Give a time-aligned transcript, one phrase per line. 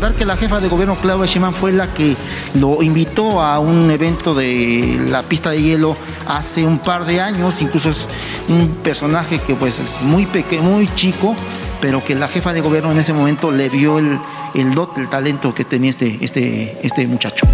[0.00, 2.16] Recordar que la jefa de gobierno Claudia Sheinbaum fue la que
[2.54, 5.94] lo invitó a un evento de la pista de hielo
[6.26, 8.06] hace un par de años, incluso es
[8.48, 11.36] un personaje que pues es muy pequeño, muy chico,
[11.82, 14.18] pero que la jefa de gobierno en ese momento le vio el,
[14.54, 17.46] el dot, el talento que tenía este, este, este muchacho.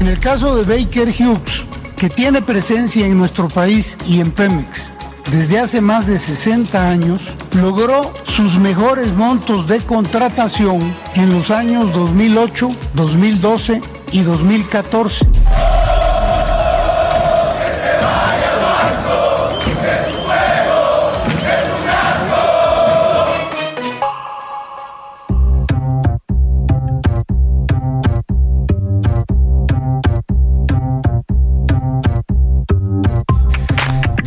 [0.00, 1.64] En el caso de Baker Hughes,
[1.96, 4.90] que tiene presencia en nuestro país y en Pemex,
[5.30, 7.20] desde hace más de 60 años,
[7.52, 10.78] logró sus mejores montos de contratación
[11.14, 13.80] en los años 2008, 2012
[14.12, 15.26] y 2014.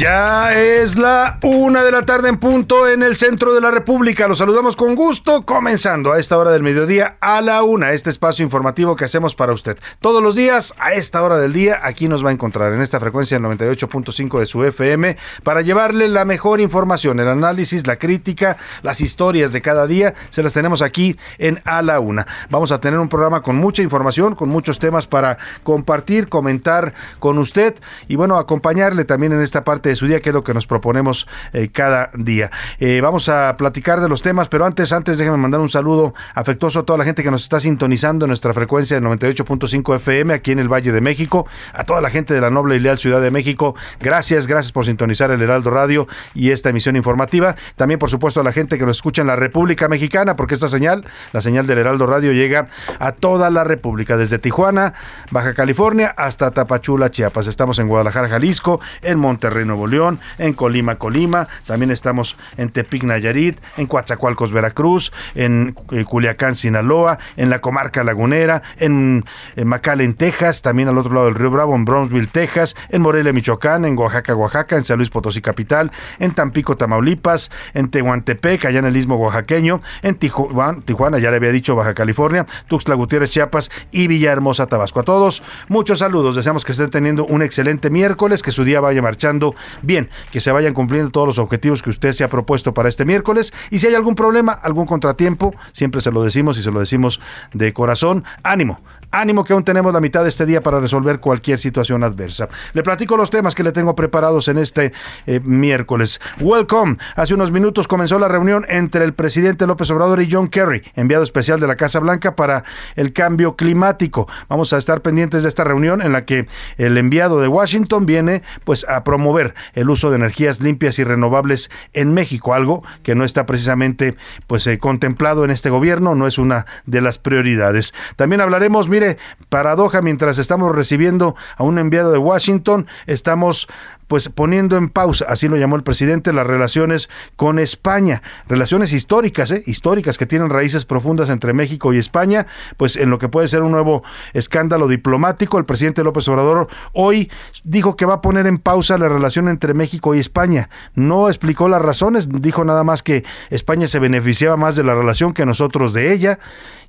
[0.02, 4.28] Ya es la una de la tarde en punto en el centro de la República.
[4.28, 8.44] Los saludamos con gusto, comenzando a esta hora del mediodía a la una, este espacio
[8.44, 9.78] informativo que hacemos para usted.
[10.00, 13.00] Todos los días, a esta hora del día, aquí nos va a encontrar en esta
[13.00, 19.02] frecuencia 98.5 de su FM para llevarle la mejor información, el análisis, la crítica, las
[19.02, 20.16] historias de cada día.
[20.32, 22.26] Se las tenemos aquí en A la Una.
[22.50, 27.38] Vamos a tener un programa con mucha información, con muchos temas para compartir, comentar con
[27.38, 27.76] usted
[28.08, 30.66] y bueno, acompañarle también en esta parte de su día, que es lo que nos
[30.66, 32.52] proponemos eh, cada día.
[32.80, 36.80] Eh, vamos a platicar de los temas, pero antes, antes déjeme mandar un saludo afectuoso
[36.80, 40.52] a toda la gente que nos está sintonizando en nuestra frecuencia de 98.5 FM aquí
[40.52, 43.22] en el Valle de México, a toda la gente de la noble y leal Ciudad
[43.22, 43.76] de México.
[44.00, 47.56] Gracias, gracias por sintonizar el Heraldo Radio y esta emisión informativa.
[47.76, 50.68] También, por supuesto, a la gente que nos escucha en la República Mexicana, porque esta
[50.68, 52.68] señal, la señal del Heraldo Radio, llega
[53.00, 54.94] a toda la República, desde Tijuana,
[55.32, 57.48] Baja California, hasta Tapachula, Chiapas.
[57.48, 63.04] Estamos en Guadalajara, Jalisco, en Monterrey, Nuevo León, en Colima, Colima, también estamos en Tepic,
[63.04, 69.26] Nayarit, en Coatzacoalcos, Veracruz, en eh, Culiacán, Sinaloa, en la comarca lagunera, en,
[69.56, 73.86] en Texas, también al otro lado del Río Bravo, en Brownsville, Texas, en Morelia, Michoacán,
[73.86, 78.86] en Oaxaca, Oaxaca, en San Luis Potosí, capital, en Tampico, Tamaulipas, en Tehuantepec, allá en
[78.86, 83.70] el istmo oaxaqueño, en Tijuana, Tijuana, ya le había dicho, Baja California, Tuxtla Gutiérrez, Chiapas
[83.92, 85.00] y Villahermosa, Tabasco.
[85.00, 89.02] A todos, muchos saludos, deseamos que estén teniendo un excelente miércoles, que su día vaya
[89.02, 92.90] marchando bien, que se vayan cumpliendo todos los objetivos que usted se ha propuesto para
[92.90, 93.54] este miércoles.
[93.70, 97.20] Y si hay algún problema, algún contratiempo, siempre se lo decimos y se lo decimos
[97.54, 98.24] de corazón.
[98.44, 98.80] Ánimo,
[99.12, 102.48] Ánimo que aún tenemos la mitad de este día para resolver cualquier situación adversa.
[102.72, 104.94] Le platico los temas que le tengo preparados en este
[105.26, 106.22] eh, miércoles.
[106.40, 106.98] Welcome.
[107.18, 111.24] Hace unos minutos comenzó la reunión entre el presidente López Obrador y John Kerry, enviado
[111.24, 112.64] especial de la Casa Blanca para
[112.96, 114.30] el cambio climático.
[114.48, 116.48] Vamos a estar pendientes de esta reunión en la que
[116.78, 121.70] el enviado de Washington viene pues a promover el uso de energías limpias y renovables
[121.92, 124.16] en México, algo que no está precisamente
[124.48, 127.94] pues eh, contemplado en este gobierno, no es una de las prioridades.
[128.16, 129.01] También hablaremos, mire,
[129.50, 133.68] paradoja, mientras estamos recibiendo a un enviado de Washington, estamos
[134.12, 139.52] pues poniendo en pausa, así lo llamó el presidente, las relaciones con España, relaciones históricas,
[139.52, 139.64] ¿eh?
[139.66, 143.62] históricas que tienen raíces profundas entre México y España, pues en lo que puede ser
[143.62, 144.04] un nuevo
[144.34, 147.32] escándalo diplomático, el presidente López Obrador hoy
[147.64, 150.70] dijo que va a poner en pausa la relación entre México y España.
[150.94, 155.34] No explicó las razones, dijo nada más que España se beneficiaba más de la relación
[155.34, 156.38] que nosotros de ella.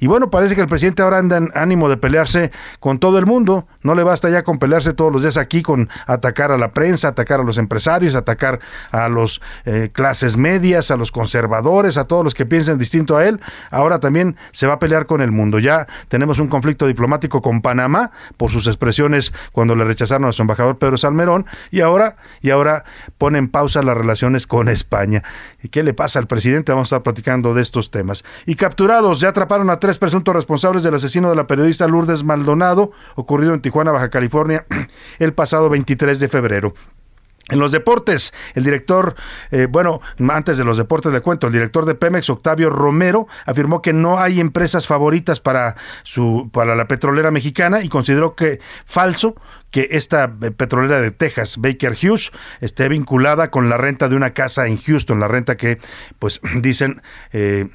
[0.01, 3.27] Y bueno, parece que el presidente ahora anda en ánimo de pelearse con todo el
[3.27, 3.69] mundo.
[3.83, 7.12] No le basta ya con pelearse todos los días aquí, con atacar a la prensa,
[7.13, 8.61] atacar a los empresarios, atacar
[8.91, 13.27] a los eh, clases medias, a los conservadores, a todos los que piensen distinto a
[13.27, 13.41] él.
[13.71, 15.59] Ahora también se va a pelear con el mundo.
[15.59, 20.43] Ya tenemos un conflicto diplomático con Panamá por sus expresiones cuando le rechazaron a su
[20.43, 22.85] embajador Pedro Salmerón y ahora y ahora
[23.19, 25.23] pone en pausa las relaciones con España.
[25.63, 26.73] ¿Y qué le pasa al presidente?
[26.73, 28.25] Vamos a estar platicando de estos temas.
[28.47, 32.93] Y capturados, ya atraparon a tres presuntos responsables del asesino de la periodista Lourdes Maldonado,
[33.15, 34.67] ocurrido en Tijuana, Baja California,
[35.19, 36.75] el pasado 23 de febrero.
[37.49, 39.17] En los deportes, el director,
[39.51, 40.01] eh, bueno,
[40.31, 44.21] antes de los deportes de cuento, el director de Pemex, Octavio Romero, afirmó que no
[44.21, 45.75] hay empresas favoritas para
[46.05, 49.35] su para la petrolera mexicana y consideró que falso
[49.73, 52.31] que esta petrolera de Texas, Baker Hughes,
[52.61, 55.79] esté vinculada con la renta de una casa en Houston, la renta que,
[56.19, 57.03] pues, dicen
[57.33, 57.69] eh,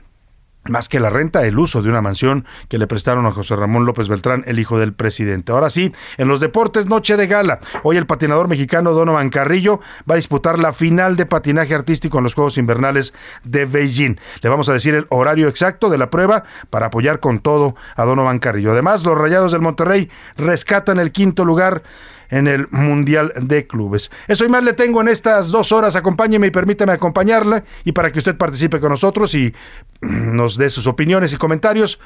[0.70, 3.86] más que la renta, el uso de una mansión que le prestaron a José Ramón
[3.86, 5.52] López Beltrán, el hijo del presidente.
[5.52, 7.60] Ahora sí, en los deportes, noche de gala.
[7.84, 9.80] Hoy el patinador mexicano Donovan Carrillo
[10.10, 14.18] va a disputar la final de patinaje artístico en los Juegos Invernales de Beijing.
[14.42, 18.06] Le vamos a decir el horario exacto de la prueba para apoyar con todo a
[18.06, 18.72] Donovan Carrillo.
[18.72, 21.84] Además, los Rayados del Monterrey rescatan el quinto lugar
[22.30, 24.12] en el Mundial de Clubes.
[24.28, 25.96] Eso y más le tengo en estas dos horas.
[25.96, 29.54] Acompáñeme y permítame acompañarle y para que usted participe con nosotros y
[30.02, 32.00] nos dé sus opiniones y comentarios,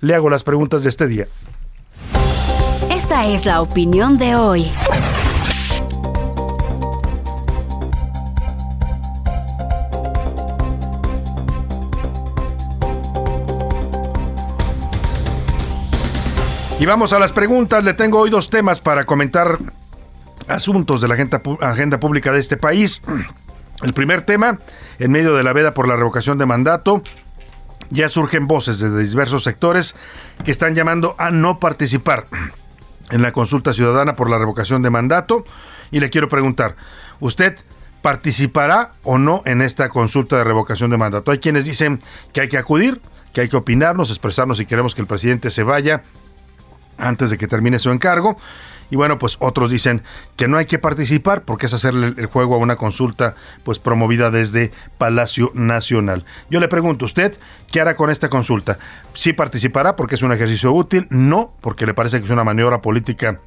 [0.00, 1.26] le hago las preguntas de este día.
[2.90, 4.66] Esta es la opinión de hoy.
[16.80, 17.82] Y vamos a las preguntas.
[17.82, 19.58] Le tengo hoy dos temas para comentar
[20.46, 23.02] asuntos de la agenda, agenda pública de este país.
[23.82, 24.58] El primer tema,
[25.00, 27.02] en medio de la veda por la revocación de mandato,
[27.90, 29.96] ya surgen voces de diversos sectores
[30.44, 32.26] que están llamando a no participar
[33.10, 35.44] en la consulta ciudadana por la revocación de mandato.
[35.90, 36.76] Y le quiero preguntar,
[37.18, 37.56] ¿usted
[38.02, 41.32] participará o no en esta consulta de revocación de mandato?
[41.32, 42.00] Hay quienes dicen
[42.32, 43.00] que hay que acudir,
[43.32, 46.04] que hay que opinarnos, expresarnos si queremos que el presidente se vaya
[46.98, 48.36] antes de que termine su encargo.
[48.90, 50.02] Y bueno, pues otros dicen
[50.36, 54.30] que no hay que participar porque es hacerle el juego a una consulta pues promovida
[54.30, 56.24] desde Palacio Nacional.
[56.48, 57.38] Yo le pregunto, ¿usted
[57.70, 58.78] qué hará con esta consulta?
[59.14, 61.06] ¿Sí participará porque es un ejercicio útil?
[61.10, 63.40] No, porque le parece que es una maniobra política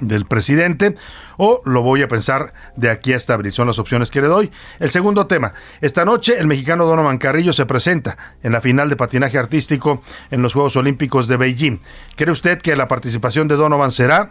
[0.00, 0.94] del presidente
[1.36, 3.52] o lo voy a pensar de aquí hasta abril.
[3.52, 4.50] Son las opciones que le doy.
[4.78, 5.52] El segundo tema.
[5.80, 10.42] Esta noche el mexicano Donovan Carrillo se presenta en la final de patinaje artístico en
[10.42, 11.80] los Juegos Olímpicos de Beijing.
[12.16, 14.30] ¿Cree usted que la participación de Donovan será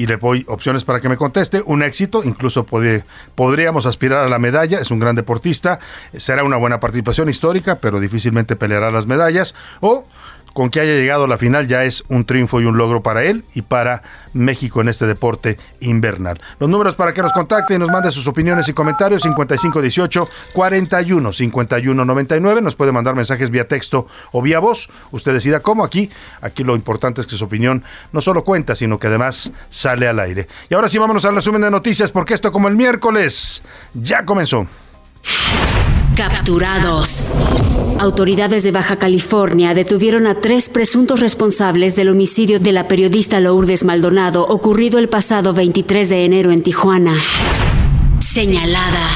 [0.00, 1.62] y le doy opciones para que me conteste.
[1.66, 5.78] Un éxito, incluso podríamos aspirar a la medalla, es un gran deportista,
[6.16, 9.54] será una buena participación histórica, pero difícilmente peleará las medallas.
[9.80, 10.04] O
[10.52, 13.24] con que haya llegado a la final ya es un triunfo y un logro para
[13.24, 14.02] él y para
[14.32, 16.40] México en este deporte invernal.
[16.58, 21.32] Los números para que nos contacte y nos mande sus opiniones y comentarios 5518 41
[21.32, 24.88] 51 99 nos puede mandar mensajes vía texto o vía voz.
[25.10, 26.10] Usted decida cómo aquí.
[26.40, 27.82] Aquí lo importante es que su opinión
[28.12, 30.48] no solo cuenta, sino que además sale al aire.
[30.68, 33.62] Y ahora sí vámonos al resumen de noticias porque esto como el miércoles
[33.94, 34.66] ya comenzó.
[36.16, 37.34] Capturados.
[38.00, 43.84] Autoridades de Baja California detuvieron a tres presuntos responsables del homicidio de la periodista Lourdes
[43.84, 47.14] Maldonado ocurrido el pasado 23 de enero en Tijuana.
[48.20, 49.06] Señalada.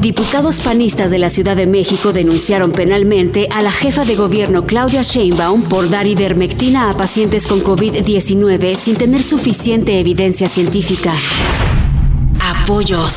[0.00, 5.02] Diputados panistas de la Ciudad de México denunciaron penalmente a la jefa de gobierno Claudia
[5.02, 11.12] Sheinbaum por dar ivermectina a pacientes con COVID-19 sin tener suficiente evidencia científica.
[12.44, 13.14] Apoyos.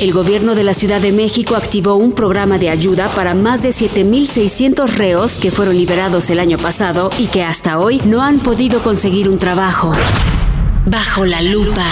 [0.00, 3.68] El gobierno de la Ciudad de México activó un programa de ayuda para más de
[3.68, 8.82] 7.600 reos que fueron liberados el año pasado y que hasta hoy no han podido
[8.82, 9.92] conseguir un trabajo.
[10.86, 11.84] Bajo la lupa.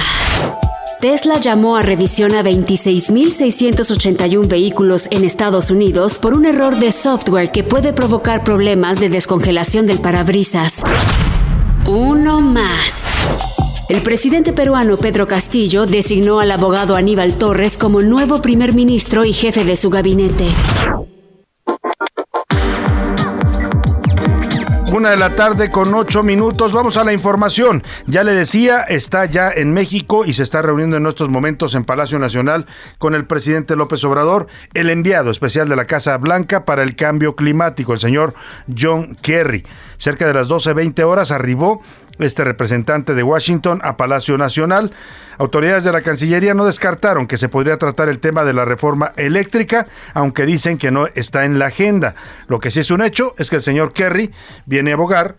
[1.02, 7.52] Tesla llamó a revisión a 26.681 vehículos en Estados Unidos por un error de software
[7.52, 10.82] que puede provocar problemas de descongelación del parabrisas.
[11.84, 13.57] Uno más.
[13.88, 19.32] El presidente peruano Pedro Castillo designó al abogado Aníbal Torres como nuevo primer ministro y
[19.32, 20.44] jefe de su gabinete.
[24.92, 26.72] Una de la tarde con ocho minutos.
[26.72, 27.82] Vamos a la información.
[28.06, 31.84] Ya le decía, está ya en México y se está reuniendo en estos momentos en
[31.84, 32.66] Palacio Nacional
[32.98, 37.36] con el presidente López Obrador, el enviado especial de la Casa Blanca para el cambio
[37.36, 38.34] climático, el señor
[38.76, 39.64] John Kerry.
[39.98, 41.82] Cerca de las 12.20 horas arribó
[42.18, 44.92] este representante de Washington a Palacio Nacional.
[45.38, 49.12] Autoridades de la Cancillería no descartaron que se podría tratar el tema de la reforma
[49.16, 52.14] eléctrica, aunque dicen que no está en la agenda.
[52.48, 54.32] Lo que sí es un hecho es que el señor Kerry
[54.66, 55.36] viene a abogar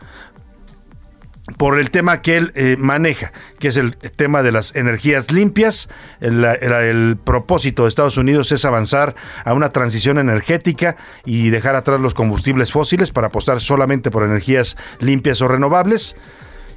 [1.58, 5.90] por el tema que él eh, maneja, que es el tema de las energías limpias.
[6.20, 12.00] El, el, propósito de Estados Unidos es avanzar a una transición energética y dejar atrás
[12.00, 16.16] los combustibles fósiles para apostar solamente por energías limpias o renovables.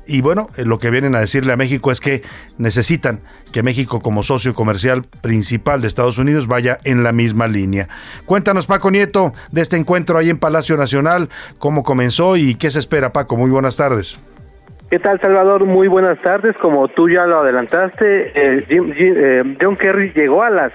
[0.06, 2.22] Y bueno, eh, lo que vienen a decirle a México es que
[2.58, 3.20] necesitan
[3.52, 7.88] que México como socio comercial principal de Estados Unidos vaya en la misma línea.
[8.26, 11.28] Cuéntanos, Paco Nieto, de este encuentro ahí en Palacio Nacional,
[11.58, 13.36] cómo comenzó y qué se espera, Paco.
[13.36, 14.20] Muy buenas tardes.
[14.92, 15.64] ¿Qué tal, Salvador?
[15.64, 16.54] Muy buenas tardes.
[16.58, 20.72] Como tú ya lo adelantaste, eh, eh, John Kerry llegó a las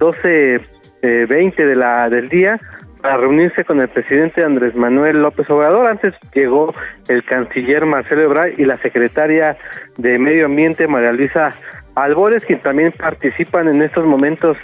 [0.00, 0.60] 12.20
[1.02, 2.58] eh, de del día
[3.02, 5.86] para reunirse con el presidente Andrés Manuel López Obrador.
[5.86, 6.72] Antes llegó
[7.08, 9.56] el canciller Marcelo Ebrard y la secretaria
[9.98, 11.48] de Medio Ambiente María Luisa
[11.96, 14.56] Albores, quien también participan en estos momentos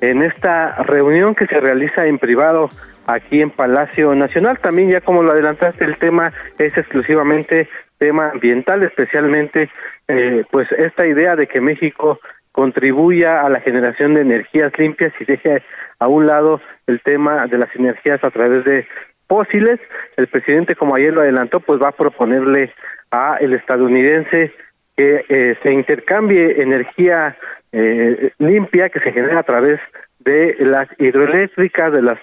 [0.00, 2.68] en esta reunión que se realiza en privado
[3.06, 4.58] aquí en Palacio Nacional.
[4.58, 7.68] También ya como lo adelantaste, el tema es exclusivamente
[7.98, 9.70] tema ambiental, especialmente
[10.06, 12.20] eh, pues esta idea de que México
[12.58, 15.62] contribuya a la generación de energías limpias y deje
[16.00, 18.84] a un lado el tema de las energías a través de
[19.28, 19.78] fósiles.
[20.16, 22.74] El presidente, como ayer lo adelantó, pues va a proponerle
[23.12, 24.52] a el estadounidense
[24.96, 27.36] que eh, se intercambie energía
[27.70, 29.78] eh, limpia que se genera a través
[30.18, 32.18] de las hidroeléctricas, de las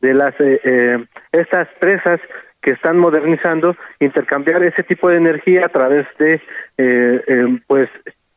[0.00, 0.98] de las eh,
[1.30, 2.20] estas presas
[2.60, 6.42] que están modernizando, intercambiar ese tipo de energía a través de
[7.68, 7.88] pues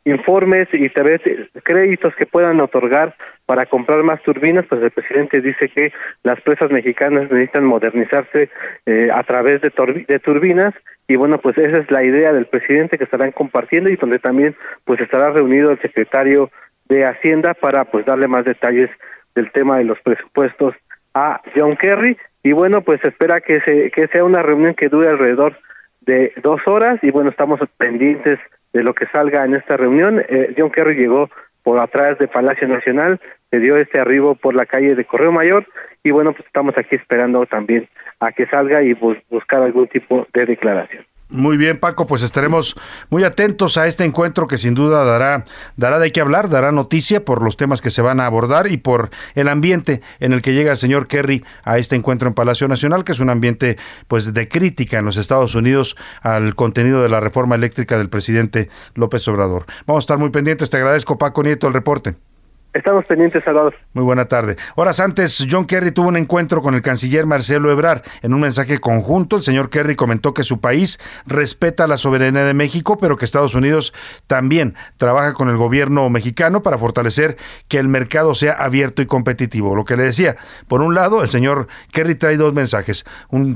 [0.05, 1.21] informes y tal vez
[1.63, 5.93] créditos que puedan otorgar para comprar más turbinas, pues el presidente dice que
[6.23, 8.49] las presas mexicanas necesitan modernizarse
[8.85, 9.71] eh, a través de,
[10.07, 10.73] de turbinas
[11.07, 14.55] y bueno, pues esa es la idea del presidente que estarán compartiendo y donde también
[14.85, 16.49] pues estará reunido el secretario
[16.85, 18.89] de Hacienda para pues darle más detalles
[19.35, 20.75] del tema de los presupuestos
[21.13, 22.17] a John Kerry.
[22.43, 25.57] Y bueno, pues espera que se que sea una reunión que dure alrededor
[26.01, 28.39] de dos horas y bueno, estamos pendientes
[28.73, 30.23] de lo que salga en esta reunión.
[30.27, 31.29] Eh, John Kerry llegó
[31.63, 35.65] por atrás de Palacio Nacional, se dio este arribo por la calle de Correo Mayor
[36.03, 37.87] y bueno, pues estamos aquí esperando también
[38.19, 41.05] a que salga y buscar algún tipo de declaración.
[41.33, 42.75] Muy bien, Paco, pues estaremos
[43.09, 45.45] muy atentos a este encuentro que sin duda dará,
[45.77, 48.77] dará de qué hablar, dará noticia por los temas que se van a abordar y
[48.77, 52.67] por el ambiente en el que llega el señor Kerry a este encuentro en Palacio
[52.67, 57.09] Nacional, que es un ambiente pues de crítica en los Estados Unidos al contenido de
[57.09, 59.65] la reforma eléctrica del presidente López Obrador.
[59.87, 62.13] Vamos a estar muy pendientes, te agradezco Paco Nieto el reporte.
[62.73, 63.75] Estamos pendientes, Salvador.
[63.93, 64.57] Muy buena tarde.
[64.75, 68.01] Horas antes, John Kerry tuvo un encuentro con el canciller Marcelo Ebrard.
[68.23, 72.55] En un mensaje conjunto, el señor Kerry comentó que su país respeta la soberanía de
[72.55, 73.93] México, pero que Estados Unidos
[74.25, 77.37] también trabaja con el gobierno mexicano para fortalecer
[77.67, 79.75] que el mercado sea abierto y competitivo.
[79.75, 80.37] Lo que le decía,
[80.67, 83.05] por un lado, el señor Kerry trae dos mensajes.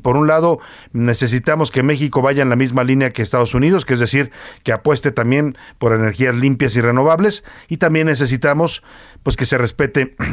[0.03, 0.59] Por un lado,
[0.93, 4.29] necesitamos que México vaya en la misma línea que Estados Unidos, que es decir,
[4.62, 8.83] que apueste también por energías limpias y renovables, y también necesitamos
[9.23, 10.15] pues que se respete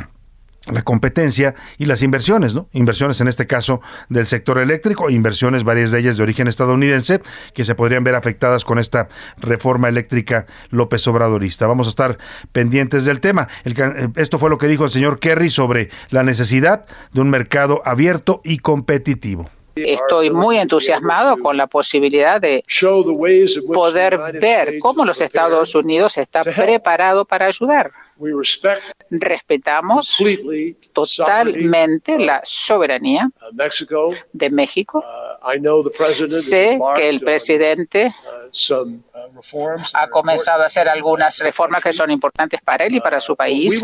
[0.66, 2.68] la competencia y las inversiones, ¿no?
[2.72, 7.20] Inversiones en este caso del sector eléctrico, inversiones varias de ellas de origen estadounidense
[7.52, 11.66] que se podrían ver afectadas con esta reforma eléctrica López Obradorista.
[11.66, 12.18] Vamos a estar
[12.52, 13.48] pendientes del tema.
[13.64, 17.82] Eh, esto fue lo que dijo el señor Kerry sobre la necesidad de un mercado
[17.84, 19.50] abierto y competitivo.
[19.76, 22.64] Estoy muy entusiasmado con la posibilidad de
[23.72, 27.90] poder ver cómo los Estados Unidos está preparado para ayudar.
[29.11, 30.18] Respetamos
[30.92, 35.04] totalmente la soberanía uh, de México.
[35.04, 38.14] Uh, sé que el uh, presidente
[39.94, 43.83] ha comenzado a hacer algunas reformas que son importantes para él y para su país.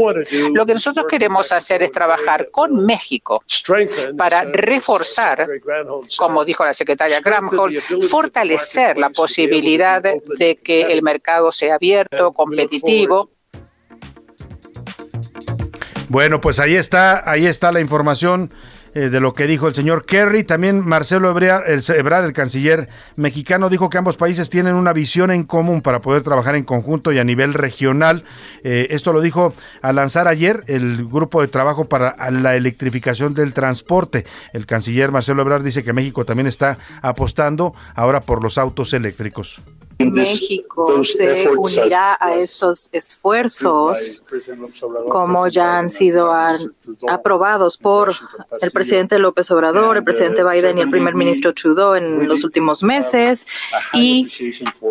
[0.53, 3.43] Lo que nosotros queremos hacer es trabajar con México
[4.17, 5.49] para reforzar,
[6.17, 13.31] como dijo la secretaria Gramholm, fortalecer la posibilidad de que el mercado sea abierto, competitivo
[16.11, 18.50] bueno, pues ahí está, ahí está la información
[18.95, 20.43] eh, de lo que dijo el señor Kerry.
[20.43, 21.85] También Marcelo Ebrard el,
[22.25, 26.57] el canciller mexicano, dijo que ambos países tienen una visión en común para poder trabajar
[26.57, 28.25] en conjunto y a nivel regional.
[28.64, 33.52] Eh, esto lo dijo al lanzar ayer el grupo de trabajo para la electrificación del
[33.52, 34.26] transporte.
[34.52, 39.62] El canciller Marcelo Ebrard dice que México también está apostando ahora por los autos eléctricos.
[40.07, 44.25] México se unirá a estos esfuerzos
[45.09, 46.33] como ya han sido
[47.09, 48.14] aprobados por
[48.61, 52.83] el presidente López Obrador, el presidente Biden y el primer ministro Trudeau en los últimos
[52.83, 53.47] meses.
[53.92, 54.28] Y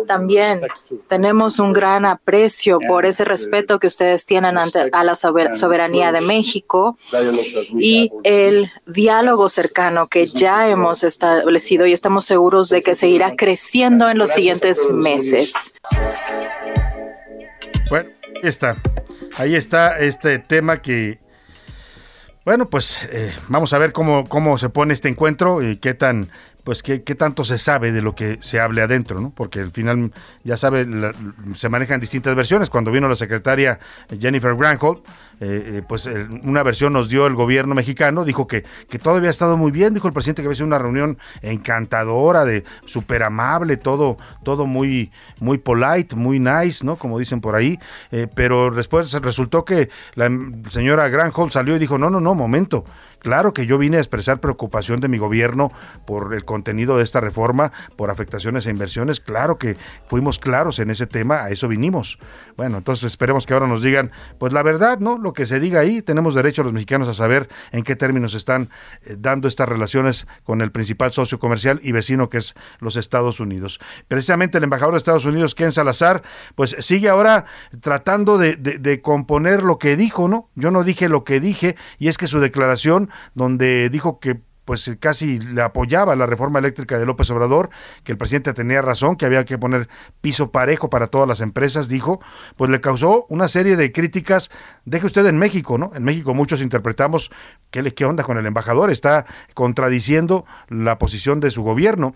[0.06, 0.62] también
[1.08, 6.20] tenemos un gran aprecio por ese respeto que ustedes tienen ante a la soberanía de
[6.20, 6.98] México
[7.78, 14.08] y el diálogo cercano que ya hemos establecido y estamos seguros de que seguirá creciendo
[14.08, 14.99] en los siguientes meses.
[17.88, 18.08] Bueno,
[18.42, 18.76] ahí está.
[19.36, 21.18] Ahí está este tema que,
[22.44, 26.30] bueno, pues eh, vamos a ver cómo, cómo se pone este encuentro y qué tan
[26.70, 29.32] pues qué, tanto se sabe de lo que se hable adentro, ¿no?
[29.34, 30.12] Porque al final,
[30.44, 30.86] ya sabe,
[31.54, 32.70] se manejan distintas versiones.
[32.70, 33.80] Cuando vino la secretaria
[34.20, 35.00] Jennifer Granholm,
[35.40, 36.08] eh, eh, pues
[36.44, 39.94] una versión nos dio el gobierno mexicano, dijo que, que todo había estado muy bien,
[39.94, 45.10] dijo el presidente que había sido una reunión encantadora, de súper amable, todo, todo muy,
[45.40, 46.94] muy polite, muy nice, ¿no?
[46.94, 47.80] Como dicen por ahí,
[48.12, 50.30] eh, pero después resultó que la
[50.68, 52.84] señora Granholm salió y dijo, no, no, no, momento,
[53.20, 55.70] Claro que yo vine a expresar preocupación de mi gobierno
[56.06, 59.20] por el contenido de esta reforma, por afectaciones e inversiones.
[59.20, 59.76] Claro que
[60.08, 62.18] fuimos claros en ese tema, a eso vinimos.
[62.56, 65.18] Bueno, entonces esperemos que ahora nos digan, pues la verdad, ¿no?
[65.18, 68.70] Lo que se diga ahí, tenemos derecho los mexicanos a saber en qué términos están
[69.02, 73.38] eh, dando estas relaciones con el principal socio comercial y vecino que es los Estados
[73.38, 73.80] Unidos.
[74.08, 76.22] Precisamente el embajador de Estados Unidos, Ken Salazar,
[76.54, 77.44] pues sigue ahora
[77.80, 80.48] tratando de componer lo que dijo, ¿no?
[80.54, 84.40] Yo no dije lo que dije y es que su declaración donde dijo que
[84.70, 87.70] pues casi le apoyaba la reforma eléctrica de López Obrador,
[88.04, 89.88] que el presidente tenía razón, que había que poner
[90.20, 92.20] piso parejo para todas las empresas, dijo,
[92.54, 94.48] pues le causó una serie de críticas.
[94.84, 95.90] Deje usted en México, ¿no?
[95.94, 97.32] En México muchos interpretamos
[97.72, 102.14] qué, qué onda con el embajador, está contradiciendo la posición de su gobierno.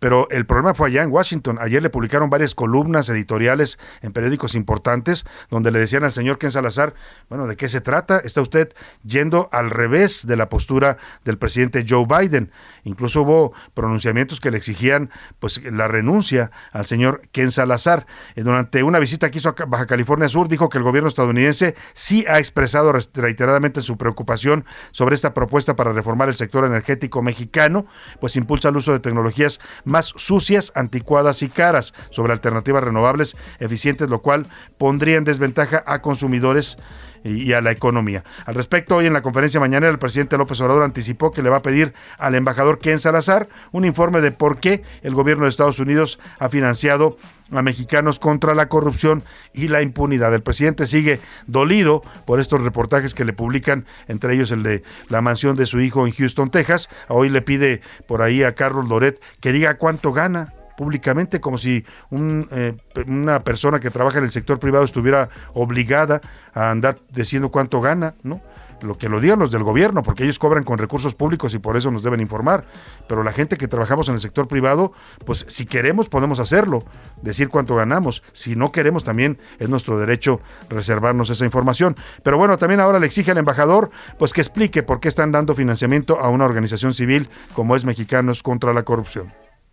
[0.00, 1.58] Pero el problema fue allá en Washington.
[1.60, 6.50] Ayer le publicaron varias columnas editoriales en periódicos importantes donde le decían al señor Ken
[6.50, 6.94] Salazar,
[7.28, 8.18] bueno, ¿de qué se trata?
[8.18, 12.50] Está usted yendo al revés de la postura del presidente Joe Biden.
[12.84, 18.06] Incluso hubo pronunciamientos que le exigían pues la renuncia al señor Ken Salazar.
[18.34, 21.74] Eh, durante una visita que hizo a Baja California Sur dijo que el gobierno estadounidense
[21.92, 27.86] sí ha expresado reiteradamente su preocupación sobre esta propuesta para reformar el sector energético mexicano,
[28.18, 34.08] pues impulsa el uso de tecnologías más sucias, anticuadas y caras sobre alternativas renovables eficientes,
[34.08, 34.46] lo cual
[34.78, 36.78] pondría en desventaja a consumidores
[37.24, 38.24] y a la economía.
[38.46, 41.58] Al respecto, hoy en la conferencia mañana el presidente López Obrador anticipó que le va
[41.58, 45.78] a pedir al embajador Ken Salazar un informe de por qué el gobierno de Estados
[45.78, 47.16] Unidos ha financiado
[47.50, 49.22] a mexicanos contra la corrupción
[49.52, 50.32] y la impunidad.
[50.34, 55.20] El presidente sigue dolido por estos reportajes que le publican, entre ellos el de la
[55.20, 56.88] mansión de su hijo en Houston, Texas.
[57.08, 61.84] Hoy le pide por ahí a Carlos Loret que diga cuánto gana públicamente como si
[62.10, 62.74] eh,
[63.06, 66.22] una persona que trabaja en el sector privado estuviera obligada
[66.54, 68.40] a andar diciendo cuánto gana, ¿no?
[68.82, 71.76] lo que lo digan los del gobierno, porque ellos cobran con recursos públicos y por
[71.76, 72.64] eso nos deben informar.
[73.06, 74.92] Pero la gente que trabajamos en el sector privado,
[75.26, 76.82] pues si queremos podemos hacerlo,
[77.20, 78.22] decir cuánto ganamos.
[78.32, 80.40] Si no queremos también es nuestro derecho
[80.70, 81.94] reservarnos esa información.
[82.22, 85.54] Pero bueno, también ahora le exige al embajador pues que explique por qué están dando
[85.54, 89.30] financiamiento a una organización civil como es Mexicanos contra la Corrupción.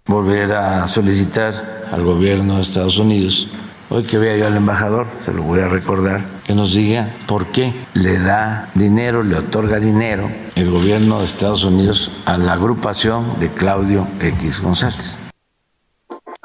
[0.08, 3.50] Volver a solicitar al gobierno de Estados Unidos
[3.90, 7.48] Hoy que vea yo al embajador, se lo voy a recordar, que nos diga por
[7.48, 13.40] qué le da dinero, le otorga dinero el gobierno de Estados Unidos a la agrupación
[13.40, 15.20] de Claudio X González.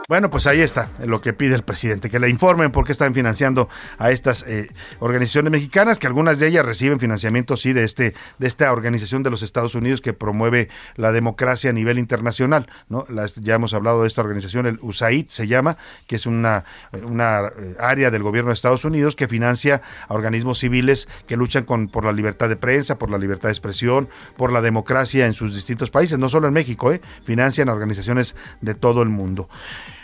[0.09, 3.15] Bueno, pues ahí está lo que pide el presidente, que le informen por qué están
[3.15, 8.15] financiando a estas eh, organizaciones mexicanas, que algunas de ellas reciben financiamiento, sí, de este
[8.39, 13.05] de esta organización de los Estados Unidos que promueve la democracia a nivel internacional, ¿no?
[13.41, 16.65] ya hemos hablado de esta organización, el USAID se llama, que es una,
[17.05, 21.65] una eh, área del gobierno de Estados Unidos que financia a organismos civiles que luchan
[21.65, 25.35] con, por la libertad de prensa, por la libertad de expresión, por la democracia en
[25.35, 27.01] sus distintos países, no solo en México, ¿eh?
[27.23, 29.49] financian a organizaciones de todo el mundo.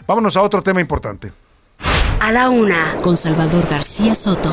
[0.09, 1.31] Vámonos a otro tema importante.
[2.19, 4.51] A la una, con Salvador García Soto.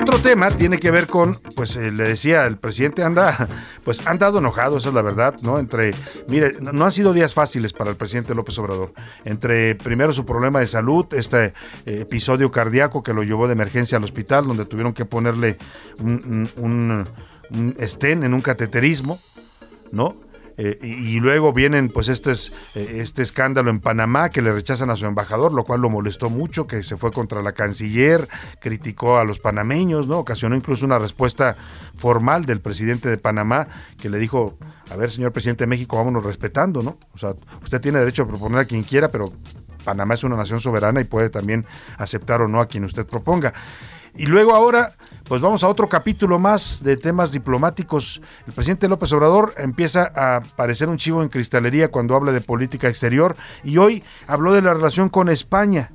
[0.00, 3.46] Otro tema tiene que ver con, pues eh, le decía, el presidente anda,
[3.84, 5.60] pues han dado enojado, esa es la verdad, ¿no?
[5.60, 5.92] Entre,
[6.26, 8.92] mire, no han sido días fáciles para el presidente López Obrador.
[9.24, 11.54] Entre primero su problema de salud, este
[11.86, 15.58] eh, episodio cardíaco que lo llevó de emergencia al hospital, donde tuvieron que ponerle
[16.00, 17.06] un, un,
[17.50, 19.20] un estén en un cateterismo,
[19.92, 20.16] ¿no?
[20.56, 22.32] Eh, y, luego vienen pues este,
[22.74, 26.66] este escándalo en Panamá que le rechazan a su embajador, lo cual lo molestó mucho,
[26.66, 28.28] que se fue contra la canciller,
[28.60, 30.18] criticó a los panameños, ¿no?
[30.18, 31.56] Ocasionó incluso una respuesta
[31.96, 33.68] formal del presidente de Panamá
[34.00, 34.58] que le dijo,
[34.90, 36.98] a ver, señor presidente de México, vámonos respetando, ¿no?
[37.14, 39.28] O sea, usted tiene derecho a proponer a quien quiera, pero
[39.84, 41.62] Panamá es una nación soberana y puede también
[41.98, 43.52] aceptar o no a quien usted proponga.
[44.14, 44.92] Y luego ahora,
[45.24, 48.20] pues vamos a otro capítulo más de temas diplomáticos.
[48.46, 52.88] El presidente López Obrador empieza a parecer un chivo en cristalería cuando habla de política
[52.88, 55.88] exterior y hoy habló de la relación con España,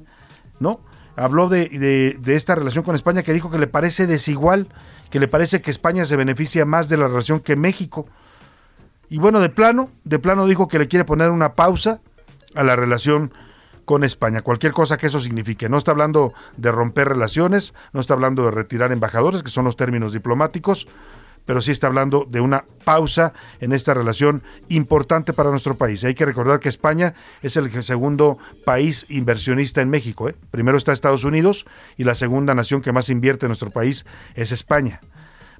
[0.59, 0.77] ¿no?
[1.15, 4.67] Habló de, de, esta relación con España que dijo que le parece desigual,
[5.09, 8.07] que le parece que España se beneficia más de la relación que México.
[9.09, 12.01] Y bueno, de plano, de plano dijo que le quiere poner una pausa
[12.53, 13.31] a la relación
[13.87, 15.69] con España, cualquier cosa que eso signifique.
[15.69, 19.77] No está hablando de romper relaciones, no está hablando de retirar embajadores, que son los
[19.77, 20.89] términos diplomáticos,
[21.45, 26.03] pero sí está hablando de una pausa en esta relación importante para nuestro país.
[26.03, 30.27] Hay que recordar que España es el segundo país inversionista en México.
[30.27, 30.35] ¿eh?
[30.51, 34.51] Primero está Estados Unidos y la segunda nación que más invierte en nuestro país es
[34.51, 34.99] España.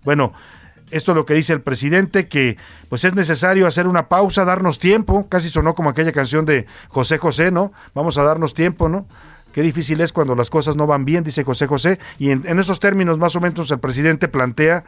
[0.04, 0.34] Bueno,
[0.92, 2.58] esto es lo que dice el presidente, que
[2.90, 7.18] pues es necesario hacer una pausa, darnos tiempo, casi sonó como aquella canción de José
[7.18, 7.74] José, ¿no?
[7.94, 9.06] Vamos a darnos tiempo, ¿no?
[9.52, 12.80] Qué difícil es cuando las cosas no van bien, dice José José, y en, esos
[12.80, 14.84] términos más o menos el presidente plantea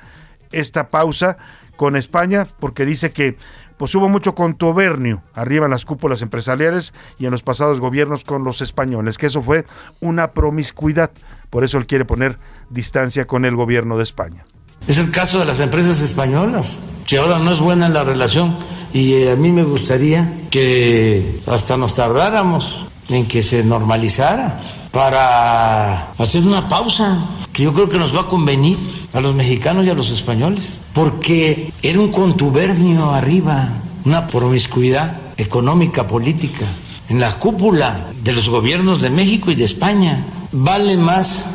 [0.51, 1.37] esta pausa
[1.75, 3.37] con España porque dice que
[3.77, 8.43] pues hubo mucho contubernio arriba en las cúpulas empresariales y en los pasados gobiernos con
[8.43, 9.65] los españoles, que eso fue
[10.01, 11.11] una promiscuidad.
[11.49, 12.37] Por eso él quiere poner
[12.69, 14.43] distancia con el gobierno de España.
[14.87, 18.55] Es el caso de las empresas españolas, que ahora no es buena la relación
[18.93, 24.61] y eh, a mí me gustaría que hasta nos tardáramos en que se normalizara
[24.91, 28.77] para hacer una pausa que yo creo que nos va a convenir
[29.13, 33.69] a los mexicanos y a los españoles, porque era un contubernio arriba,
[34.05, 36.65] una promiscuidad económica, política,
[37.09, 40.23] en la cúpula de los gobiernos de México y de España.
[40.51, 41.49] Vale más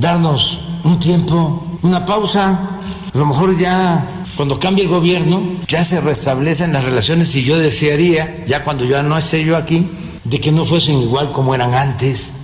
[0.00, 2.80] darnos un tiempo, una pausa,
[3.12, 7.58] a lo mejor ya cuando cambie el gobierno, ya se restablecen las relaciones y yo
[7.58, 9.90] desearía, ya cuando ya no esté yo aquí,
[10.24, 12.34] de que no fuesen igual como eran antes.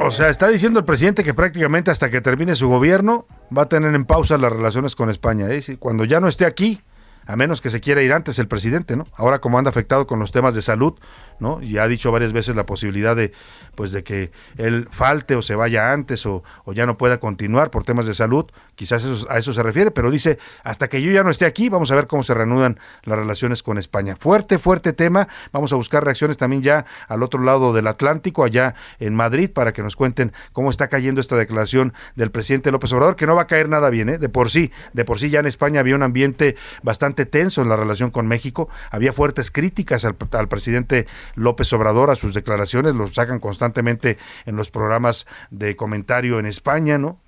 [0.00, 3.68] O sea, está diciendo el presidente que prácticamente hasta que termine su gobierno va a
[3.68, 5.46] tener en pausa las relaciones con España.
[5.50, 5.62] ¿eh?
[5.78, 6.80] Cuando ya no esté aquí,
[7.26, 9.06] a menos que se quiera ir antes el presidente, ¿no?
[9.14, 10.94] Ahora como anda afectado con los temas de salud,
[11.40, 11.62] ¿no?
[11.62, 13.32] Y ha dicho varias veces la posibilidad de,
[13.74, 16.42] pues de que él falte o se vaya antes o,
[16.74, 18.46] ya no pueda continuar por temas de salud,
[18.80, 21.90] quizás a eso se refiere, pero dice, hasta que yo ya no esté aquí, vamos
[21.90, 24.16] a ver cómo se reanudan las relaciones con España.
[24.16, 28.74] Fuerte, fuerte tema, vamos a buscar reacciones también ya al otro lado del Atlántico, allá
[28.98, 33.16] en Madrid, para que nos cuenten cómo está cayendo esta declaración del presidente López Obrador,
[33.16, 34.16] que no va a caer nada bien, ¿eh?
[34.16, 37.68] de por sí, de por sí ya en España había un ambiente bastante tenso en
[37.68, 40.14] la relación con México, había fuertes críticas al,
[40.48, 44.16] presidente López Obrador, a sus declaraciones, lo sacan constantemente
[44.46, 47.20] en los programas de comentario en España, ¿no?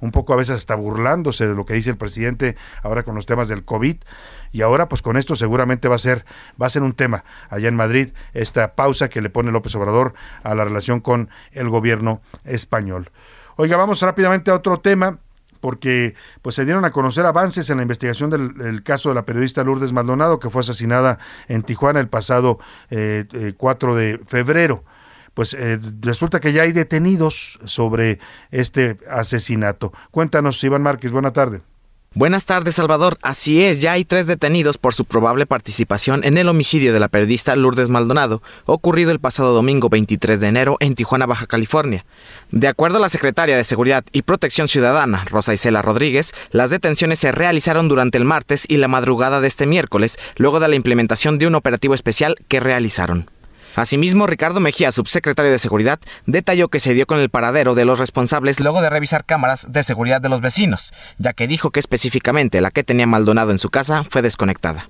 [0.00, 3.26] Un poco a veces hasta burlándose de lo que dice el presidente ahora con los
[3.26, 3.96] temas del COVID
[4.52, 6.24] y ahora pues con esto seguramente va a ser
[6.60, 10.14] va a ser un tema allá en Madrid esta pausa que le pone López Obrador
[10.42, 13.10] a la relación con el gobierno español.
[13.56, 15.18] Oiga, vamos rápidamente a otro tema
[15.60, 19.62] porque pues se dieron a conocer avances en la investigación del, caso de la periodista
[19.62, 24.82] Lourdes Maldonado que fue asesinada en Tijuana el pasado 4 eh, eh, de febrero
[25.34, 28.18] pues eh, resulta que ya hay detenidos sobre
[28.50, 29.92] este asesinato.
[30.10, 31.62] Cuéntanos, Iván Márquez, buena tarde.
[32.12, 33.18] Buenas tardes, Salvador.
[33.22, 37.06] Así es, ya hay tres detenidos por su probable participación en el homicidio de la
[37.06, 42.04] periodista Lourdes Maldonado, ocurrido el pasado domingo 23 de enero en Tijuana, Baja California.
[42.50, 47.20] De acuerdo a la secretaria de Seguridad y Protección Ciudadana, Rosa Isela Rodríguez, las detenciones
[47.20, 51.38] se realizaron durante el martes y la madrugada de este miércoles, luego de la implementación
[51.38, 53.30] de un operativo especial que realizaron.
[53.76, 57.98] Asimismo, Ricardo Mejía, subsecretario de Seguridad, detalló que se dio con el paradero de los
[57.98, 62.60] responsables luego de revisar cámaras de seguridad de los vecinos, ya que dijo que específicamente
[62.60, 64.88] la que tenía Maldonado en su casa fue desconectada.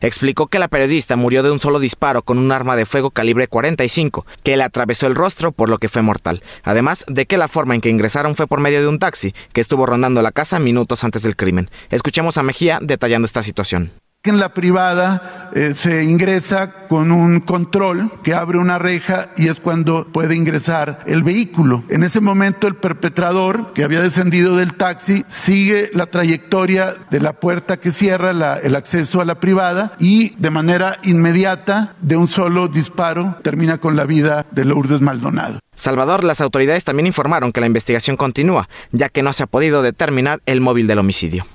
[0.00, 3.48] Explicó que la periodista murió de un solo disparo con un arma de fuego calibre
[3.48, 7.48] 45, que le atravesó el rostro por lo que fue mortal, además de que la
[7.48, 10.58] forma en que ingresaron fue por medio de un taxi que estuvo rondando la casa
[10.58, 11.70] minutos antes del crimen.
[11.90, 13.92] Escuchemos a Mejía detallando esta situación.
[14.26, 19.60] En la privada eh, se ingresa con un control que abre una reja y es
[19.60, 21.84] cuando puede ingresar el vehículo.
[21.88, 27.34] En ese momento el perpetrador que había descendido del taxi sigue la trayectoria de la
[27.34, 32.66] puerta que cierra el acceso a la privada y de manera inmediata de un solo
[32.66, 35.60] disparo termina con la vida de Lourdes Maldonado.
[35.76, 39.82] Salvador, las autoridades también informaron que la investigación continúa, ya que no se ha podido
[39.82, 41.46] determinar el móvil del homicidio.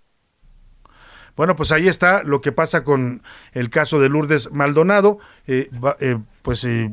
[1.35, 3.21] Bueno, pues ahí está lo que pasa con
[3.53, 5.19] el caso de Lourdes Maldonado.
[5.47, 6.91] Eh, eh, pues eh,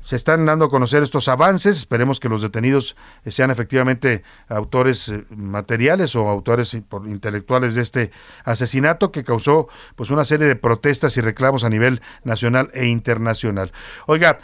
[0.00, 1.76] se están dando a conocer estos avances.
[1.76, 8.10] Esperemos que los detenidos sean efectivamente autores materiales o autores intelectuales de este
[8.44, 13.72] asesinato que causó pues una serie de protestas y reclamos a nivel nacional e internacional.
[14.06, 14.38] Oiga,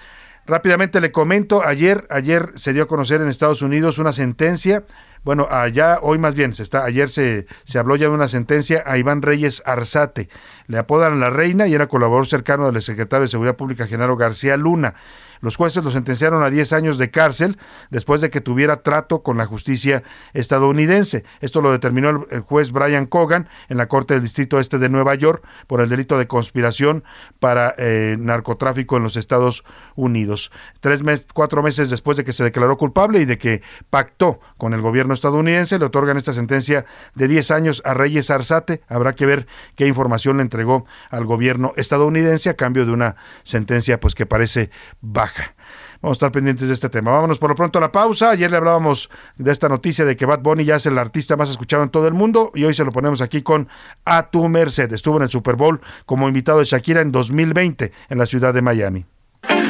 [0.47, 4.85] Rápidamente le comento, ayer, ayer se dio a conocer en Estados Unidos una sentencia
[5.27, 8.85] bueno, allá, hoy más bien, se está, ayer se, se habló ya de una sentencia
[8.87, 10.29] a Iván Reyes Arzate.
[10.69, 14.57] Le apodan la reina y era colaborador cercano del secretario de Seguridad Pública, Genaro García
[14.57, 14.95] Luna.
[15.41, 17.59] Los jueces lo sentenciaron a 10 años de cárcel
[17.91, 21.25] después de que tuviera trato con la justicia estadounidense.
[21.41, 25.15] Esto lo determinó el, juez Brian Cogan en la Corte del Distrito Este de Nueva
[25.15, 27.05] York por el delito de conspiración
[27.39, 30.51] para eh, narcotráfico en los Estados Unidos.
[30.81, 34.81] Tres cuatro meses después de que se declaró culpable y de que pactó con el
[34.81, 38.83] gobierno estadounidense, le otorgan esta sentencia de 10 años a Reyes Arzate.
[38.89, 44.01] Habrá que ver qué información le entregó al gobierno estadounidense a cambio de una sentencia
[44.01, 45.55] pues que parece baja.
[46.01, 47.13] Vamos a estar pendientes de este tema.
[47.13, 48.31] Vámonos por lo pronto a la pausa.
[48.31, 51.51] Ayer le hablábamos de esta noticia de que Bad Bunny ya es el artista más
[51.51, 53.69] escuchado en todo el mundo y hoy se lo ponemos aquí con
[54.05, 54.93] A Tu Merced.
[54.93, 58.63] Estuvo en el Super Bowl como invitado de Shakira en 2020 en la ciudad de
[58.63, 59.07] Miami.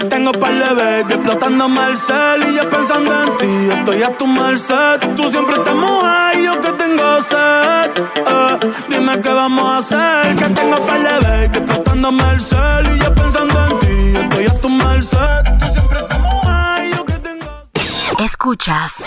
[0.08, 4.26] Tengo par de baby explotándome el cel y yo pensando en ti, estoy a tu
[4.26, 5.00] merced.
[5.16, 7.90] Tú siempre estás mojada y yo que tengo sed.
[7.98, 12.98] Eh, dime qué vamos a hacer, que tengo par de baby explotándome el cel y
[12.98, 15.42] yo pensando en ti, estoy a tu merced.
[15.58, 18.24] Tú siempre estás mojada y yo que tengo sed.
[18.24, 19.04] Escuchas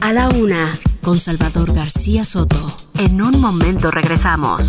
[0.00, 2.76] a la una con Salvador García Soto.
[2.94, 4.68] En un momento regresamos.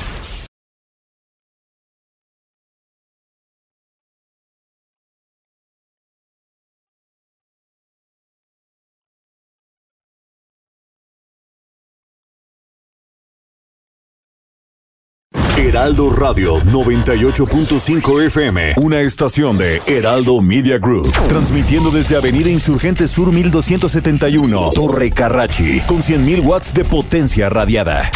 [15.61, 23.31] Heraldo Radio 98.5 FM, una estación de Heraldo Media Group, transmitiendo desde Avenida Insurgente Sur
[23.31, 28.09] 1271, Torre Carrachi, con 100.000 watts de potencia radiada.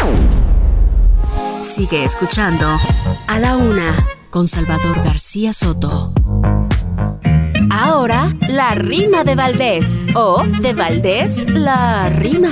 [1.61, 2.65] Sigue escuchando
[3.27, 3.95] a la una
[4.31, 6.13] con Salvador García Soto.
[7.69, 12.49] Ahora, la rima de Valdés o de Valdés, la rima.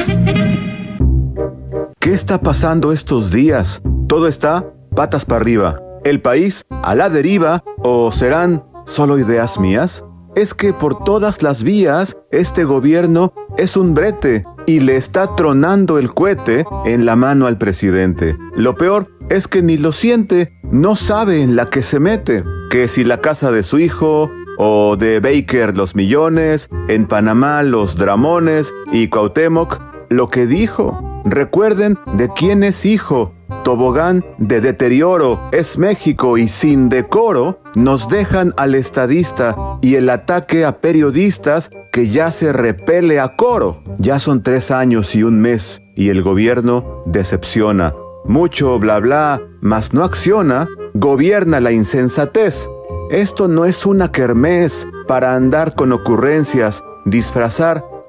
[2.00, 3.82] ¿Qué está pasando estos días?
[4.08, 5.80] Todo está patas para arriba.
[6.04, 10.04] ¿El país a la deriva o serán solo ideas mías?
[10.36, 16.00] Es que por todas las vías este gobierno es un brete y le está tronando
[16.00, 18.36] el cohete en la mano al presidente.
[18.56, 22.44] Lo peor es que ni lo siente, no sabe en la que se mete.
[22.70, 27.96] Que si la casa de su hijo, o de Baker los millones, en Panamá los
[27.96, 29.80] dramones y Cuauhtémoc,
[30.10, 31.13] lo que dijo.
[31.26, 33.34] Recuerden de quién es hijo
[33.64, 40.66] tobogán de deterioro es México y sin decoro nos dejan al estadista y el ataque
[40.66, 43.82] a periodistas que ya se repele a coro.
[43.98, 47.94] Ya son tres años y un mes y el gobierno decepciona.
[48.26, 52.68] Mucho bla bla, mas no acciona, gobierna la insensatez.
[53.12, 57.86] Esto no es una kermés para andar con ocurrencias, disfrazar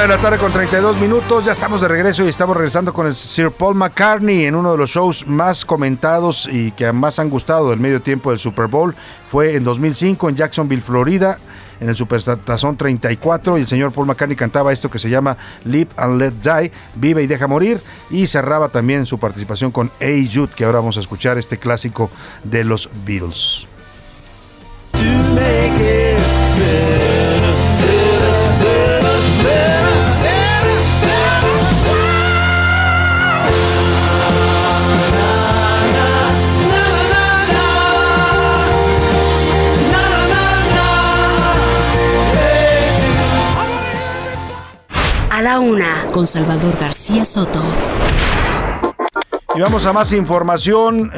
[0.00, 3.06] Una de la tarde con 32 minutos, ya estamos de regreso y estamos regresando con
[3.06, 7.28] el Sir Paul McCartney en uno de los shows más comentados y que más han
[7.28, 8.94] gustado del medio tiempo del Super Bowl.
[9.30, 11.36] Fue en 2005 en Jacksonville, Florida
[11.80, 15.36] en el Supertazón 34 y el señor Paul McCartney cantaba esto que se llama
[15.66, 20.32] Live and Let Die, Vive y Deja Morir y cerraba también su participación con A
[20.32, 22.10] Jude, que ahora vamos a escuchar este clásico
[22.42, 23.66] de los Beatles.
[45.42, 47.62] La una con Salvador García Soto.
[49.54, 51.10] Y vamos a más información.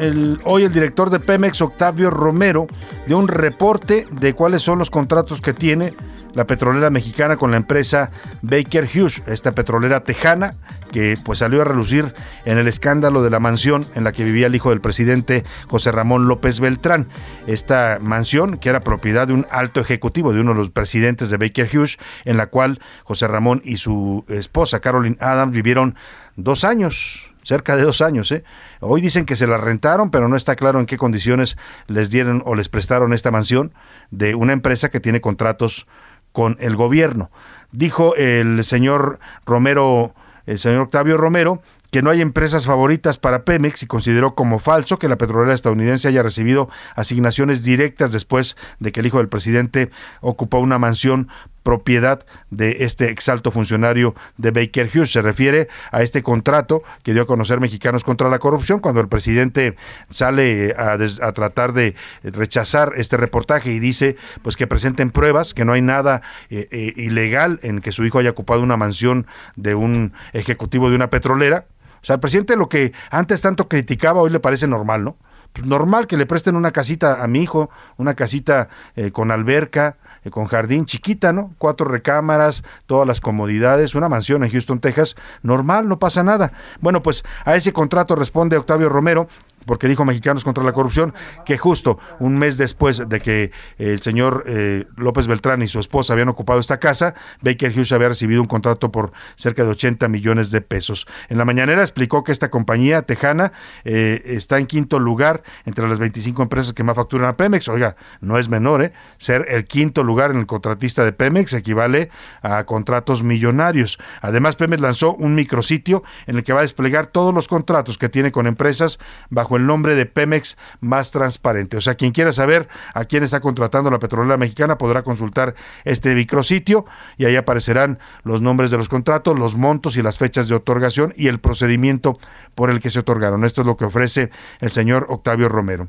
[0.45, 2.67] hoy el director de Pemex, Octavio Romero,
[3.05, 5.93] dio un reporte de cuáles son los contratos que tiene
[6.33, 10.55] la petrolera mexicana con la empresa Baker Hughes, esta petrolera tejana
[10.91, 12.13] que pues salió a relucir
[12.45, 15.91] en el escándalo de la mansión en la que vivía el hijo del presidente José
[15.91, 17.07] Ramón López Beltrán.
[17.47, 21.37] Esta mansión, que era propiedad de un alto ejecutivo de uno de los presidentes de
[21.37, 25.95] Baker Hughes, en la cual José Ramón y su esposa Caroline Adams vivieron
[26.35, 28.31] dos años, cerca de dos años.
[28.31, 28.43] ¿eh?
[28.79, 32.41] Hoy dicen que se la rentaron, pero no está claro en qué condiciones les dieron
[32.45, 33.73] o les prestaron esta mansión
[34.11, 35.87] de una empresa que tiene contratos
[36.33, 37.31] con el gobierno.
[37.71, 40.13] Dijo el señor Romero,
[40.45, 41.61] el señor Octavio Romero,
[41.93, 46.07] que no hay empresas favoritas para Pemex y consideró como falso que la petrolera estadounidense
[46.07, 51.29] haya recibido asignaciones directas después de que el hijo del presidente ocupó una mansión
[51.63, 55.11] propiedad de este exalto funcionario de Baker Hughes.
[55.11, 59.07] Se refiere a este contrato que dio a conocer Mexicanos contra la Corrupción cuando el
[59.07, 59.75] presidente
[60.09, 60.97] sale a,
[61.33, 66.21] tratar de rechazar este reportaje y dice pues que presenten pruebas, que no hay nada
[66.49, 70.95] eh, eh, ilegal en que su hijo haya ocupado una mansión de un ejecutivo de
[70.95, 71.65] una petrolera
[72.03, 75.15] o sea, al presidente lo que antes tanto criticaba hoy le parece normal, ¿no?
[75.53, 79.95] Pues normal que le presten una casita a mi hijo, una casita eh, con alberca,
[80.23, 81.53] eh, con jardín chiquita, ¿no?
[81.57, 86.53] Cuatro recámaras, todas las comodidades, una mansión en Houston, Texas, normal, no pasa nada.
[86.81, 89.27] Bueno, pues a ese contrato responde Octavio Romero,
[89.65, 91.13] porque dijo Mexicanos contra la Corrupción
[91.45, 96.13] que justo un mes después de que el señor eh, López Beltrán y su esposa
[96.13, 100.51] habían ocupado esta casa, Baker Hughes había recibido un contrato por cerca de 80 millones
[100.51, 101.07] de pesos.
[101.29, 105.99] En la mañanera explicó que esta compañía tejana eh, está en quinto lugar entre las
[105.99, 107.67] 25 empresas que más facturan a Pemex.
[107.67, 108.93] Oiga, no es menor, ¿eh?
[109.17, 112.09] Ser el quinto lugar en el contratista de Pemex equivale
[112.41, 113.99] a contratos millonarios.
[114.21, 118.09] Además, Pemex lanzó un micrositio en el que va a desplegar todos los contratos que
[118.09, 118.99] tiene con empresas
[119.29, 121.77] bajo el nombre de Pemex más transparente.
[121.77, 126.15] O sea, quien quiera saber a quién está contratando la petrolera mexicana podrá consultar este
[126.15, 126.85] micrositio
[127.17, 131.13] y ahí aparecerán los nombres de los contratos, los montos y las fechas de otorgación
[131.17, 132.17] y el procedimiento
[132.55, 133.43] por el que se otorgaron.
[133.43, 135.87] Esto es lo que ofrece el señor Octavio Romero.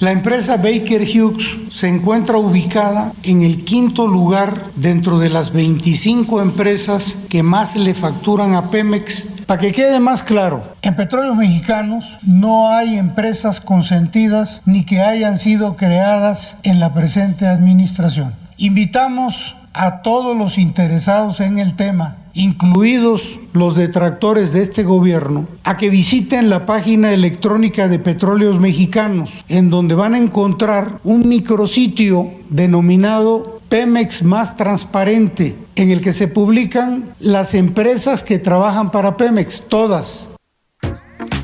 [0.00, 6.42] La empresa Baker Hughes se encuentra ubicada en el quinto lugar dentro de las 25
[6.42, 9.28] empresas que más le facturan a Pemex.
[9.46, 15.38] Para que quede más claro, en Petróleos Mexicanos no hay empresas consentidas ni que hayan
[15.38, 18.34] sido creadas en la presente administración.
[18.56, 25.76] Invitamos a todos los interesados en el tema incluidos los detractores de este gobierno, a
[25.76, 32.30] que visiten la página electrónica de Petróleos Mexicanos, en donde van a encontrar un micrositio
[32.48, 39.64] denominado Pemex Más Transparente, en el que se publican las empresas que trabajan para Pemex,
[39.68, 40.28] todas,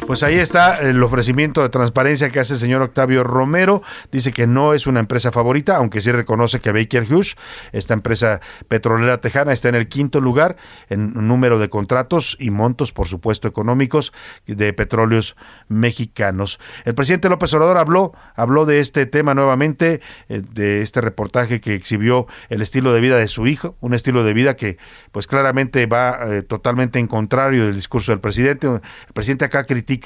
[0.09, 3.83] pues ahí está el ofrecimiento de transparencia que hace el señor Octavio Romero.
[4.11, 7.37] Dice que no es una empresa favorita, aunque sí reconoce que Baker Hughes,
[7.73, 10.57] esta empresa petrolera tejana, está en el quinto lugar
[10.89, 14.15] en número de contratos y montos, por supuesto, económicos
[14.47, 15.37] de petróleos
[15.69, 16.59] mexicanos.
[16.87, 21.75] El presidente López Obrador habló, habló de este tema nuevamente, eh, de este reportaje que
[21.75, 24.79] exhibió el estilo de vida de su hijo, un estilo de vida que
[25.13, 28.69] pues claramente va eh, totalmente en contrario del discurso del presidente.
[28.69, 28.81] El
[29.13, 29.98] presidente acá critica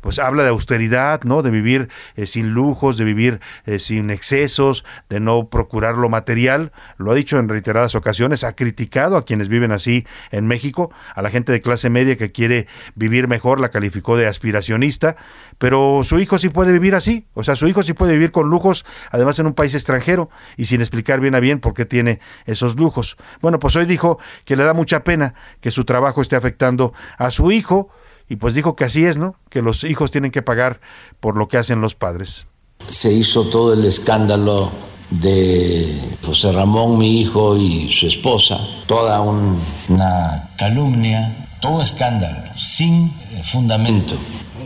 [0.00, 1.42] pues habla de austeridad, ¿no?
[1.42, 6.72] De vivir eh, sin lujos, de vivir eh, sin excesos, de no procurar lo material.
[6.96, 11.22] Lo ha dicho en reiteradas ocasiones, ha criticado a quienes viven así en México, a
[11.22, 15.16] la gente de clase media que quiere vivir mejor, la calificó de aspiracionista,
[15.58, 18.48] pero su hijo sí puede vivir así, o sea, su hijo sí puede vivir con
[18.48, 22.20] lujos, además en un país extranjero y sin explicar bien a bien por qué tiene
[22.44, 23.16] esos lujos.
[23.40, 27.30] Bueno, pues hoy dijo que le da mucha pena que su trabajo esté afectando a
[27.30, 27.90] su hijo,
[28.28, 29.36] y pues dijo que así es, ¿no?
[29.50, 30.80] Que los hijos tienen que pagar
[31.20, 32.46] por lo que hacen los padres.
[32.88, 34.70] Se hizo todo el escándalo
[35.10, 35.92] de
[36.24, 43.12] José Ramón, mi hijo, y su esposa, toda una calumnia, todo escándalo, sin
[43.42, 44.16] fundamento,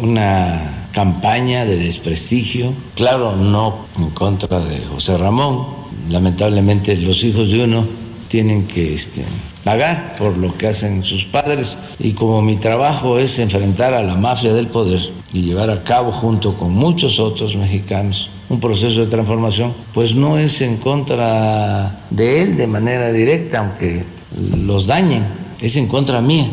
[0.01, 5.67] una campaña de desprestigio, claro, no en contra de José Ramón,
[6.09, 7.87] lamentablemente los hijos de uno
[8.29, 9.25] tienen que este,
[9.65, 14.17] pagar por lo que hacen sus padres y como mi trabajo es enfrentar a la
[14.17, 15.01] mafia del poder
[15.33, 20.37] y llevar a cabo junto con muchos otros mexicanos un proceso de transformación, pues no
[20.37, 24.05] es en contra de él de manera directa, aunque
[24.37, 25.25] los dañen,
[25.61, 26.51] es en contra mía.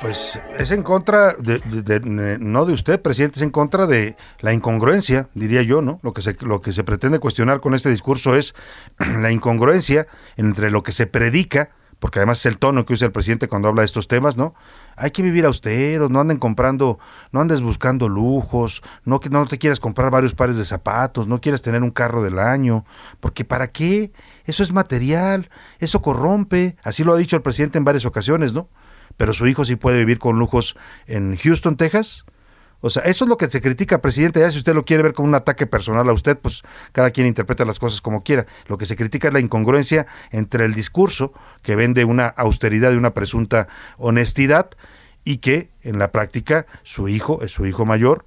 [0.00, 2.00] Pues es en contra de,
[2.40, 6.00] no de usted, presidente, es en contra de la incongruencia, diría yo, ¿no?
[6.02, 8.52] Lo que se, lo que se pretende cuestionar con este discurso es
[8.98, 11.70] la incongruencia entre lo que se predica
[12.02, 14.56] porque además es el tono que usa el presidente cuando habla de estos temas, ¿no?
[14.96, 16.98] Hay que vivir austeros, no anden comprando,
[17.30, 21.62] no andes buscando lujos, no, no te quieras comprar varios pares de zapatos, no quieras
[21.62, 22.84] tener un carro del año,
[23.20, 24.10] porque ¿para qué?
[24.46, 25.48] Eso es material,
[25.78, 28.68] eso corrompe, así lo ha dicho el presidente en varias ocasiones, ¿no?
[29.16, 32.26] Pero su hijo sí puede vivir con lujos en Houston, Texas,
[32.82, 34.40] o sea, eso es lo que se critica, presidente.
[34.40, 37.28] Ya si usted lo quiere ver como un ataque personal a usted, pues cada quien
[37.28, 38.46] interpreta las cosas como quiera.
[38.66, 42.96] Lo que se critica es la incongruencia entre el discurso que vende una austeridad y
[42.96, 43.68] una presunta
[43.98, 44.70] honestidad
[45.24, 48.26] y que en la práctica su hijo, es su hijo mayor,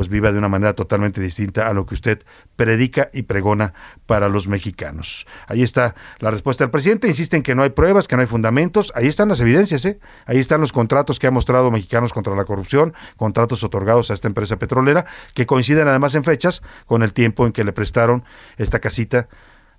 [0.00, 2.22] pues viva de una manera totalmente distinta a lo que usted
[2.56, 3.74] predica y pregona
[4.06, 5.26] para los mexicanos.
[5.46, 7.06] Ahí está la respuesta del presidente.
[7.06, 8.94] Insiste en que no hay pruebas, que no hay fundamentos.
[8.94, 10.00] Ahí están las evidencias, ¿eh?
[10.24, 14.26] Ahí están los contratos que ha mostrado Mexicanos contra la corrupción, contratos otorgados a esta
[14.26, 18.24] empresa petrolera, que coinciden además en fechas con el tiempo en que le prestaron
[18.56, 19.28] esta casita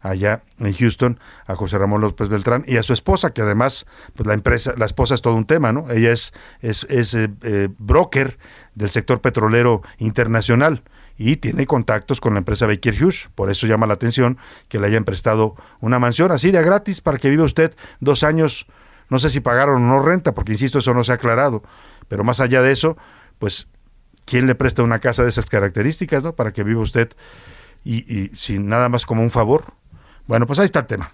[0.02, 4.28] allá en Houston a José Ramón López Beltrán y a su esposa, que además, pues
[4.28, 5.90] la empresa, la esposa es todo un tema, ¿no?
[5.90, 8.38] Ella es, es, es eh, eh, broker
[8.76, 10.84] del sector petrolero internacional
[11.18, 13.30] y tiene contactos con la empresa Baker Hughes.
[13.36, 14.38] Por eso llama la atención
[14.70, 18.66] que le hayan prestado una mansión así de gratis para que viva usted dos años.
[19.10, 21.64] No sé si pagaron o no renta, porque insisto, eso no se ha aclarado.
[22.08, 22.98] Pero más allá de eso,
[23.40, 23.68] pues,
[24.26, 26.34] ¿quién le presta una casa de esas características, no?
[26.34, 27.10] Para que viva usted
[27.84, 29.74] y, y sin nada más como un favor.
[30.28, 31.14] Bueno, pues ahí está el tema.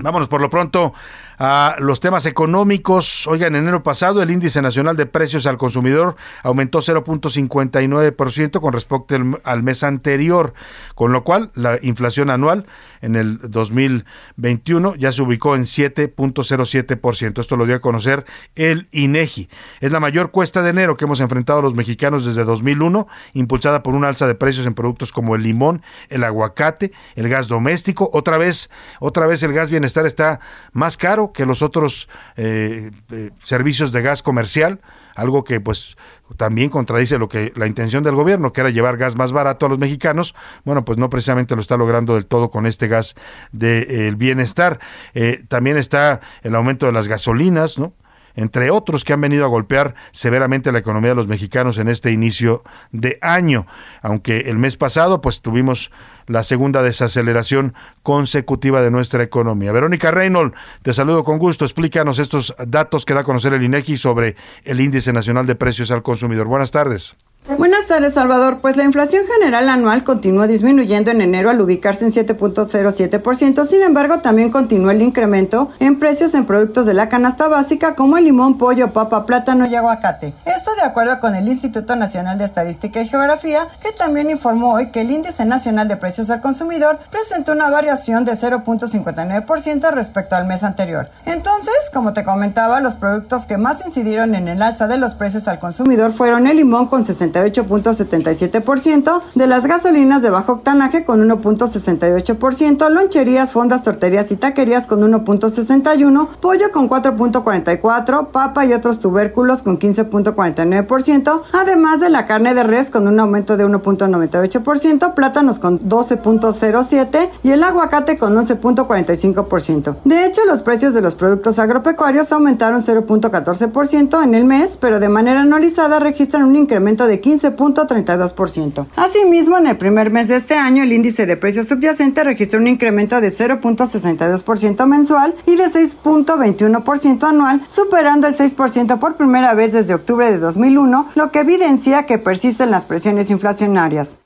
[0.00, 0.94] Vámonos por lo pronto
[1.40, 3.26] a los temas económicos.
[3.26, 9.16] Oiga, en enero pasado el índice nacional de precios al consumidor aumentó 0.59% con respecto
[9.42, 10.54] al mes anterior,
[10.94, 12.66] con lo cual la inflación anual
[13.00, 17.40] en el 2021 ya se ubicó en 7.07%.
[17.40, 18.24] Esto lo dio a conocer
[18.54, 19.48] el INEGI.
[19.80, 23.96] Es la mayor cuesta de enero que hemos enfrentado los mexicanos desde 2001, impulsada por
[23.96, 28.10] una alza de precios en productos como el limón, el aguacate, el gas doméstico.
[28.12, 28.70] Otra vez,
[29.00, 30.40] otra vez el gas bienestar está
[30.72, 34.80] más caro que los otros eh, eh, servicios de gas comercial
[35.18, 35.96] algo que pues
[36.36, 39.68] también contradice lo que la intención del gobierno, que era llevar gas más barato a
[39.68, 43.16] los mexicanos, bueno, pues no precisamente lo está logrando del todo con este gas
[43.50, 44.78] del bienestar.
[45.14, 47.94] Eh, también está el aumento de las gasolinas, ¿no?
[48.38, 52.12] Entre otros que han venido a golpear severamente la economía de los mexicanos en este
[52.12, 52.62] inicio
[52.92, 53.66] de año.
[54.00, 55.90] Aunque el mes pasado pues tuvimos
[56.26, 57.74] la segunda desaceleración
[58.04, 59.72] consecutiva de nuestra economía.
[59.72, 61.64] Verónica Reynolds, te saludo con gusto.
[61.64, 65.90] Explícanos estos datos que da a conocer el INEGI sobre el Índice Nacional de Precios
[65.90, 66.46] al Consumidor.
[66.46, 67.16] Buenas tardes.
[67.56, 68.58] Buenas tardes, Salvador.
[68.60, 73.64] Pues la inflación general anual continúa disminuyendo en enero al ubicarse en 7.07%.
[73.64, 78.18] Sin embargo, también continúa el incremento en precios en productos de la canasta básica como
[78.18, 80.34] el limón, pollo, papa, plátano y aguacate.
[80.44, 84.90] Esto de acuerdo con el Instituto Nacional de Estadística y Geografía, que también informó hoy
[84.90, 90.46] que el Índice Nacional de Precios al Consumidor presentó una variación de 0.59% respecto al
[90.46, 91.08] mes anterior.
[91.24, 95.48] Entonces, como te comentaba, los productos que más incidieron en el alza de los precios
[95.48, 101.28] al consumidor fueron el limón con 60 8.77%, de las gasolinas de bajo octanaje con
[101.28, 109.62] 1.68%, loncherías, fondas, torterías y taquerías con 1.61%, pollo con 4.44%, papa y otros tubérculos
[109.62, 115.80] con 15.49%, además de la carne de res con un aumento de 1.98%, plátanos con
[115.80, 119.96] 12.07% y el aguacate con 11.45%.
[120.04, 125.08] De hecho, los precios de los productos agropecuarios aumentaron 0.14% en el mes, pero de
[125.08, 128.86] manera anualizada registran un incremento de 15.32%.
[128.96, 132.68] Asimismo, en el primer mes de este año, el índice de precios subyacente registró un
[132.68, 139.94] incremento de 0.62% mensual y de 6.21% anual, superando el 6% por primera vez desde
[139.94, 144.18] octubre de 2001, lo que evidencia que persisten las presiones inflacionarias.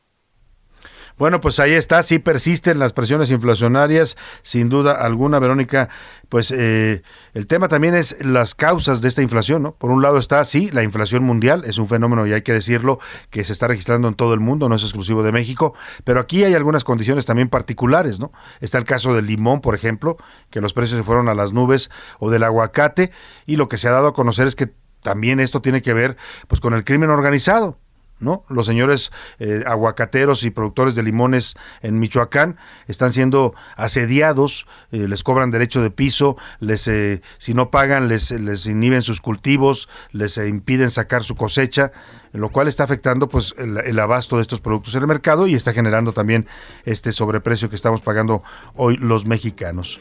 [1.18, 5.88] Bueno, pues ahí está, sí persisten las presiones inflacionarias, sin duda alguna, Verónica.
[6.28, 7.02] Pues eh,
[7.34, 9.74] el tema también es las causas de esta inflación, ¿no?
[9.74, 12.98] Por un lado está, sí, la inflación mundial, es un fenómeno, y hay que decirlo,
[13.30, 16.44] que se está registrando en todo el mundo, no es exclusivo de México, pero aquí
[16.44, 18.32] hay algunas condiciones también particulares, ¿no?
[18.60, 20.16] Está el caso del limón, por ejemplo,
[20.50, 23.12] que los precios se fueron a las nubes, o del aguacate,
[23.46, 26.16] y lo que se ha dado a conocer es que también esto tiene que ver
[26.48, 27.78] pues con el crimen organizado.
[28.22, 28.44] ¿No?
[28.48, 32.56] Los señores eh, aguacateros y productores de limones en Michoacán
[32.86, 38.30] están siendo asediados, eh, les cobran derecho de piso, les eh, si no pagan les,
[38.30, 41.92] les inhiben sus cultivos, les impiden sacar su cosecha,
[42.32, 45.54] lo cual está afectando pues el, el, abasto de estos productos en el mercado y
[45.54, 46.46] está generando también
[46.84, 48.42] este sobreprecio que estamos pagando
[48.74, 50.00] hoy los mexicanos.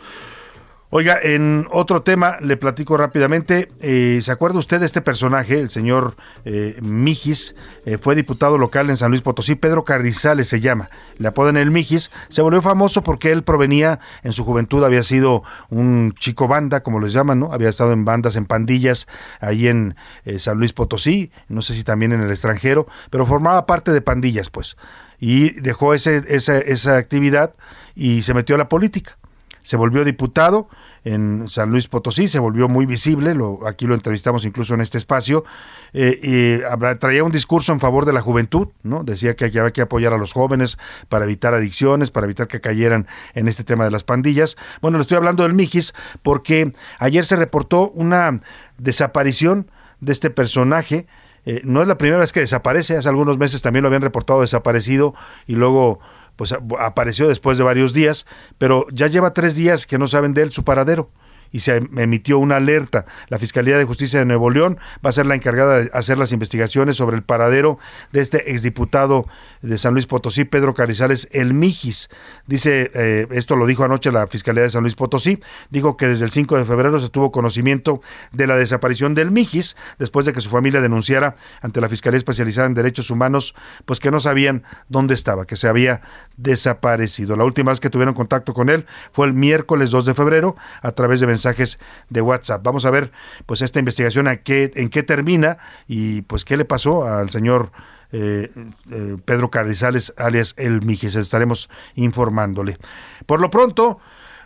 [0.93, 3.71] Oiga, en otro tema le platico rápidamente.
[3.79, 7.55] Eh, ¿Se acuerda usted de este personaje, el señor eh, Mijis?
[7.85, 9.55] Eh, fue diputado local en San Luis Potosí.
[9.55, 10.89] Pedro Carrizales se llama.
[11.17, 12.11] Le apodan el Mijis.
[12.27, 16.99] Se volvió famoso porque él provenía, en su juventud había sido un chico banda, como
[16.99, 17.53] les llaman, ¿no?
[17.53, 19.07] Había estado en bandas, en pandillas,
[19.39, 19.95] ahí en
[20.39, 21.31] San Luis Potosí.
[21.47, 24.75] No sé si también en el extranjero, pero formaba parte de pandillas, pues.
[25.19, 27.55] Y dejó ese, esa, esa actividad
[27.95, 29.17] y se metió a la política
[29.63, 30.67] se volvió diputado
[31.03, 34.97] en San Luis Potosí, se volvió muy visible, lo, aquí lo entrevistamos incluso en este
[34.97, 35.43] espacio,
[35.93, 39.03] eh, y traía un discurso en favor de la juventud, ¿no?
[39.03, 40.77] Decía que había que apoyar a los jóvenes
[41.09, 44.57] para evitar adicciones, para evitar que cayeran en este tema de las pandillas.
[44.81, 48.41] Bueno, le estoy hablando del Mijis porque ayer se reportó una
[48.77, 51.07] desaparición de este personaje,
[51.45, 54.41] eh, no es la primera vez que desaparece, hace algunos meses también lo habían reportado
[54.41, 55.15] desaparecido
[55.47, 55.99] y luego
[56.35, 58.25] pues apareció después de varios días,
[58.57, 61.11] pero ya lleva tres días que no saben de él su paradero
[61.51, 63.05] y se emitió una alerta.
[63.27, 66.31] La Fiscalía de Justicia de Nuevo León va a ser la encargada de hacer las
[66.31, 67.79] investigaciones sobre el paradero
[68.11, 69.27] de este exdiputado
[69.61, 72.09] de San Luis Potosí, Pedro Carizales El Mijis.
[72.47, 75.39] Dice, eh, esto lo dijo anoche la Fiscalía de San Luis Potosí,
[75.69, 79.75] dijo que desde el 5 de febrero se tuvo conocimiento de la desaparición del Mijis,
[79.99, 84.11] después de que su familia denunciara ante la Fiscalía Especializada en Derechos Humanos, pues que
[84.11, 86.01] no sabían dónde estaba, que se había
[86.37, 87.35] desaparecido.
[87.35, 90.91] La última vez que tuvieron contacto con él fue el miércoles 2 de febrero a
[90.91, 91.27] través de
[92.09, 92.63] de WhatsApp.
[92.63, 93.11] Vamos a ver
[93.45, 97.71] pues esta investigación a qué, en qué termina y pues qué le pasó al señor
[98.11, 98.51] eh,
[98.91, 101.15] eh, Pedro Carrizales, alias El Mijes.
[101.15, 102.77] Estaremos informándole.
[103.25, 103.99] Por lo pronto,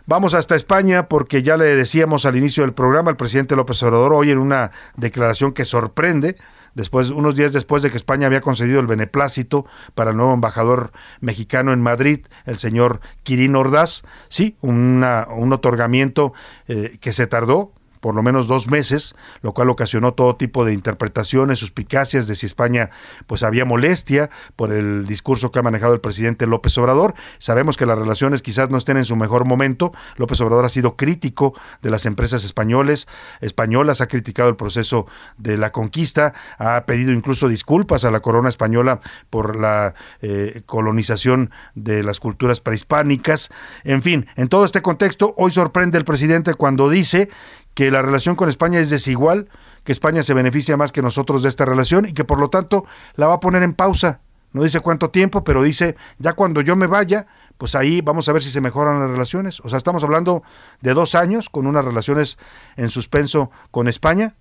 [0.06, 4.14] vamos hasta España porque ya le decíamos al inicio del programa, el presidente López Obrador
[4.14, 6.36] hoy en una declaración que sorprende,
[6.76, 10.92] después, unos días después de que España había concedido el beneplácito para el nuevo embajador
[11.20, 16.34] mexicano en Madrid, el señor Quirino Ordaz, sí, una, un otorgamiento
[16.68, 20.72] eh, que se tardó por lo menos dos meses, lo cual ocasionó todo tipo de
[20.72, 22.90] interpretaciones, suspicacias de si España
[23.26, 27.14] pues había molestia por el discurso que ha manejado el presidente López Obrador.
[27.38, 29.92] Sabemos que las relaciones quizás no estén en su mejor momento.
[30.16, 33.08] López Obrador ha sido crítico de las empresas españoles,
[33.40, 35.06] españolas, ha criticado el proceso
[35.38, 41.50] de la conquista, ha pedido incluso disculpas a la corona española por la eh, colonización
[41.74, 43.50] de las culturas prehispánicas.
[43.84, 47.28] En fin, en todo este contexto, hoy sorprende el presidente cuando dice
[47.76, 49.50] que la relación con España es desigual,
[49.84, 52.86] que España se beneficia más que nosotros de esta relación y que por lo tanto
[53.16, 54.20] la va a poner en pausa.
[54.54, 57.26] No dice cuánto tiempo, pero dice, ya cuando yo me vaya,
[57.58, 59.60] pues ahí vamos a ver si se mejoran las relaciones.
[59.60, 60.42] O sea, estamos hablando
[60.80, 62.38] de dos años con unas relaciones
[62.76, 64.36] en suspenso con España.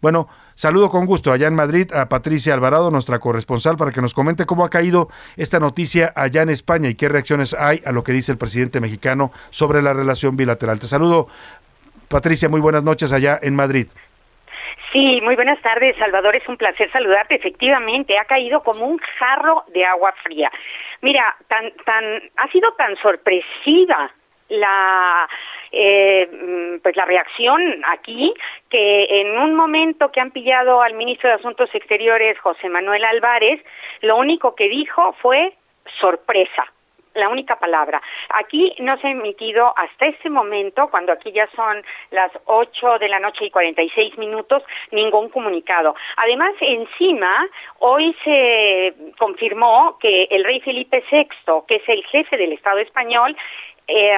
[0.00, 4.14] Bueno, saludo con gusto allá en Madrid a Patricia Alvarado, nuestra corresponsal, para que nos
[4.14, 8.04] comente cómo ha caído esta noticia allá en España y qué reacciones hay a lo
[8.04, 10.78] que dice el presidente mexicano sobre la relación bilateral.
[10.78, 11.26] Te saludo,
[12.08, 13.86] Patricia, muy buenas noches allá en Madrid.
[14.92, 16.34] Sí, muy buenas tardes, Salvador.
[16.34, 17.34] Es un placer saludarte.
[17.34, 20.50] Efectivamente, ha caído como un jarro de agua fría.
[21.02, 24.10] Mira, tan, tan, ha sido tan sorpresiva
[24.48, 25.28] la
[25.72, 28.32] eh, pues la reacción aquí
[28.70, 33.62] que en un momento que han pillado al ministro de Asuntos Exteriores José Manuel Álvarez
[34.00, 35.52] lo único que dijo fue
[36.00, 36.72] sorpresa
[37.14, 38.00] la única palabra.
[38.30, 43.08] Aquí no se ha emitido hasta este momento, cuando aquí ya son las 8 de
[43.08, 45.94] la noche y 46 minutos, ningún comunicado.
[46.16, 47.48] Además, encima,
[47.78, 51.28] hoy se confirmó que el rey Felipe VI,
[51.66, 53.36] que es el jefe del Estado español,
[53.86, 54.14] eh,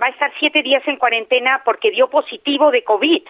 [0.00, 3.22] va a estar siete días en cuarentena porque dio positivo de COVID.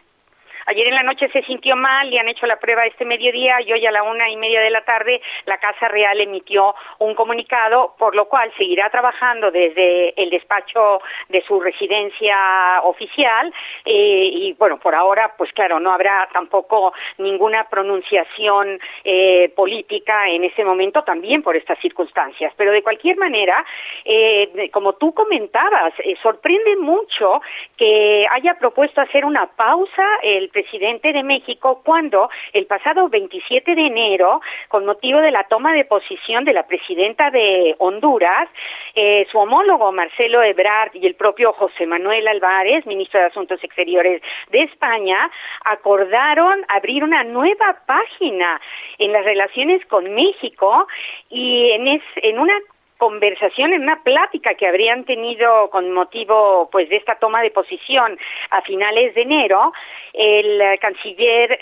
[0.70, 3.72] Ayer en la noche se sintió mal, y han hecho la prueba este mediodía y
[3.72, 7.94] hoy a la una y media de la tarde la Casa Real emitió un comunicado,
[7.98, 11.00] por lo cual seguirá trabajando desde el despacho
[11.30, 13.50] de su residencia oficial
[13.86, 20.44] eh, y bueno, por ahora pues claro, no habrá tampoco ninguna pronunciación eh, política en
[20.44, 22.52] ese momento también por estas circunstancias.
[22.58, 23.64] Pero de cualquier manera,
[24.04, 27.40] eh, como tú comentabas, sorprende mucho
[27.78, 33.86] que haya propuesto hacer una pausa el presidente de México cuando el pasado 27 de
[33.86, 38.48] enero, con motivo de la toma de posición de la presidenta de Honduras,
[38.96, 44.20] eh, su homólogo Marcelo Ebrard y el propio José Manuel Álvarez, ministro de Asuntos Exteriores
[44.50, 45.30] de España,
[45.64, 48.60] acordaron abrir una nueva página
[48.98, 50.88] en las relaciones con México
[51.30, 52.58] y en, en una
[52.98, 58.18] conversación, en una plática que habrían tenido con motivo pues de esta toma de posición
[58.50, 59.72] a finales de enero,
[60.12, 61.58] el canciller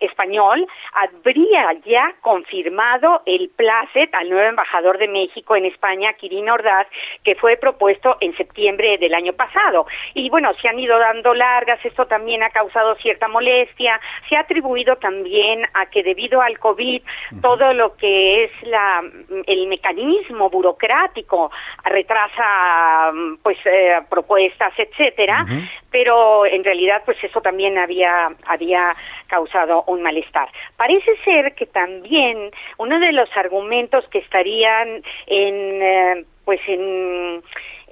[0.00, 6.86] español habría ya confirmado el placet al nuevo embajador de México en España, Kirin Ordaz,
[7.22, 9.86] que fue propuesto en septiembre del año pasado.
[10.14, 14.40] Y bueno, se han ido dando largas, esto también ha causado cierta molestia, se ha
[14.40, 17.02] atribuido también a que debido al COVID,
[17.42, 19.02] todo lo que es la,
[19.46, 21.50] el mecanismo burocrático
[21.84, 23.10] retrasa
[23.42, 25.44] pues eh, propuestas, etcétera,
[25.90, 28.94] pero en realidad pues eso también había había
[29.26, 30.48] causado un malestar.
[30.76, 37.42] Parece ser que también uno de los argumentos que estarían en eh, pues en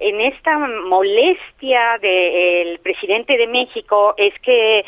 [0.01, 4.85] en esta molestia del presidente de México es que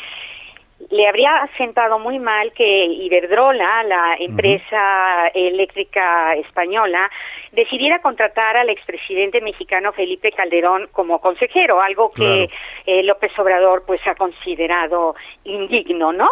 [0.89, 7.09] le habría sentado muy mal que Iberdrola, la empresa eléctrica española,
[7.51, 12.49] decidiera contratar al expresidente mexicano Felipe Calderón como consejero, algo que
[12.85, 16.29] eh, López Obrador pues ha considerado indigno, ¿no?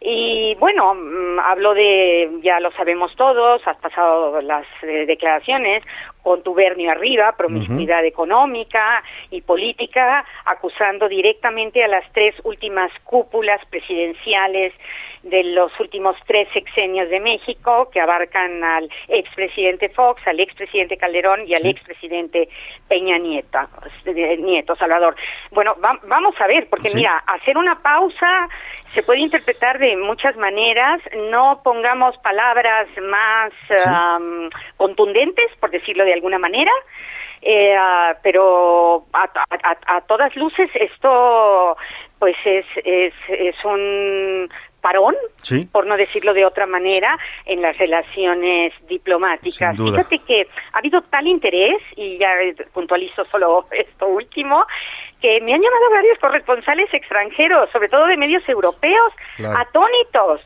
[0.00, 5.82] Y bueno, mm, hablo de, ya lo sabemos todos, has pasado las eh, declaraciones,
[6.22, 14.72] contubernio arriba, promiscuidad económica y política, acusando directamente a las tres últimas cúpulas presidenciales
[15.22, 21.46] de los últimos tres sexenios de México, que abarcan al expresidente Fox, al expresidente Calderón
[21.46, 22.48] y al expresidente
[22.88, 23.58] Peña Nieto,
[24.38, 25.14] Nieto Salvador.
[25.50, 28.48] Bueno, vamos a ver, porque mira, hacer una pausa
[28.94, 33.52] se puede interpretar de muchas maneras, no pongamos palabras más
[34.76, 36.72] contundentes, por decirlo de alguna manera,
[37.40, 41.76] eh, ah, pero a, todas luces esto
[42.22, 44.48] pues es, es, es un
[44.80, 45.16] parón,
[45.72, 49.76] por no decirlo de otra manera, en las relaciones diplomáticas.
[49.76, 52.28] Fíjate que ha habido tal interés, y ya
[52.72, 54.64] puntualizo solo esto último,
[55.20, 59.12] que me han llamado varios corresponsales extranjeros, sobre todo de medios europeos,
[59.56, 60.42] atónitos.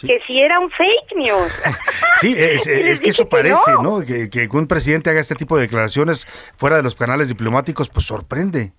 [0.00, 1.52] Que si era un fake news.
[2.20, 4.00] sí, es, que eso parece, ¿no?
[4.00, 8.06] Que, que un presidente haga este tipo de declaraciones fuera de los canales diplomáticos, pues
[8.06, 8.72] sorprende.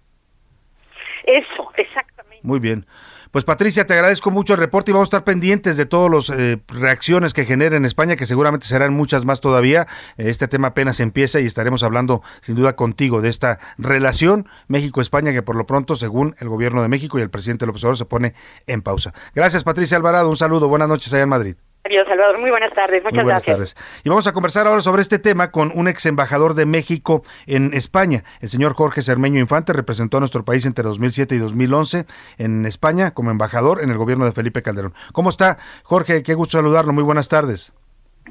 [1.23, 2.02] Eso, exactamente.
[2.43, 2.85] Muy bien.
[3.31, 6.37] Pues Patricia, te agradezco mucho el reporte y vamos a estar pendientes de todas las
[6.37, 9.87] eh, reacciones que genera en España, que seguramente serán muchas más todavía.
[10.17, 15.31] Eh, este tema apenas empieza y estaremos hablando sin duda contigo de esta relación México-España
[15.31, 18.05] que por lo pronto, según el gobierno de México y el presidente López Obrador, se
[18.05, 18.35] pone
[18.67, 19.15] en pausa.
[19.33, 21.55] Gracias Patricia Alvarado, un saludo, buenas noches allá en Madrid.
[21.86, 22.39] Adiós, Salvador.
[22.39, 23.03] Muy buenas tardes.
[23.03, 23.75] Muchas buenas tardes.
[24.05, 27.73] Y vamos a conversar ahora sobre este tema con un ex embajador de México en
[27.73, 28.23] España.
[28.39, 32.05] El señor Jorge Cermeño Infante representó a nuestro país entre 2007 y 2011
[32.38, 34.93] en España como embajador en el gobierno de Felipe Calderón.
[35.11, 36.23] ¿Cómo está, Jorge?
[36.23, 36.93] Qué gusto saludarlo.
[36.93, 37.73] Muy buenas tardes.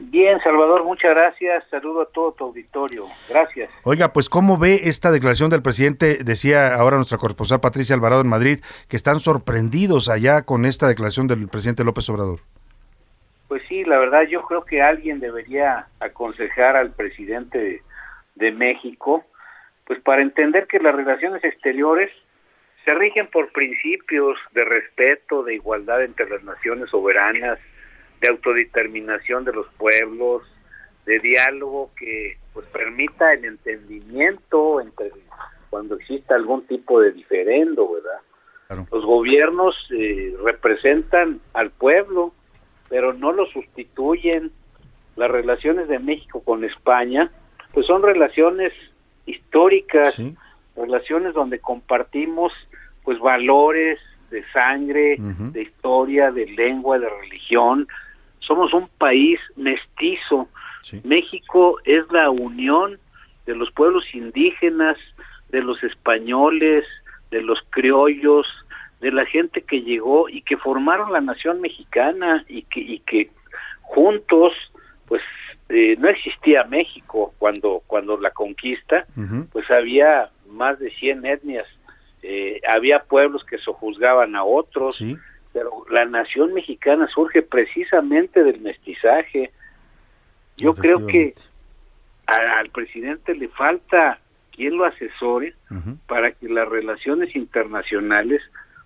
[0.00, 1.64] Bien, Salvador, muchas gracias.
[1.70, 3.05] Saludo a todo tu auditorio.
[3.28, 3.68] Gracias.
[3.84, 6.24] Oiga, pues ¿cómo ve esta declaración del presidente?
[6.24, 11.26] Decía ahora nuestra corresponsal Patricia Alvarado en Madrid que están sorprendidos allá con esta declaración
[11.26, 12.40] del presidente López Obrador.
[13.53, 17.82] Pues sí, la verdad yo creo que alguien debería aconsejar al presidente
[18.34, 19.26] de, México,
[19.84, 22.11] pues para entender que las relaciones exteriores
[22.86, 27.59] se rigen por principios de respeto, de igualdad entre las naciones soberanas,
[28.22, 30.44] de autodeterminación de los pueblos,
[31.05, 35.11] de diálogo que pues permita el entendimiento entre
[35.68, 38.86] cuando exista algún tipo de diferendo, ¿verdad?
[38.90, 42.32] Los gobiernos eh, representan al pueblo
[42.93, 44.53] pero no lo sustituyen.
[45.16, 47.30] Las relaciones de México con España,
[47.72, 48.70] pues son relaciones
[49.24, 50.20] históricas,
[50.76, 52.53] relaciones donde compartimos
[53.03, 53.99] pues valores
[54.30, 57.88] de sangre, de historia, de lengua, de religión.
[58.40, 60.49] Somos un país mestizo.
[61.03, 62.99] México es la unión
[63.47, 64.99] de los pueblos indígenas,
[65.49, 66.84] de los españoles,
[67.30, 68.47] de los criollos,
[69.03, 73.30] de la gente que llegó y que formaron la nación mexicana y que, y que
[73.82, 74.53] juntos,
[75.07, 75.20] pues
[75.68, 79.05] eh, no existía México cuando, cuando la conquista,
[79.50, 81.66] pues había más de 100 etnias,
[82.22, 85.05] eh, había pueblos que sojuzgaban a otros,
[85.53, 89.50] pero la nación mexicana surge precisamente del mestizaje.
[90.59, 91.34] Yo creo que
[92.26, 94.20] al presidente le falta
[94.53, 95.55] quien lo asesore
[96.07, 98.40] para que las relaciones internacionales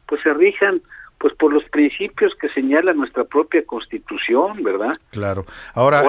[0.07, 0.83] pues se rijan
[1.19, 4.93] pues por los principios que señala nuestra propia constitución, ¿verdad?
[5.11, 5.47] Claro.
[5.73, 6.03] Ahora,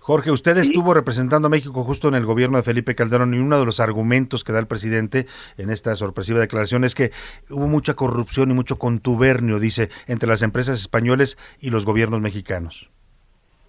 [0.00, 3.58] Jorge, usted estuvo representando a México justo en el gobierno de Felipe Calderón y uno
[3.58, 5.26] de los argumentos que da el presidente
[5.56, 7.10] en esta sorpresiva declaración es que
[7.48, 12.90] hubo mucha corrupción y mucho contubernio, dice, entre las empresas españoles y los gobiernos mexicanos.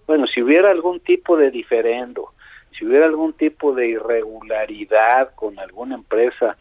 [0.06, 2.32] Bueno, si hubiera algún tipo de diferendo,
[2.78, 6.58] si hubiera algún tipo de irregularidad con alguna empresa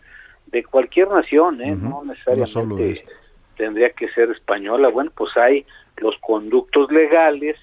[0.55, 1.75] de cualquier nación, ¿eh?
[1.75, 3.11] no necesariamente este.
[3.57, 5.65] tendría que ser española, bueno, pues hay
[5.97, 7.57] los conductos legales,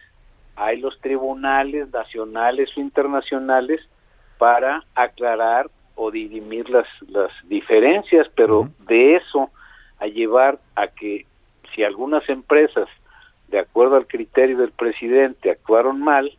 [0.56, 3.80] hay los tribunales nacionales o internacionales
[4.36, 9.48] para aclarar o dirimir las, las diferencias, pero de eso
[9.98, 11.24] a llevar a que
[11.74, 12.90] si algunas empresas,
[13.48, 16.30] de acuerdo al criterio del presidente, actuaron mal,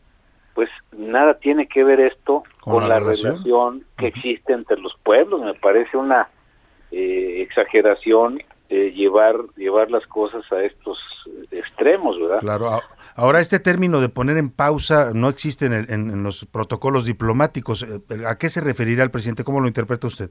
[0.54, 5.42] pues nada tiene que ver esto con, la, relación, que existe entre los pueblos.
[5.42, 6.28] Me parece una
[6.96, 10.98] eh, exageración eh, llevar llevar las cosas a estos
[11.50, 12.38] extremos, ¿verdad?
[12.40, 12.80] Claro.
[13.16, 17.82] Ahora este término de poner en pausa no existe en, en, los protocolos diplomáticos.
[17.82, 19.44] Eh, ¿A qué se referirá el presidente?
[19.44, 20.30] ¿Cómo lo interpreta usted?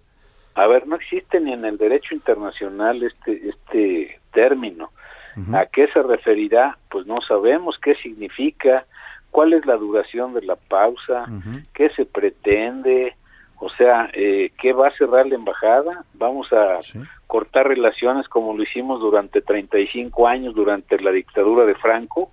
[0.55, 4.91] A ver, no existe ni en el derecho internacional este este término.
[5.51, 6.77] ¿A qué se referirá?
[6.89, 8.85] Pues no sabemos qué significa,
[9.31, 11.25] cuál es la duración de la pausa,
[11.73, 13.15] qué se pretende,
[13.63, 16.03] o sea, eh, ¿qué va a cerrar la embajada?
[16.15, 16.79] Vamos a
[17.27, 22.29] cortar relaciones como lo hicimos durante 35 años durante la dictadura de Franco.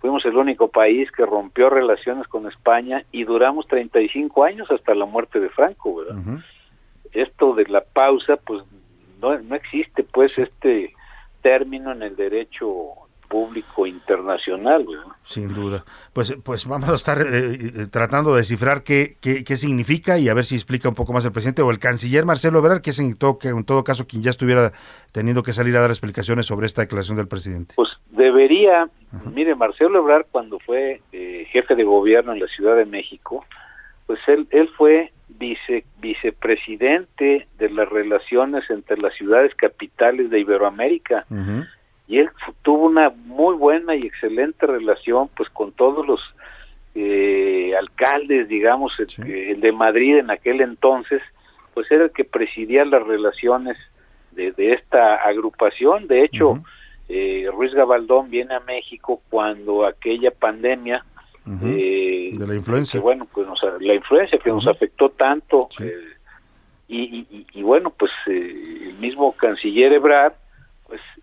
[0.00, 5.04] Fuimos el único país que rompió relaciones con España y duramos 35 años hasta la
[5.04, 6.16] muerte de Franco, ¿verdad?
[7.12, 8.64] Esto de la pausa, pues
[9.20, 10.94] no, no existe, pues, este
[11.42, 12.94] término en el derecho
[13.28, 14.86] público internacional.
[15.24, 15.84] Sin duda.
[16.12, 20.34] Pues, pues vamos a estar eh, eh, tratando de descifrar qué, qué, significa y a
[20.34, 22.98] ver si explica un poco más el presidente o el canciller Marcelo Ebrard, que es
[22.98, 24.72] en todo, en todo caso quien ya estuviera
[25.12, 27.74] teniendo que salir a dar explicaciones sobre esta declaración del presidente.
[27.76, 28.88] Pues debería,
[29.32, 33.44] mire, Marcelo Ebrard cuando fue eh, jefe de gobierno en la Ciudad de México,
[34.06, 41.26] pues él, él fue vice, vicepresidente de las relaciones entre las ciudades capitales de Iberoamérica
[42.08, 42.30] y él
[42.62, 46.20] tuvo una muy buena y excelente relación pues con todos los
[46.94, 51.22] eh, alcaldes, digamos, el, de Madrid en aquel entonces,
[51.74, 53.76] pues era el que presidía las relaciones
[54.32, 56.08] de, esta agrupación.
[56.08, 56.62] De hecho,
[57.08, 61.04] eh, Ruiz Gabaldón viene a México cuando aquella pandemia
[61.62, 63.00] eh, de la influencia.
[63.00, 63.46] bueno, pues
[63.80, 65.68] la influencia que nos afectó tanto.
[66.88, 70.32] y, y, bueno, pues el mismo canciller Ebrard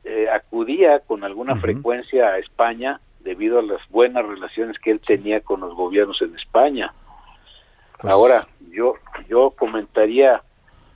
[0.05, 5.41] eh, acudía con alguna frecuencia a España debido a las buenas relaciones que él tenía
[5.41, 6.93] con los gobiernos en España.
[7.99, 8.95] Pues Ahora, yo
[9.27, 10.43] yo comentaría,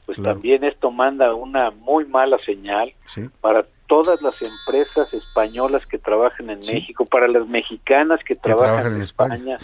[0.06, 2.94] pues también esto manda una muy mala señal
[3.42, 9.02] para todas las empresas españolas que trabajan en México, para las mexicanas que, trabajan, en
[9.02, 9.58] España,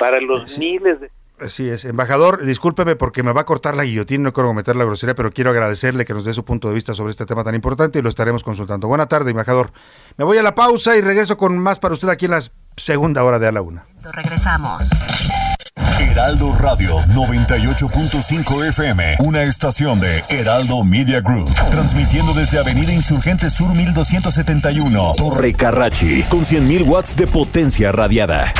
[0.00, 1.10] para los miles de
[1.40, 1.84] Así es.
[1.84, 5.30] Embajador, discúlpeme porque me va a cortar la guillotina, no quiero cometer la grosería, pero
[5.30, 8.02] quiero agradecerle que nos dé su punto de vista sobre este tema tan importante y
[8.02, 8.88] lo estaremos consultando.
[8.88, 9.72] Buena tarde, embajador.
[10.16, 12.42] Me voy a la pausa y regreso con más para usted aquí en la
[12.76, 13.86] segunda hora de A la Una.
[14.12, 14.88] Regresamos.
[16.00, 23.74] Heraldo Radio 98.5 FM, una estación de Heraldo Media Group, transmitiendo desde Avenida Insurgente Sur
[23.74, 28.52] 1271, Torre Carrachi, con 100.000 watts de potencia radiada.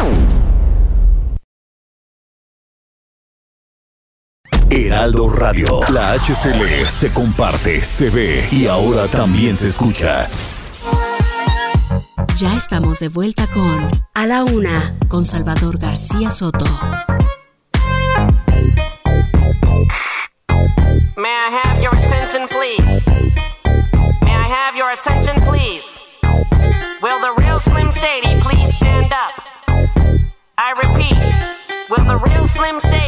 [4.71, 5.81] Heraldo Radio.
[5.91, 10.27] La HCL se comparte, se ve y ahora también se escucha.
[12.35, 16.66] Ya estamos de vuelta con A la Una, con Salvador García Soto.
[21.16, 23.03] May I have your attention, please?
[24.23, 25.85] May I have your attention, please?
[27.03, 29.33] Will the real Slim Shady please stand up?
[30.59, 31.19] I repeat,
[31.91, 33.08] will the real Slim Shady?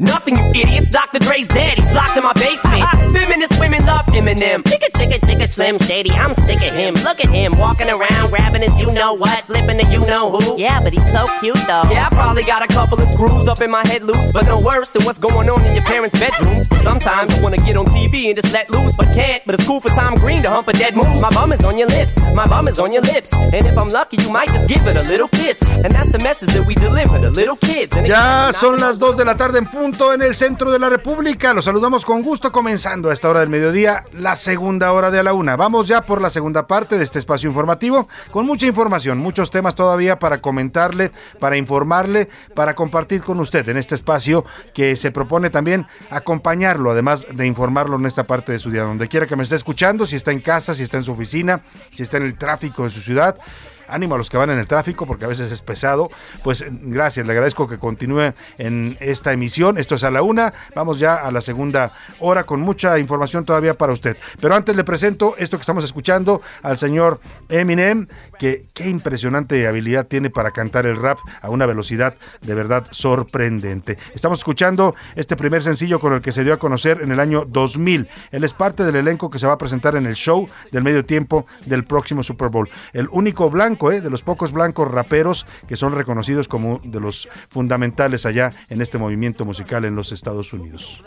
[0.00, 0.90] Nothing, you idiots.
[0.90, 1.18] Dr.
[1.18, 1.76] Dre's dead.
[1.76, 2.82] He's locked in my basement.
[2.84, 3.12] Uh-huh.
[3.12, 4.62] Feminist women love Eminem.
[4.62, 6.12] Chicka, chicka, chicka, Slim Shady.
[6.12, 6.94] I'm sick of him.
[6.94, 10.56] Look at him walking around, grabbing his you know what, flipping the you know who.
[10.56, 11.90] Yeah, but he's so cute though.
[11.90, 14.60] Yeah, I probably got a couple of screws up in my head loose, but no
[14.60, 16.68] worse than what's going on in your parents' bedrooms.
[16.84, 19.42] Sometimes I wanna get on TV and just let loose, but can't.
[19.46, 21.20] But it's cool for Tom Green to hump a dead moose.
[21.20, 22.16] My bum is on your lips.
[22.34, 23.32] My bum is on your lips.
[23.32, 25.60] And if I'm lucky, you might just give it a little kiss.
[25.60, 27.96] And that's the message that we deliver to little kids.
[28.06, 29.87] ya son las 2 de la tarde en punto.
[29.88, 31.54] En el centro de la República.
[31.54, 35.22] Los saludamos con gusto comenzando a esta hora del mediodía, la segunda hora de a
[35.22, 35.56] la una.
[35.56, 39.74] Vamos ya por la segunda parte de este espacio informativo con mucha información, muchos temas
[39.74, 41.10] todavía para comentarle,
[41.40, 47.26] para informarle, para compartir con usted en este espacio que se propone también acompañarlo, además
[47.32, 50.16] de informarlo en esta parte de su día, donde quiera que me esté escuchando, si
[50.16, 51.62] está en casa, si está en su oficina,
[51.94, 53.38] si está en el tráfico de su ciudad
[53.88, 56.10] ánimo a los que van en el tráfico porque a veces es pesado.
[56.42, 59.78] Pues gracias, le agradezco que continúe en esta emisión.
[59.78, 63.74] Esto es a la una, vamos ya a la segunda hora con mucha información todavía
[63.74, 64.16] para usted.
[64.40, 68.08] Pero antes le presento esto que estamos escuchando al señor Eminem,
[68.38, 73.98] que qué impresionante habilidad tiene para cantar el rap a una velocidad de verdad sorprendente.
[74.14, 77.44] Estamos escuchando este primer sencillo con el que se dio a conocer en el año
[77.46, 78.08] 2000.
[78.30, 81.04] Él es parte del elenco que se va a presentar en el show del medio
[81.04, 82.68] tiempo del próximo Super Bowl.
[82.92, 87.28] El único blanco, eh, de los pocos blancos raperos que son reconocidos como de los
[87.48, 91.02] fundamentales allá en este movimiento musical en los Estados Unidos.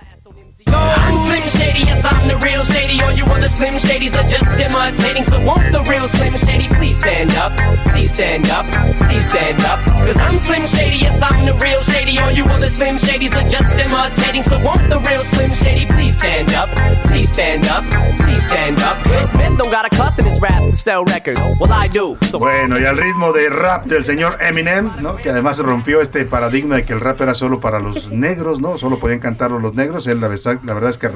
[1.31, 3.01] I'm Slim Shady, yes, I'm the real Shady.
[3.01, 5.23] All you other Slim Shadys are just imitating.
[5.23, 7.51] So won't the real Slim Shady please stand up?
[7.91, 8.65] Please stand up,
[9.07, 9.79] please stand up.
[9.79, 12.19] Cause I'm Slim Shady, yes, I'm the real Shady.
[12.19, 14.43] All you other Slim Shadys are just imitating.
[14.43, 16.69] So won't the real Slim Shady please stand up?
[17.07, 17.83] Please stand up,
[18.19, 18.97] please stand up.
[19.31, 21.39] Smith don't got a cuss in his rap to sell records.
[21.59, 22.17] Well, I do.
[22.29, 25.15] So Bueno, y al ritmo de rap del señor Eminem, ¿no?
[25.15, 28.77] que además rompió este paradigma de que el rap era solo para los negros, ¿no?
[28.77, 30.07] Solo podían cantarlo los negros.
[30.07, 31.07] Él, la verdad, la verdad es que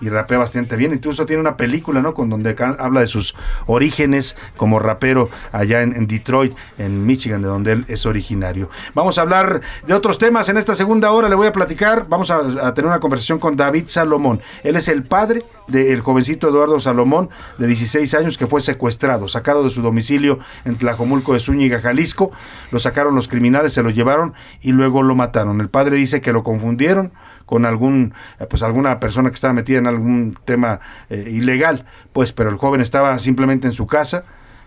[0.00, 0.92] y rapea bastante bien.
[0.92, 2.14] Incluso tiene una película, ¿no?
[2.14, 3.34] Con donde habla de sus
[3.66, 8.70] orígenes como rapero allá en, Detroit, en Michigan, de donde él es originario.
[8.94, 11.28] Vamos a hablar de otros temas en esta segunda hora.
[11.28, 12.06] Le voy a platicar.
[12.08, 14.40] Vamos a, a tener una conversación con David Salomón.
[14.62, 19.64] Él es el padre del jovencito Eduardo Salomón, de 16 años, que fue secuestrado, sacado
[19.64, 22.32] de su domicilio en Tlajomulco de Zúñiga, Jalisco.
[22.70, 25.60] Lo sacaron los criminales, se lo llevaron y luego lo mataron.
[25.60, 27.12] El padre dice que lo confundieron
[27.50, 30.78] con algún eh, pues alguna persona que estaba metida en algún tema
[31.10, 34.22] eh, ilegal, pues pero el joven estaba simplemente en su casa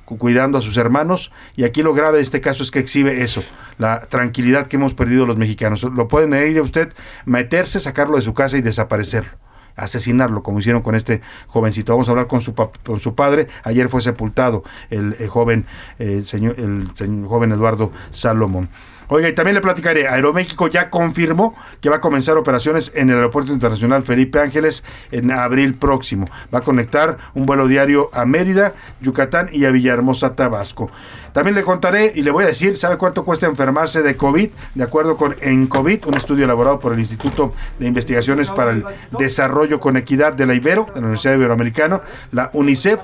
[0.05, 3.23] cu- cuidando a sus hermanos y aquí lo grave de este caso es que exhibe
[3.23, 3.41] eso,
[3.77, 5.81] la tranquilidad que hemos perdido los mexicanos.
[5.83, 6.93] Lo pueden ir a usted
[7.25, 9.31] meterse, sacarlo de su casa y desaparecerlo
[9.75, 11.93] asesinarlo como hicieron con este jovencito.
[11.93, 13.47] Vamos a hablar con su con su padre.
[13.63, 15.65] Ayer fue sepultado el, eh, joven
[16.25, 18.69] señor el, joven Eduardo Salomón.
[19.15, 23.17] Oiga, y también le platicaré, Aeroméxico ya confirmó que va a comenzar operaciones en el
[23.17, 26.25] Aeropuerto Internacional Felipe Ángeles en abril próximo.
[26.51, 30.89] Va a conectar un vuelo diario a Mérida, Yucatán y a Villahermosa, Tabasco.
[31.31, 34.49] También le contaré y le voy a decir, ¿sabe cuánto cuesta enfermarse de COVID?
[34.73, 38.83] De acuerdo con ENCOVID, un estudio elaborado por el Instituto de Investigaciones para el
[39.19, 42.01] Desarrollo con Equidad de la Ibero, de la Universidad Iberoamericana,
[42.31, 42.99] la UNICEF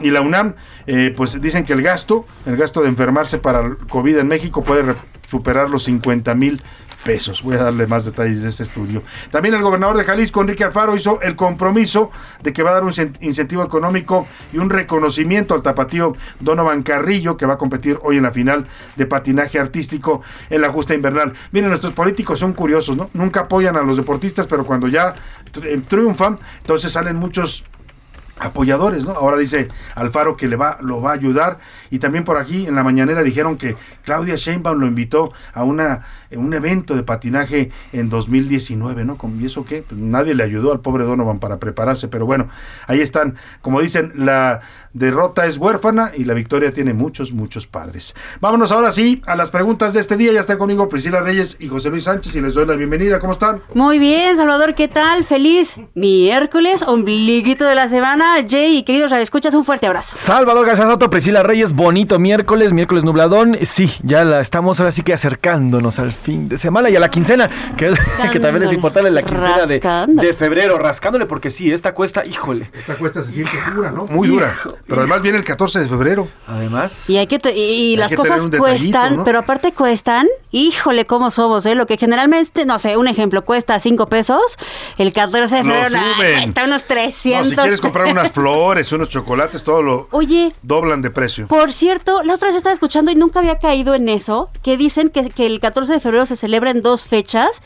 [0.00, 0.54] y la UNAM,
[0.92, 4.64] eh, pues dicen que el gasto, el gasto de enfermarse para el COVID en México
[4.64, 6.60] puede superar los 50 mil
[7.04, 7.42] pesos.
[7.42, 9.02] Voy a darle más detalles de este estudio.
[9.30, 12.10] También el gobernador de Jalisco, Enrique Alfaro, hizo el compromiso
[12.42, 16.82] de que va a dar un cen- incentivo económico y un reconocimiento al tapatío Donovan
[16.82, 18.66] Carrillo, que va a competir hoy en la final
[18.96, 20.20] de patinaje artístico
[20.50, 21.32] en la justa invernal.
[21.52, 23.08] Miren, nuestros políticos son curiosos, ¿no?
[23.14, 25.14] Nunca apoyan a los deportistas, pero cuando ya
[25.54, 27.64] tri- triunfan, entonces salen muchos
[28.40, 29.12] apoyadores, ¿no?
[29.12, 31.58] Ahora dice Alfaro que le va, lo va a ayudar
[31.90, 36.04] y también por aquí en la mañanera dijeron que Claudia Sheinbaum lo invitó a una
[36.30, 39.16] eh, un evento de patinaje en 2019, ¿no?
[39.16, 39.82] Con- ¿Y eso qué?
[39.82, 42.48] Pues nadie le ayudó al pobre Donovan para prepararse, pero bueno,
[42.86, 44.60] ahí están, como dicen, la
[44.92, 48.14] derrota es huérfana y la victoria tiene muchos, muchos padres.
[48.40, 51.68] Vámonos ahora sí a las preguntas de este día, ya está conmigo Priscila Reyes y
[51.68, 53.60] José Luis Sánchez y les doy la bienvenida, ¿cómo están?
[53.74, 55.24] Muy bien, Salvador, ¿qué tal?
[55.24, 58.34] Feliz miércoles, ombliguito de la semana.
[58.48, 60.14] Jay y queridos escuchas un fuerte abrazo.
[60.16, 63.56] Salvador García Soto, Priscila Reyes, bonito miércoles, miércoles nubladón.
[63.62, 67.08] Sí, ya la estamos ahora sí que acercándonos al fin de semana y a la
[67.10, 67.92] quincena, que,
[68.32, 70.28] que también es importante la quincena de, Rascándole.
[70.28, 72.70] de febrero, rascándole, porque sí, esta cuesta, híjole.
[72.74, 74.04] Esta cuesta se siente dura, ¿no?
[74.06, 74.54] Muy dura.
[74.86, 76.28] Pero además viene el 14 de febrero.
[76.46, 77.08] Además.
[77.08, 79.24] Y hay que te- y, y Hay las que cosas tener un detallito, cuestan, ¿no?
[79.24, 81.74] pero aparte cuestan, híjole, cómo somos, ¿eh?
[81.74, 84.40] Lo que generalmente, no sé, un ejemplo, cuesta 5 pesos,
[84.98, 86.42] el 14 de febrero suben.
[86.42, 87.48] cuesta unos No, 300.
[87.48, 91.46] si quieres comprar unas flores, unos chocolates, todo lo Oye, doblan de precio.
[91.46, 95.08] Por cierto, la otra vez estaba escuchando y nunca había caído en eso, que dicen
[95.10, 97.60] que, que el 14 de febrero se celebra en dos fechas.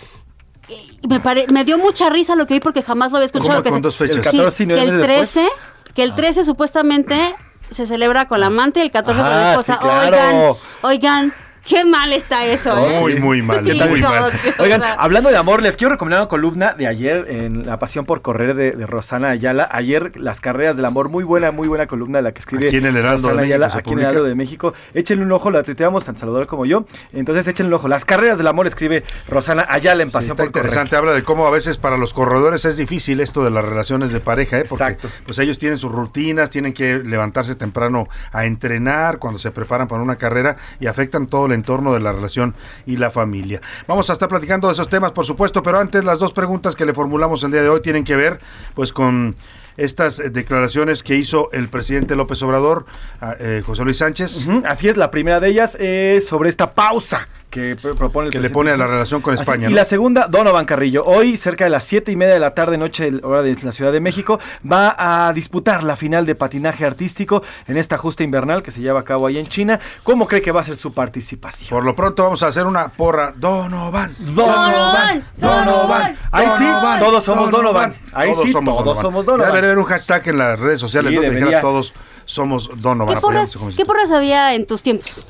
[0.68, 3.50] Y me, pare- me dio mucha risa lo que vi porque jamás lo había escuchado.
[3.52, 4.16] ¿Cómo que con se- dos fechas?
[4.30, 5.30] Sí, ¿El 14 y nueve que el meses después?
[5.32, 7.34] 13, que el 13 supuestamente
[7.70, 9.78] se celebra con la amante y el 14 con la Ah, esposa.
[9.82, 11.34] Oigan, oigan,
[11.66, 13.00] qué mal está eso, ¿eh?
[13.00, 14.32] Muy, muy mal, Sí, muy no, mal.
[14.58, 18.22] Oigan, hablando de amor, les quiero recomendar una columna de ayer en La Pasión por
[18.22, 19.68] Correr de, de Rosana Ayala.
[19.70, 22.86] Ayer, Las Carreras del Amor, muy buena, muy buena columna la que escribe Aquí en
[22.86, 24.04] el Heraldo Rosana de México Ayala, se aquí en el.
[24.04, 24.74] Heraldo de México.
[24.94, 26.84] Échenle un ojo, la tuiteamos tan Salvador como yo.
[27.12, 27.88] Entonces, échenle un ojo.
[27.88, 30.66] Las Carreras del Amor escribe Rosana Ayala en Sí, Pasión está por Correr.
[30.66, 34.12] interesante, habla de cómo a veces para los corredores es difícil esto de las relaciones
[34.12, 34.64] de pareja, ¿eh?
[34.68, 35.08] porque Exacto.
[35.26, 40.02] pues ellos tienen sus rutinas, tienen que levantarse temprano a entrenar cuando se preparan para
[40.02, 42.54] una carrera y afectan todo el entorno de la relación
[42.86, 43.60] y la familia.
[43.86, 46.84] Vamos a estar platicando de esos temas, por supuesto, pero antes las dos preguntas que
[46.84, 48.38] le formulamos el día de hoy tienen que ver
[48.74, 49.36] pues con
[49.76, 52.86] estas eh, declaraciones que hizo el presidente López Obrador,
[53.40, 54.46] eh, José Luis Sánchez.
[54.64, 58.40] Así es, la primera de ellas es sobre esta pausa que pr- propone el Que
[58.40, 59.76] le pone a la relación con Así, España, Y ¿no?
[59.76, 61.04] la segunda, Donovan Carrillo.
[61.04, 63.92] Hoy, cerca de las siete y media de la tarde, noche, hora de la Ciudad
[63.92, 64.96] de México, va
[65.28, 69.04] a disputar la final de patinaje artístico en esta justa invernal que se lleva a
[69.04, 69.78] cabo ahí en China.
[70.02, 71.70] ¿Cómo cree que va a ser su participación?
[71.70, 73.32] Por lo pronto vamos a hacer una porra.
[73.36, 74.16] Donovan.
[74.18, 76.18] Donovan, Donovan.
[76.32, 76.64] Ahí sí,
[76.98, 77.94] todos somos Donovan.
[78.14, 79.52] Ahí sí, todos somos Donovan.
[79.52, 81.92] Ya debería haber un hashtag en las redes sociales Sí, donde dijera todos
[82.24, 83.14] somos Donovan.
[83.14, 85.26] ¿Qué porras, ¿Qué porras había en tus tiempos?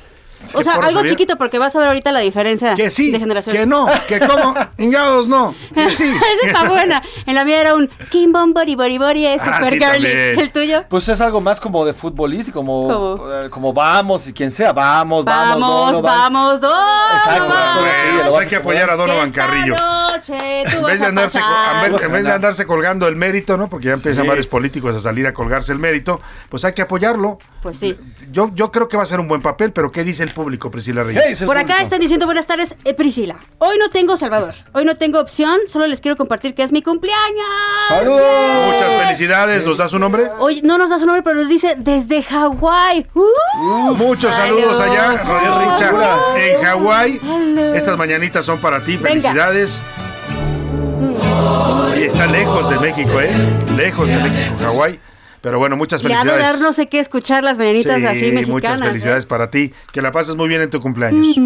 [0.53, 3.19] O ¿Qué sea, algo chiquito porque vas a ver ahorita la diferencia Que sí, de
[3.19, 3.55] generación.
[3.55, 6.05] que no, que como, ingados no, que sí.
[6.05, 7.01] Esa está buena.
[7.25, 9.85] En la mía era un skin bomb body body body, es Ah, super sí, girly.
[10.07, 10.39] también.
[10.39, 10.83] El tuyo.
[10.89, 15.25] Pues es algo más como de futbolístico, como, eh, como vamos y quien sea, vamos,
[15.25, 16.03] vamos, Vamos, Donovan.
[16.33, 17.17] vamos, Donovan.
[17.17, 17.45] Exacto,
[17.79, 19.75] Bueno, sí, pues hay que apoyar a Donovan Esta Carrillo.
[19.75, 23.07] noche tú En vas vez, de a andarse, en vez- en vez de andarse colgando
[23.07, 23.67] el mérito, ¿no?
[23.67, 24.27] Porque ya empiezan Sí.
[24.27, 27.37] varios políticos a salir a colgarse el mérito, pues hay que apoyarlo.
[27.61, 27.97] Pues sí.
[28.31, 30.69] Yo, yo creo que va a ser un buen papel, pero ¿qué dice el público,
[30.69, 31.41] Priscila Reyes?
[31.41, 33.37] Por acá están diciendo buenas tardes, eh, Priscila.
[33.57, 36.83] Hoy no tengo Salvador, hoy no tengo opción, solo les quiero compartir que es mi
[36.83, 37.47] cumpleaños.
[37.89, 40.29] Muchas felicidades, ¿nos da su nombre?
[40.37, 43.07] Hoy no nos da su nombre, pero nos dice desde Hawái.
[43.15, 45.71] Uh, Muchos saludos allá, Radio Salud.
[45.71, 47.21] Richa, en Hawái.
[47.75, 49.09] Estas mañanitas son para ti, Venga.
[49.09, 49.81] felicidades.
[51.97, 53.31] Y está lejos de México, ¿eh?
[53.77, 54.99] Lejos de México, Hawái.
[55.45, 56.43] Pero bueno, muchas Y ha de felicidades.
[56.53, 58.49] dar no sé qué escuchar las mañanitas Sí, así mexicanas.
[58.49, 58.83] muchas ¿eh?
[58.85, 59.71] felicidades para ti.
[59.93, 61.37] Que la pases muy bien en tu cumpleaños.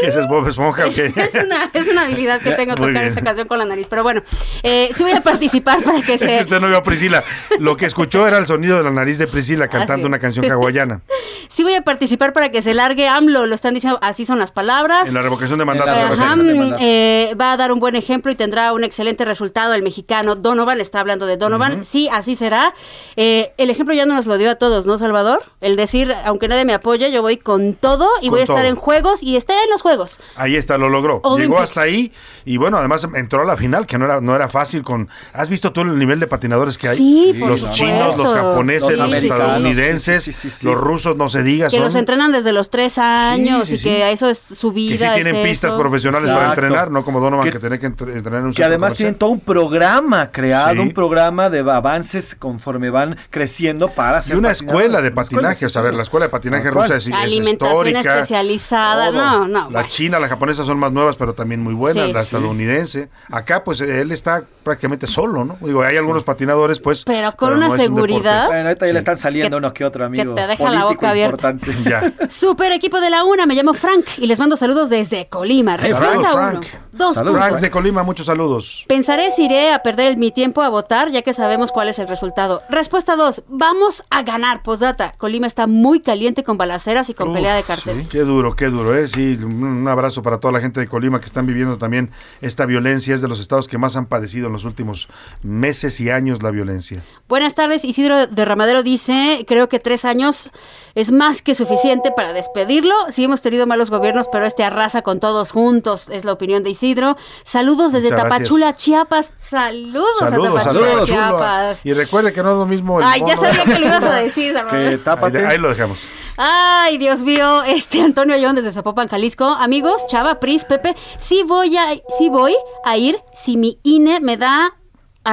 [0.00, 1.06] ¿Qué es Bob Esponja qué?
[1.16, 3.86] Es una, es una habilidad que tengo tocar esta canción con la nariz.
[3.88, 4.22] Pero bueno,
[4.62, 6.42] eh, sí voy a participar para que Es que se.
[6.42, 7.24] usted no vio a Priscila.
[7.58, 11.00] Lo que escuchó era el sonido de la nariz de Priscila cantando una canción hawaiana.
[11.48, 13.46] Sí voy a participar para que se largue AMLO.
[13.46, 15.08] Lo están diciendo, así son las palabras.
[15.08, 15.92] En la revocación de mandato.
[15.94, 19.82] Se mm, eh, va a dar un buen ejemplo y tendrá un excelente resultado el
[19.82, 20.80] mexicano Donovan.
[20.80, 21.84] Está hablando de Donovan.
[21.84, 22.74] Sí, así será.
[23.16, 25.42] Eh, el ejemplo ya nos lo dio a todos, ¿no, Salvador?
[25.60, 28.56] El decir, aunque nadie me apoye, yo voy con todo y Con voy a estar
[28.58, 28.66] todo.
[28.68, 30.18] en juegos y estar en los juegos.
[30.36, 31.20] Ahí está, lo logró.
[31.24, 31.40] Olympics.
[31.48, 32.12] Llegó hasta ahí
[32.44, 35.08] y bueno, además entró a la final, que no era, no era fácil con...
[35.32, 36.96] ¿Has visto tú el nivel de patinadores que hay?
[36.96, 37.84] Sí, por los supuesto.
[37.84, 40.66] chinos, los japoneses, Los estadounidenses, Sí, sí, sí, sí.
[40.66, 41.68] los rusos, no se diga.
[41.68, 43.84] Que son- los entrenan desde los tres años sí, y sí.
[43.84, 44.88] que eso es su vida.
[44.92, 45.80] que sí tienen es pistas eso.
[45.80, 48.64] profesionales para entrenar, no como Donovan Que- que, tiene que entre- entrenar en un Que
[48.64, 48.96] además comercial.
[49.08, 50.78] tienen todo un programa creado, Sí.
[50.78, 55.64] un programa de avances conforme van creciendo para Y ser una escuela de patinaje, sí,
[55.64, 57.06] o sea, a ver, la escuela de patinaje rusa es
[57.50, 58.14] Alimentación histórica.
[58.20, 59.06] especializada.
[59.10, 59.12] todo.
[59.20, 59.70] No, no.
[59.70, 62.12] La china, la japonesa son más nuevas, pero también muy buenas, Sí.
[62.12, 62.26] la Sí.
[62.26, 63.08] estadounidense.
[63.30, 65.56] Acá, pues, él está prácticamente solo, ¿no?
[65.60, 67.04] Digo, hay algunos patinadores, pues...
[67.04, 68.46] Pero con pero una no es un seguridad.
[68.46, 68.92] Bueno, ahorita ya Sí.
[68.92, 70.34] le están saliendo Que- uno que otro amigo.
[70.34, 71.50] te deja la boca abierta.
[71.50, 71.68] importante.
[71.88, 72.12] Ya.
[72.30, 75.76] Super equipo de la una, me llamo Frank y les mando saludos desde Colima.
[75.76, 76.50] Respuesta Saludos, uno.
[76.50, 76.66] Frank.
[76.92, 77.60] Dos Frank puntos.
[77.62, 78.84] de Colima, muchos saludos.
[78.88, 82.08] Pensaré si iré a perder mi tiempo a votar, ya que sabemos cuál es el
[82.08, 82.62] resultado.
[82.68, 83.42] Respuesta 2.
[83.48, 84.62] Vamos a ganar.
[84.62, 85.14] Postdata.
[85.16, 88.08] Colima está muy caliente con balaceras y con pelea de carteles.
[88.08, 89.08] Qué duro, qué duro, ¿eh?
[89.08, 92.10] Sí, un abrazo para toda la gente de Colima que están viviendo también
[92.40, 93.14] esta violencia.
[93.14, 95.08] Es de los estados que más han padecido en los últimos
[95.42, 97.02] meses y años la violencia.
[97.28, 97.84] Buenas tardes.
[97.84, 100.50] Isidro de Ramadero dice, creo que tres años
[100.98, 102.92] es más que suficiente para despedirlo.
[103.10, 106.70] Sí hemos tenido malos gobiernos, pero este arrasa con todos juntos, es la opinión de
[106.70, 107.16] Isidro.
[107.44, 108.38] Saludos desde Muchas gracias.
[108.40, 109.32] Tapachula, Chiapas.
[109.36, 111.08] Saludos, Saludos, a Tapachula, saludos.
[111.08, 111.86] Chiapas.
[111.86, 114.14] Y recuerde que no es lo mismo el Ay, ya sabía que lo ibas a
[114.16, 114.88] decir, Que Salvador.
[114.88, 115.46] Ahí, tápate.
[115.46, 116.08] ahí lo dejamos.
[116.36, 119.44] Ay, Dios mío, este Antonio Ayón desde Zapopan, Jalisco.
[119.44, 124.36] Amigos, Chava, Pris, Pepe, sí voy a, sí voy a ir si mi INE me
[124.36, 124.77] da,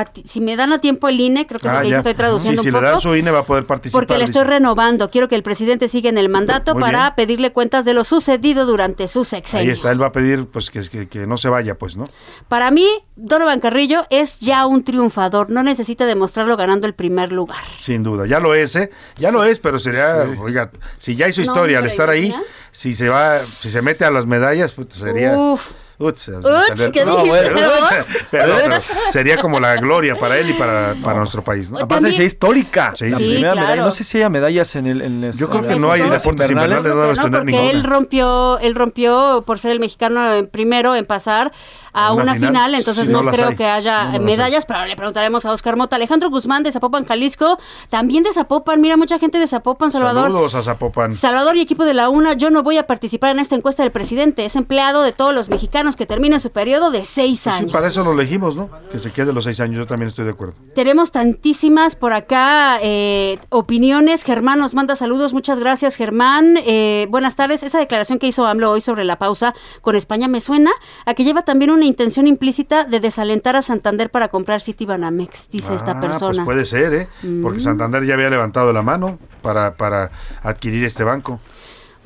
[0.01, 2.13] a si me dan a tiempo el INE, creo que es lo Ah, que estoy
[2.13, 2.91] traduciendo Sí, un si le poco.
[2.91, 4.01] dan su INE va a poder participar.
[4.01, 4.31] Porque le dice.
[4.39, 5.09] estoy renovando.
[5.09, 7.13] Quiero que el presidente siga en el mandato Muy para bien.
[7.15, 9.73] pedirle cuentas de lo sucedido durante su Ahí sexenio.
[9.73, 12.05] está, él va a pedir pues que, que, que no se vaya, pues, ¿no?
[12.47, 15.49] Para mí, Donovan Carrillo es ya un triunfador.
[15.49, 17.63] No necesita demostrarlo ganando el primer lugar.
[17.79, 18.25] Sin duda.
[18.27, 18.89] Ya lo es, ¿eh?
[19.17, 22.35] Ya lo es, pero sería, oiga, si ya hizo No, historia al hombre, estar ahí,
[22.71, 25.35] si se va, si se mete a las medallas, pues sería...
[25.37, 25.71] Uf.
[25.97, 28.07] Uts, Uts, sería- ¿qué No, dijiste, bueno, vos?
[28.31, 31.79] pero, pero sería como la gloria para él y para, para nuestro país, ¿no?
[31.79, 32.91] Aparte es histórica.
[32.95, 33.07] Sí.
[33.09, 33.67] La Sí, primera claro.
[33.67, 33.81] medalla.
[33.83, 35.01] No sé si haya medallas en el.
[35.01, 37.39] En los- Yo creo en que no hay Olimpiadas deportes invernales, no debemos No, tener
[37.39, 37.71] porque ninguna.
[37.71, 41.51] él rompió, él rompió por ser el mexicano en primero en pasar
[41.95, 42.49] a Una una, final.
[42.49, 43.55] final, entonces Sí, no creo hay.
[43.55, 45.95] que haya No, no las medallas, pero le preguntaremos a Oscar Mota.
[45.95, 47.57] Alejandro Guzmán de Zapopan, Jalisco,
[47.89, 50.25] también de Zapopan, mira, mucha gente de Zapopan, Salvador.
[50.25, 51.13] Saludos a Zapopan.
[51.13, 53.91] Salvador y equipo de la UNA, yo no voy a participar en esta encuesta del
[53.91, 55.95] presidente, es empleado de todos los mexicanos.
[55.95, 57.71] que termine su periodo de seis Pues sí, años.
[57.71, 58.69] para eso lo elegimos, ¿no?
[58.91, 60.53] Que se quede los seis años, yo también estoy de acuerdo.
[60.75, 64.23] Tenemos tantísimas por acá eh, opiniones.
[64.23, 65.33] Germán nos manda saludos.
[65.33, 66.57] Muchas gracias, Germán.
[66.65, 67.63] Eh, buenas tardes.
[67.63, 70.71] Esa declaración que hizo AMLO hoy sobre la pausa con España me suena
[71.05, 75.73] a que lleva también una intención implícita de desalentar a Santander para comprar Citibanamex, dice
[75.75, 76.43] esta Ah, persona.
[76.43, 77.07] Pues puede ser, ¿eh?
[77.41, 77.61] Porque Mm.
[77.61, 80.11] Santander ya había levantado la mano para, para
[80.43, 81.39] adquirir este banco.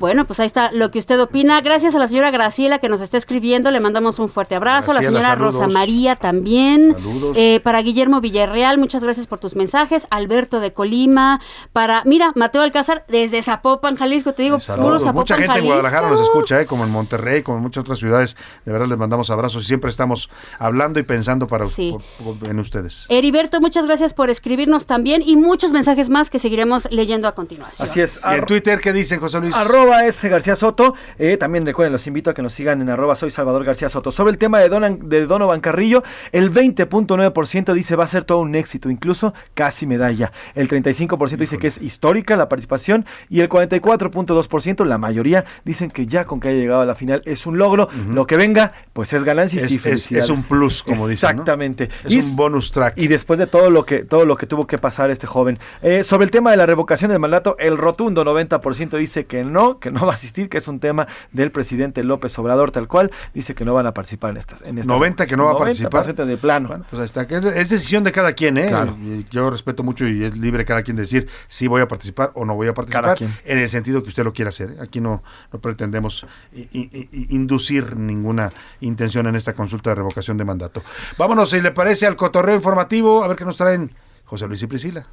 [0.00, 1.60] Bueno, pues ahí está lo que usted opina.
[1.60, 3.70] Gracias a la señora Graciela que nos está escribiendo.
[3.70, 4.92] Le mandamos un fuerte abrazo.
[4.92, 5.54] Graciela, la señora saludos.
[5.54, 6.94] Rosa María también.
[6.94, 7.36] Saludos.
[7.36, 10.06] Eh, para Guillermo Villarreal, muchas gracias por tus mensajes.
[10.10, 11.40] Alberto de Colima.
[11.74, 14.32] Para, mira, Mateo Alcázar desde Zapopan, Jalisco.
[14.32, 15.02] Te digo, puro Saludos.
[15.02, 15.74] Zapopan, Mucha gente en Jalisco.
[15.74, 16.66] Guadalajara nos escucha, ¿eh?
[16.66, 18.36] como en Monterrey, como en muchas otras ciudades.
[18.64, 21.94] De verdad les mandamos abrazos y siempre estamos hablando y pensando para, Sí.
[22.18, 23.04] por- por- en ustedes.
[23.10, 27.86] Heriberto, muchas gracias por escribirnos también y muchos mensajes más que seguiremos leyendo a continuación.
[27.86, 28.18] Así es.
[28.24, 29.54] ¿Y en Twitter qué dicen, José Luis?
[29.54, 30.28] Arroba S.
[30.28, 30.94] García Soto.
[31.18, 34.12] Eh, también recuerden, los invito a que nos sigan en arroba soy Salvador García Soto.
[34.12, 38.38] Sobre el tema de, Donan- de Donovan Carrillo, el 20.9% dice va a ser todo
[38.38, 40.32] un éxito, incluso casi medalla.
[40.54, 46.06] El 35% dice que es histórica la participación y el 44.2%, la mayoría, dicen que
[46.06, 47.88] ya con que haya llegado a la final es un logro.
[48.12, 51.36] Lo que venga, pues es ganancia y Es- sí, es- es un plus, como dicen,
[51.36, 51.42] ¿no?
[51.42, 51.90] Exactamente.
[52.04, 52.94] Es Y un bonus track.
[52.96, 55.58] y después de todo lo que todo lo que tuvo que pasar este joven.
[55.82, 59.78] Eh, sobre el tema de la revocación del mandato, el rotundo 90% dice que no,
[59.80, 63.10] que no va a asistir, que es un tema del presidente López Obrador tal cual,
[63.34, 65.56] dice que no van a participar en estas en esta 90 que no va a
[65.56, 66.06] participar.
[66.06, 66.68] 90% de plano.
[66.68, 67.26] Bueno, pues ahí está.
[67.26, 68.68] que Es, decisión de cada quien, ¿eh?
[68.68, 68.96] Claro.
[69.30, 72.54] Yo respeto mucho y es libre cada quien decir si voy a participar o no
[72.54, 73.34] voy a Cada participar quien.
[73.44, 74.70] en el sentido que usted lo quiera hacer.
[74.70, 74.76] ¿eh?
[74.80, 75.22] Aquí no,
[75.52, 78.50] no pretendemos inducir ninguna
[78.80, 80.82] intención en esta consulta de revocación de mandato.
[81.18, 83.92] Vámonos, si le parece, al cotorreo informativo, a ver qué nos traen
[84.24, 85.06] José Luis y Priscila.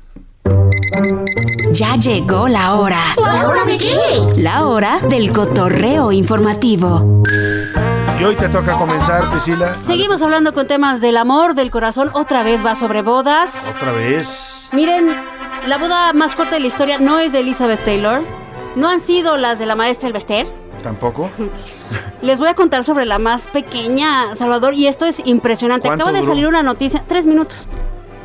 [1.71, 2.99] Ya llegó la hora.
[3.17, 3.95] ¿La hora de qué?
[4.37, 7.23] La hora del cotorreo informativo.
[8.19, 9.77] Y hoy te toca comenzar, Priscila.
[9.79, 12.09] Seguimos hablando con temas del amor, del corazón.
[12.13, 13.73] Otra vez va sobre bodas.
[13.75, 14.69] Otra vez.
[14.71, 15.07] Miren,
[15.67, 18.21] la boda más corta de la historia no es de Elizabeth Taylor.
[18.75, 20.47] No han sido las de la maestra Elvester.
[20.81, 21.29] Tampoco.
[22.21, 25.87] Les voy a contar sobre la más pequeña, Salvador, y esto es impresionante.
[25.89, 26.31] ¿Cuánto Acaba de duró?
[26.33, 27.03] salir una noticia.
[27.07, 27.67] Tres minutos.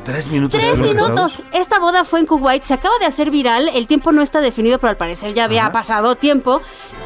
[0.04, 0.60] Tres minutos.
[0.60, 1.42] Tres ¿ya lo minutos.
[1.52, 2.62] Esta boda fue en Kuwait.
[2.62, 3.68] Se acaba de hacer viral.
[3.74, 6.60] El tiempo no está definido, pero al parecer ya había pasado tiempo.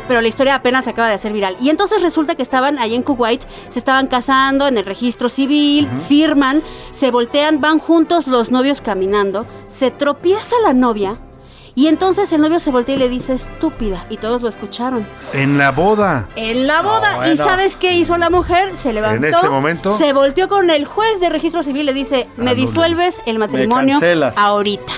[0.08, 1.56] Pero la historia apenas se acaba de hacer viral.
[1.60, 5.88] Y entonces resulta que estaban ahí en Kuwait, se estaban casando en el registro civil,
[6.08, 9.46] firman, se voltean, van juntos los novios caminando.
[9.66, 11.18] Se tropieza la novia.
[11.76, 14.06] Y entonces el novio se voltea y le dice estúpida.
[14.08, 15.06] Y todos lo escucharon.
[15.34, 16.26] En la boda.
[16.34, 17.16] En la boda.
[17.16, 17.34] bueno.
[17.34, 18.74] ¿Y sabes qué hizo la mujer?
[18.78, 19.26] Se levantó.
[19.26, 19.96] este momento.
[19.98, 22.54] Se volteó con el juez de registro civil y le dice: Me Anula.
[22.54, 23.98] disuelves el matrimonio
[24.36, 24.92] ahorita.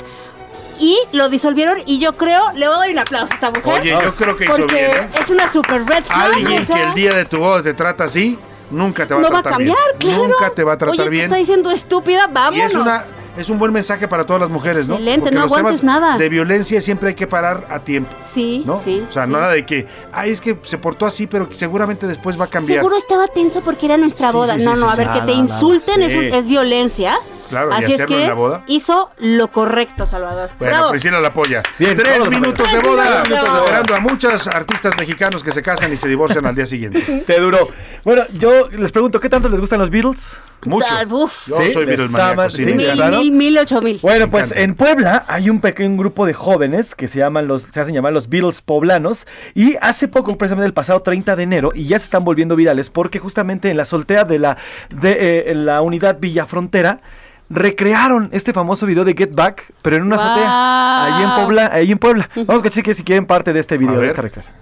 [0.78, 3.80] Y lo disolvieron y yo creo, le voy a dar un aplauso a esta mujer.
[3.80, 5.08] Oye, yo creo que hizo porque bien, ¿eh?
[5.20, 6.32] es una super red flag.
[6.36, 8.38] Alguien o sea, que el día de tu boda te trata así,
[8.70, 10.14] nunca te va no a va a tratar cambiar, bien.
[10.14, 10.28] claro.
[10.28, 11.24] Nunca te va a tratar Oye, te bien.
[11.24, 12.66] está diciendo estúpida, Y vámonos.
[12.66, 13.02] es una
[13.38, 14.94] es un buen mensaje para todas las mujeres, ¿no?
[14.94, 16.18] Excelente, Porque no los aguantes temas nada.
[16.18, 18.10] De violencia siempre hay que parar a tiempo.
[18.18, 18.78] Sí, ¿no?
[18.80, 19.04] sí.
[19.08, 19.32] O sea, sí.
[19.32, 22.48] nada de que, ay, es que se portó así, pero que seguramente después va a
[22.48, 22.80] cambiar.
[22.80, 24.58] Seguro estaba tenso porque era nuestra Sí, boda.
[24.58, 27.18] sí, no, sí, no, sí, a ver, que te Nada, nada, insulten es, es violencia.
[27.48, 28.64] Claro, y Así es hacerlo que en la boda.
[28.66, 30.50] hizo lo correcto, Salvador.
[30.58, 30.90] Bueno, Bravo.
[30.90, 31.62] Priscila la apoya.
[31.78, 33.22] Bien, Tres minutos de boda.
[33.22, 33.64] Tres minutos de boda.
[33.64, 37.00] Esperando a muchos artistas mexicanos que se casan y se divorcian al día siguiente.
[37.26, 37.70] Te duró.
[38.04, 40.36] Bueno, yo les pregunto, ¿qué tanto les gustan los Beatles?
[40.66, 40.86] Mucho.
[40.90, 41.46] Ah, uf.
[41.48, 43.16] Yo Sí, soy les Beatles maníaco, sí, sí, claro.
[43.30, 43.98] Mil, mil, ocho mil.
[44.02, 44.62] Bueno, pues encanta.
[44.64, 48.12] en Puebla hay un pequeño grupo de jóvenes que se llaman los, se hacen llamar
[48.12, 52.04] los Beatles poblanos y hace poco, precisamente el pasado 30 de enero, y ya se
[52.04, 54.56] están volviendo virales porque justamente en la soltea de la,
[54.90, 57.00] de eh, en la unidad Villa Frontera
[57.50, 60.24] recrearon este famoso video de Get Back, pero en una Wow.
[60.26, 62.30] azotea, ahí en Puebla, ahí en Puebla.
[62.36, 64.54] Vamos a que si quieren parte de este video, de esta recreación.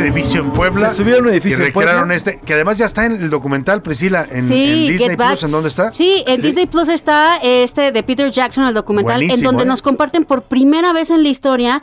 [0.00, 0.90] Edificio en Puebla.
[0.90, 2.14] Se subieron a un edificio y en Puebla.
[2.14, 5.28] este, que además ya está en el documental, Priscila, en, sí, en Disney Get Back.
[5.30, 5.92] Plus, ¿en dónde está?
[5.92, 9.66] Sí, en Disney Plus está este de Peter Jackson, el documental, en donde ¿eh?
[9.66, 11.82] nos comparten por primera vez en la historia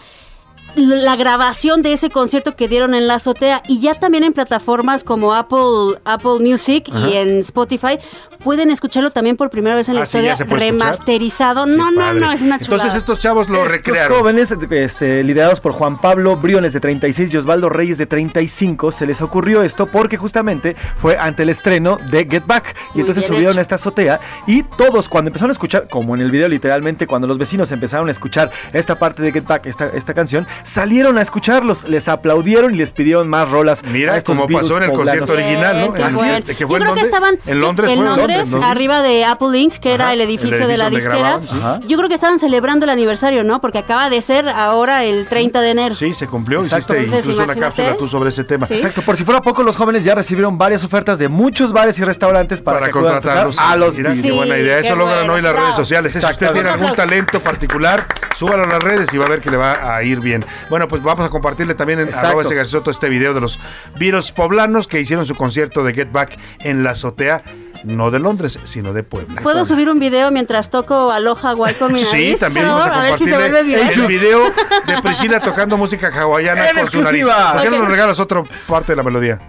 [0.78, 5.03] la grabación de ese concierto que dieron en la azotea y ya también en plataformas
[5.03, 7.09] como Apple Apple Music Ajá.
[7.09, 7.97] y en Spotify
[8.44, 10.60] pueden escucharlo también por primera vez en la Ah, historia escuchar.
[10.60, 11.66] remasterizado.
[11.66, 12.20] Qué No, no, padre.
[12.20, 12.76] no, es una chulada.
[12.84, 14.18] Entonces estos chavos lo Estos recrearon.
[14.20, 19.06] jóvenes, este, liderados por Juan Pablo Briones de 36 y Osvaldo Reyes de 35, se
[19.06, 22.76] les ocurrió esto porque justamente fue ante el estreno de Get Back.
[22.94, 23.60] Y Muy entonces subieron hecho.
[23.60, 27.28] a esta azotea y todos cuando empezaron a escuchar, como en el video literalmente, cuando
[27.28, 31.22] los vecinos empezaron a escuchar esta parte de Get Back, esta, esta canción, salieron a
[31.22, 33.84] escucharlos, les aplaudieron y les pidieron más rolas.
[33.84, 36.04] Mira, como pasó en el concierto original, ¿no?
[36.04, 40.14] Así Yo creo que estaban en Londres, en Londres, arriba de Apple Inc., que era
[40.14, 41.42] el edificio, de la disquera.
[41.88, 43.62] Yo creo que estaban celebrando el aniversario, ¿no?
[43.62, 45.96] Porque acaba de ser ahora el 30 de enero.
[45.96, 46.64] Sí, se cumplió.
[46.64, 48.68] Hiciste incluso una cápsula tú sobre ese tema.
[48.70, 49.02] Exacto.
[49.02, 52.62] Por si fuera poco, los jóvenes ya recibieron varias ofertas de muchos bares y restaurantes
[52.62, 54.80] para, contratarlos a los Mira, qué buena idea.
[54.80, 56.14] Eso logran hoy las redes sociales.
[56.14, 58.05] Si usted tiene algún talento particular,
[58.36, 60.46] súbalo a las redes y va a ver que le va a ir bien.
[60.70, 62.58] Bueno, pues vamos a compartirle también en arroba ese
[62.88, 63.59] este video de los
[63.97, 67.43] virus poblanos que hicieron su concierto de Get Back en la azotea
[67.83, 69.41] no de Londres, sino de Puebla.
[69.41, 72.09] ¿Puedo subir un video mientras toco Aloha Guay con mi nariz?
[72.12, 73.91] Sí, también vamos a, a ver si se vuelve viral.
[73.93, 74.43] el video
[74.86, 77.25] de Priscila tocando música hawaiana con su nariz.
[77.25, 79.39] ¿Por qué no nos regalas otra parte de la melodía?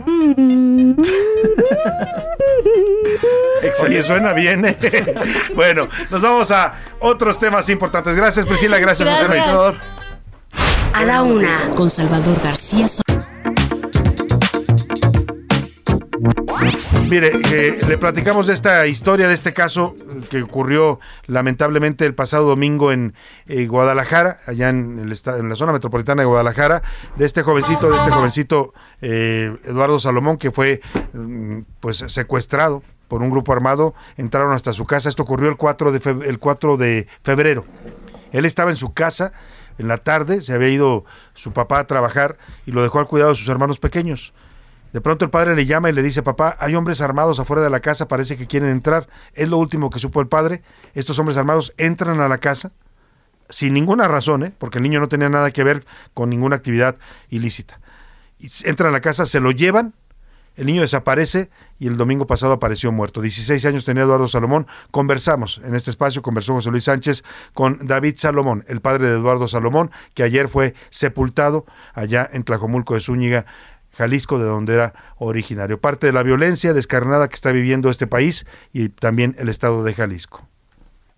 [3.83, 4.65] Oye, suena bien.
[4.65, 5.15] ¿eh?
[5.55, 8.15] bueno, nos vamos a otros temas importantes.
[8.15, 8.79] Gracias, Priscila.
[8.79, 9.51] Gracias, Gracias.
[9.51, 9.79] José
[10.93, 12.87] A la una, con Salvador García.
[17.09, 19.95] Mire, eh, le platicamos de esta historia, de este caso
[20.29, 23.15] que ocurrió lamentablemente el pasado domingo en
[23.47, 26.83] eh, Guadalajara, allá en, el en, la zona metropolitana de Guadalajara,
[27.17, 30.81] de este jovencito, de este jovencito eh, Eduardo Salomón, que fue
[31.13, 35.09] mm, pues secuestrado por un grupo armado, entraron hasta su casa.
[35.09, 37.65] Esto ocurrió el 4 de, el 4 de febrero.
[38.33, 39.33] Él estaba en su casa
[39.79, 41.05] en la tarde, se había ido
[41.35, 42.37] su papá a trabajar
[42.67, 44.35] y lo dejó al cuidado de sus hermanos pequeños.
[44.99, 47.71] De pronto el padre le llama y le dice, papá, hay hombres armados afuera de
[47.71, 49.07] la casa, parece que quieren entrar.
[49.33, 50.65] Es lo último que supo el padre.
[50.93, 52.73] Estos hombres armados entran a la casa
[53.49, 54.53] sin ninguna razón, ¿eh?
[54.59, 56.97] porque el niño no tenía nada que ver con ninguna actividad
[57.31, 57.79] ilícita.
[58.65, 59.95] Entran a la casa, se lo llevan,
[60.57, 61.49] el niño desaparece
[61.79, 63.21] y el domingo pasado apareció muerto.
[63.21, 64.67] 16 años tenía Eduardo Salomón.
[64.91, 67.23] Conversamos en este espacio, conversó José Luis Sánchez
[67.55, 72.95] con David Salomón, el padre de Eduardo Salomón, que ayer fue sepultado allá en Tlajomulco
[72.95, 73.47] de Zúñiga,
[73.99, 75.81] Jalisco, de donde era originario.
[75.81, 79.93] Parte de la violencia descarnada que está viviendo este país y también el estado de
[79.93, 80.47] Jalisco.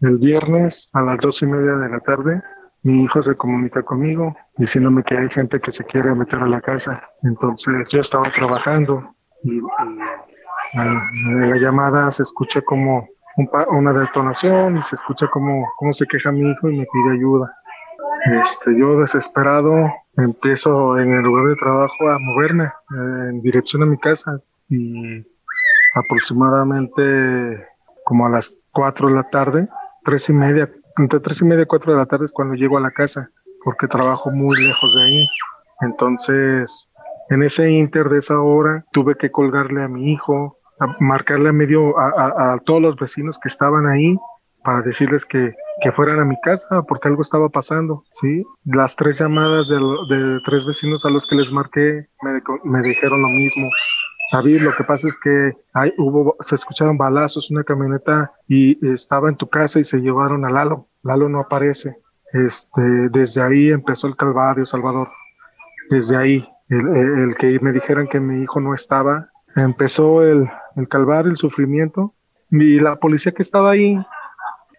[0.01, 2.41] El viernes a las dos y media de la tarde,
[2.83, 6.63] mi hijo se comunica conmigo diciéndome que hay gente que se quiere meter a la
[6.63, 7.03] casa.
[7.23, 9.61] Entonces yo estaba trabajando y,
[10.73, 13.07] en la llamada se escucha como
[13.73, 17.55] una detonación y se escucha como, como se queja mi hijo y me pide ayuda.
[18.25, 19.75] Este, yo desesperado
[20.17, 25.25] empiezo en el lugar de trabajo a moverme eh, en dirección a mi casa y
[25.95, 27.67] aproximadamente
[28.05, 29.69] como a las 4 de la tarde,
[30.05, 32.77] tres y media, entre tres y media y 4 de la tarde es cuando llego
[32.77, 33.31] a la casa
[33.65, 35.27] porque trabajo muy lejos de ahí.
[35.83, 36.89] Entonces,
[37.31, 41.53] en ese inter de esa hora tuve que colgarle a mi hijo, a marcarle a
[41.53, 44.17] medio a, a todos los vecinos que estaban ahí
[44.65, 48.45] para decirles que, que, fueran a mi casa porque algo estaba pasando, ¿sí?
[48.65, 49.79] Las tres llamadas de,
[50.45, 53.69] tres vecinos a los que les marqué me, me, dijeron lo mismo.
[54.33, 59.29] David, lo que pasa es que hay, hubo, se escucharon balazos, una camioneta y estaba
[59.29, 60.89] en tu casa y se llevaron a Lalo.
[61.03, 61.97] Lalo no aparece.
[62.33, 62.81] Este,
[63.11, 65.09] desde ahí empezó el calvario, Salvador.
[65.91, 70.89] Desde ahí, el, el que me dijeran que mi hijo no estaba, empezó el, el
[70.89, 72.15] calvario, el sufrimiento.
[72.53, 73.97] Y la policía que estaba ahí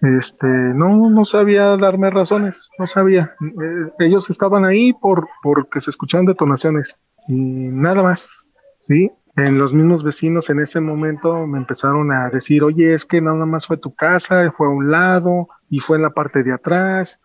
[0.02, 3.36] este, no, no sabía darme razones, no sabía.
[3.42, 8.50] Eh, ellos estaban ahí por, porque se escuchaban detonaciones y nada más,
[8.80, 9.12] ¿sí?
[9.38, 13.46] En los mismos vecinos en ese momento me empezaron a decir, oye, es que nada
[13.46, 17.22] más fue tu casa, fue a un lado y fue en la parte de atrás.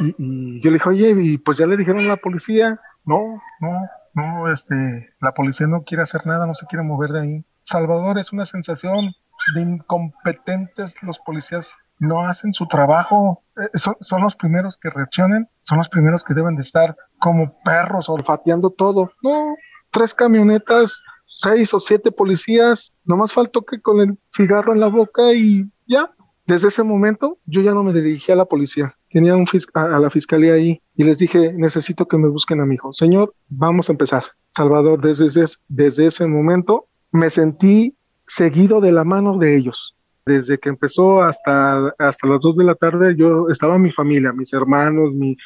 [0.00, 3.40] Y, y yo le dije, oye, y pues ya le dijeron a la policía, no,
[3.60, 7.44] no, no, este, la policía no quiere hacer nada, no se quiere mover de ahí.
[7.62, 9.12] Salvador es una sensación
[9.54, 15.78] de incompetentes los policías no hacen su trabajo, eh, son, los primeros que reaccionen, son
[15.78, 19.12] los primeros que deben de estar como perros olfateando todo.
[19.22, 19.56] No,
[19.90, 25.32] tres camionetas, seis o siete policías, nomás faltó que con el cigarro en la boca
[25.32, 26.10] y ya.
[26.46, 30.10] Desde ese momento yo ya no me dirigí a la policía, tenía un a, la
[30.10, 32.92] fiscalía ahí y les dije, necesito que me busquen a mi hijo.
[32.92, 34.22] Señor, vamos a empezar.
[34.48, 37.96] Salvador, desde ese, desde ese momento me sentí
[38.28, 39.95] seguido de la mano de ellos
[40.26, 44.52] desde que empezó hasta, hasta las 2 de la tarde, yo estaba mi familia, mis
[44.52, 45.36] hermanos, mi,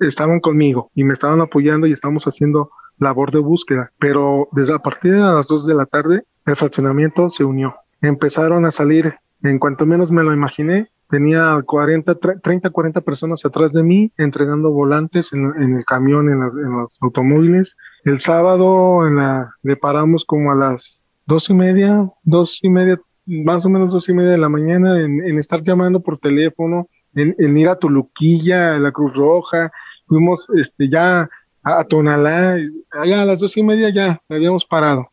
[0.00, 3.90] estaban conmigo y me estaban apoyando y estamos haciendo labor de búsqueda.
[3.98, 7.76] Pero desde a partir de las 2 de la tarde, el fraccionamiento se unió.
[8.02, 13.72] Empezaron a salir, en cuanto menos me lo imaginé, tenía 40, 30, 40 personas atrás
[13.72, 15.46] de mí entregando volantes en,
[15.76, 17.76] el camión, en, los automóviles.
[18.04, 23.00] El sábado en la, le paramos como a las dos y media, dos y media,
[23.26, 27.56] más o menos dos y media de la mañana en, estar llamando por teléfono, en,
[27.56, 29.72] ir a Toluquilla, a la Cruz Roja,
[30.06, 31.28] fuimos este, ya
[31.62, 32.56] a Tonalá,
[32.92, 35.08] allá a las dos y media ya habíamos parado.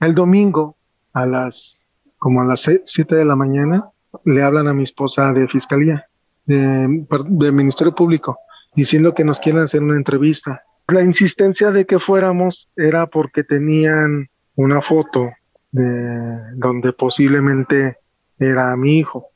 [0.00, 0.76] El domingo,
[1.12, 1.82] a las
[2.18, 3.88] como a las siete de la mañana,
[4.24, 6.06] le hablan a mi esposa de fiscalía,
[6.46, 8.38] de, de Ministerio Público,
[8.76, 10.62] diciendo que nos quieren hacer una entrevista.
[10.88, 15.30] La insistencia de que fuéramos era porque tenían una foto
[15.72, 17.98] de donde posiblemente
[18.38, 19.26] era mi hijo.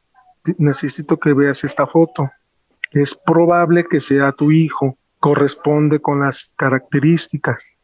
[0.58, 2.30] Necesito que veas esta foto.
[2.92, 7.76] Es probable que sea tu hijo corresponde con las características.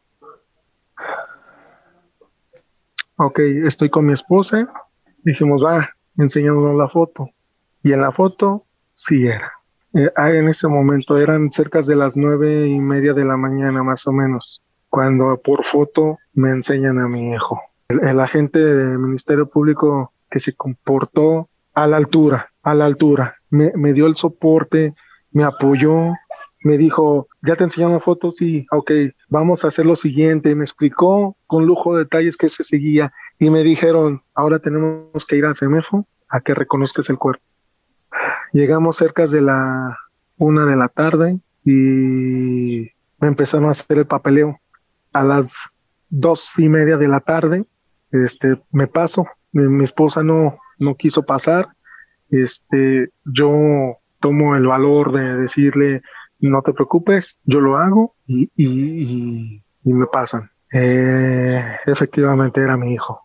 [3.17, 4.71] Ok, estoy con mi esposa.
[5.23, 7.29] Dijimos, va, enseñándonos la foto.
[7.83, 9.51] Y en la foto, sí era.
[9.93, 14.07] Eh, en ese momento eran cerca de las nueve y media de la mañana, más
[14.07, 17.61] o menos, cuando por foto me enseñan a mi hijo.
[18.01, 23.71] El, agente del Ministerio Público que se comportó a la altura, a la altura, me,
[23.75, 24.93] me dio el soporte,
[25.31, 26.11] me apoyó,
[26.63, 28.31] me dijo, ¿ya te enseñaron la foto?
[28.31, 28.91] Sí, ok,
[29.27, 30.55] vamos a hacer lo siguiente.
[30.55, 35.35] Me explicó con lujo de detalles que se seguía y me dijeron, ahora tenemos que
[35.35, 37.43] ir a CEMEFO a que reconozcas el cuerpo.
[38.53, 39.97] Llegamos cerca de la
[40.37, 42.89] una de la tarde y
[43.19, 44.59] me empezaron a hacer el papeleo.
[45.11, 45.73] A las
[46.09, 47.65] dos y media de la tarde,
[48.13, 49.25] este, me paso.
[49.51, 51.67] Mi, esposa no, no quiso pasar.
[52.29, 56.01] Este, yo tomo el valor de decirle,
[56.39, 60.49] no te preocupes, yo lo hago y, y, me pasan.
[60.71, 63.21] Eh, efectivamente era mi hijo.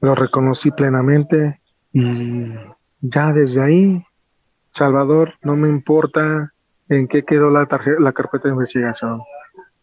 [0.00, 1.60] Lo reconocí plenamente
[1.92, 2.52] y
[3.00, 4.04] ya desde ahí,
[4.70, 6.52] Salvador, no me importa
[6.88, 7.68] en qué quedó la,
[7.98, 9.22] la carpeta de investigación.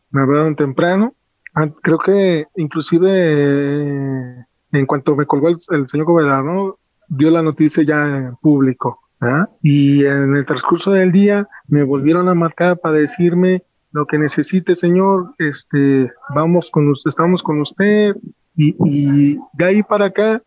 [0.10, 1.16] Me hablaron temprano.
[1.60, 6.78] Ah, creo que inclusive en cuanto me colgó el, señor gobernador,
[7.08, 9.00] dio la noticia ya en público.
[9.22, 9.50] ¿ah?
[9.64, 14.76] Y en el transcurso del día me volvieron a marcar para decirme lo que necesite,
[14.76, 18.16] señor, este, vamos con usted, estamos con usted,
[18.56, 20.44] y, de ahí para acá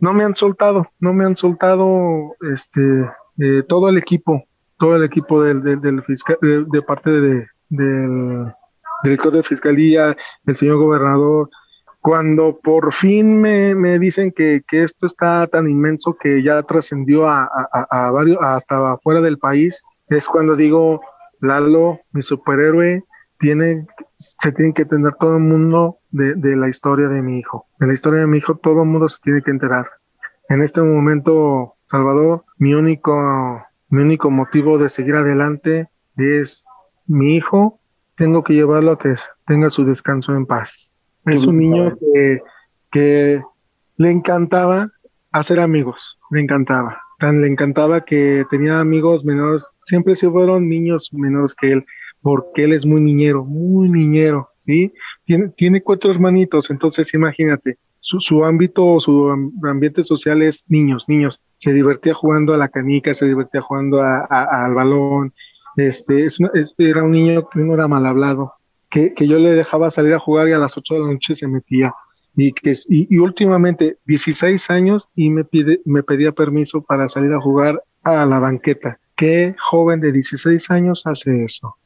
[0.00, 4.44] no me han soltado, no me han soltado este eh, todo el equipo,
[4.78, 8.52] todo el equipo del, del, fiscal, de, parte de, del
[9.02, 10.16] director de fiscalía,
[10.46, 11.50] el señor gobernador,
[12.00, 17.28] cuando por fin me, me dicen que, que, esto está tan inmenso que ya trascendió
[17.28, 21.00] a, a, varios, hasta afuera del país, es cuando digo,
[21.40, 23.04] Lalo, mi superhéroe,
[23.38, 27.66] tiene, se tiene que tener todo el mundo de, de, la historia de mi hijo.
[27.78, 29.86] De la historia de mi hijo todo el mundo se tiene que enterar.
[30.48, 36.66] En este momento, Salvador, mi único, mi único motivo de seguir adelante es
[37.06, 37.77] mi hijo,
[38.18, 39.14] tengo que llevarlo a que
[39.46, 40.94] tenga su descanso en paz.
[41.24, 42.40] Es un niño que,
[42.90, 43.40] que
[43.96, 44.90] le encantaba
[45.30, 47.00] hacer amigos, le encantaba.
[47.18, 51.86] Tan le encantaba que tenía amigos menores, siempre se fueron niños menores que él,
[52.20, 54.92] porque él es muy niñero, muy niñero, ¿sí?
[55.24, 59.28] Tiene, tiene cuatro hermanitos, entonces imagínate, su, su ámbito, su
[59.64, 61.42] ambiente social es niños, niños.
[61.56, 65.34] Se divertía jugando a la canica, se divertía jugando a, al balón.
[65.78, 66.38] Este, es,
[66.76, 68.54] era un niño que no era mal hablado,
[68.90, 71.36] que, que, yo le dejaba salir a jugar y a las 8 de la noche
[71.36, 71.94] se metía.
[72.36, 77.32] Y, que, y, y últimamente, 16 años y me, pide, me pedía permiso para salir
[77.32, 78.98] a jugar a la banqueta.
[79.14, 81.76] ¿Qué joven de 16 años hace eso?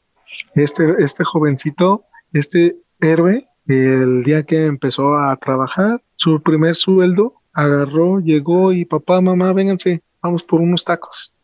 [0.54, 8.20] Este, este jovencito, este héroe, el día que empezó a trabajar, su primer sueldo, agarró,
[8.20, 11.34] llegó y papá, mamá, vénganse, vamos por unos tacos.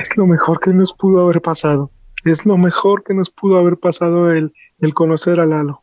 [0.00, 1.90] Es lo mejor que nos pudo haber pasado
[2.24, 5.82] es lo mejor que nos pudo haber pasado el, el conocer a Lalo.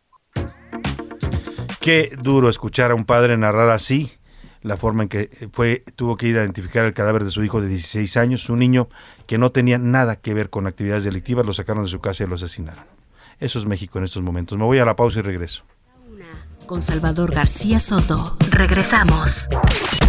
[1.79, 4.11] Qué duro escuchar a un padre narrar así
[4.61, 7.61] la forma en que fue tuvo que ir a identificar el cadáver de su hijo
[7.61, 8.89] de 16 años, un niño
[9.25, 12.27] que no tenía nada que ver con actividades delictivas, lo sacaron de su casa y
[12.27, 12.85] lo asesinaron.
[13.39, 14.57] Eso es México en estos momentos.
[14.59, 15.63] Me voy a la pausa y regreso.
[16.65, 18.37] Con Salvador García Soto.
[18.49, 19.47] Regresamos.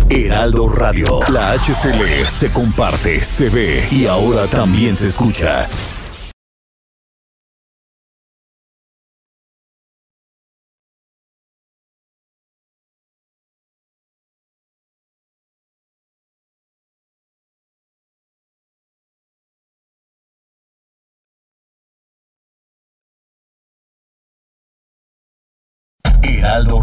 [0.09, 1.21] Heraldo Radio.
[1.29, 5.67] La HCL se comparte, se ve y ahora también se escucha.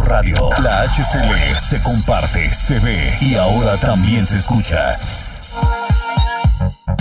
[0.10, 0.49] Radio.
[0.64, 4.95] La HCL se comparte, se ve y ahora también se escucha.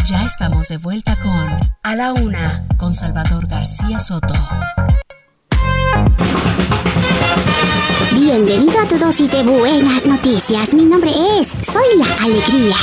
[0.05, 4.35] Ya estamos de vuelta con A la Una, con Salvador García Soto.
[8.13, 10.75] Bienvenido a tu dosis de buenas noticias.
[10.75, 11.11] Mi nombre
[11.41, 12.77] es Soy la Alegría.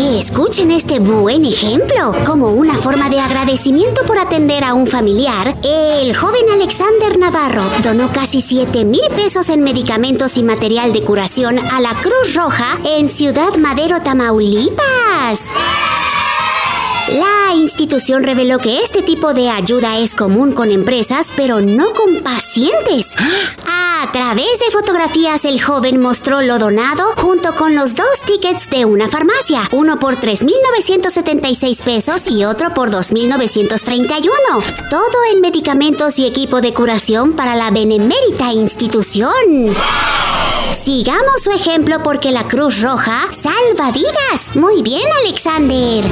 [0.00, 2.14] Escuchen este buen ejemplo.
[2.24, 8.10] Como una forma de agradecimiento por atender a un familiar, el joven Alexander Navarro donó
[8.10, 13.10] casi 7 mil pesos en medicamentos y material de curación a la Cruz Roja en
[13.10, 15.40] Ciudad Madero, Tamaulipas.
[17.10, 22.22] La institución reveló que este tipo de ayuda es común con empresas, pero no con
[22.22, 23.08] pacientes.
[24.02, 28.86] A través de fotografías, el joven mostró lo donado junto con los dos tickets de
[28.86, 34.88] una farmacia, uno por 3.976 pesos y otro por 2.931.
[34.88, 35.04] Todo
[35.34, 39.76] en medicamentos y equipo de curación para la benemérita institución.
[40.82, 44.56] Sigamos su ejemplo porque la Cruz Roja salva vidas.
[44.56, 46.06] Muy bien, Alexander.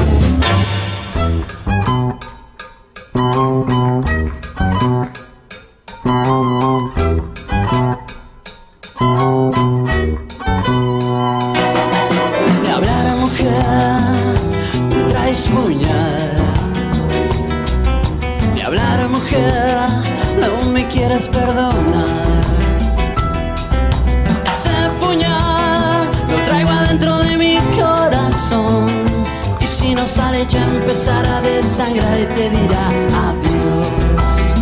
[30.08, 32.86] Sale, ya empezará a desangrar y te dirá
[33.28, 34.54] adiós.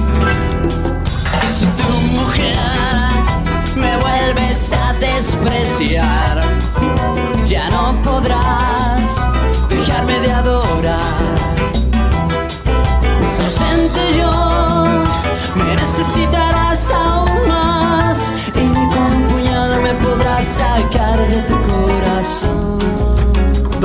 [1.47, 2.59] Si tu mujer
[3.77, 6.43] me vuelves a despreciar,
[7.47, 9.21] ya no podrás
[9.69, 11.39] dejarme de adorar.
[13.21, 15.05] Pues ausente yo,
[15.55, 22.76] me necesitarás aún más y ni con puñal me podrás sacar de tu corazón.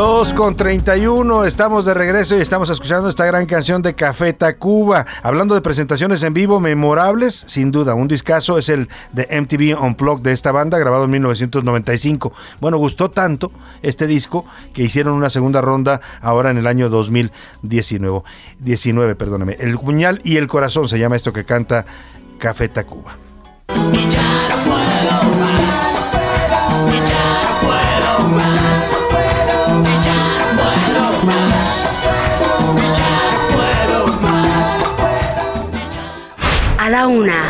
[0.02, 5.06] 2 con 31, estamos de regreso y estamos escuchando esta gran canción de Café Tacuba.
[5.22, 10.24] Hablando de presentaciones en vivo memorables, sin duda, un discazo es el de MTV Unplugged
[10.24, 12.34] de esta banda, grabado en 1995.
[12.60, 13.52] Bueno, gustó tanto
[13.84, 18.24] este disco que hicieron una segunda ronda ahora en el año 2019.
[18.58, 19.56] 19, perdóname.
[19.60, 21.86] El puñal y el corazón se llama esto que canta
[22.40, 23.18] Café Tacuba.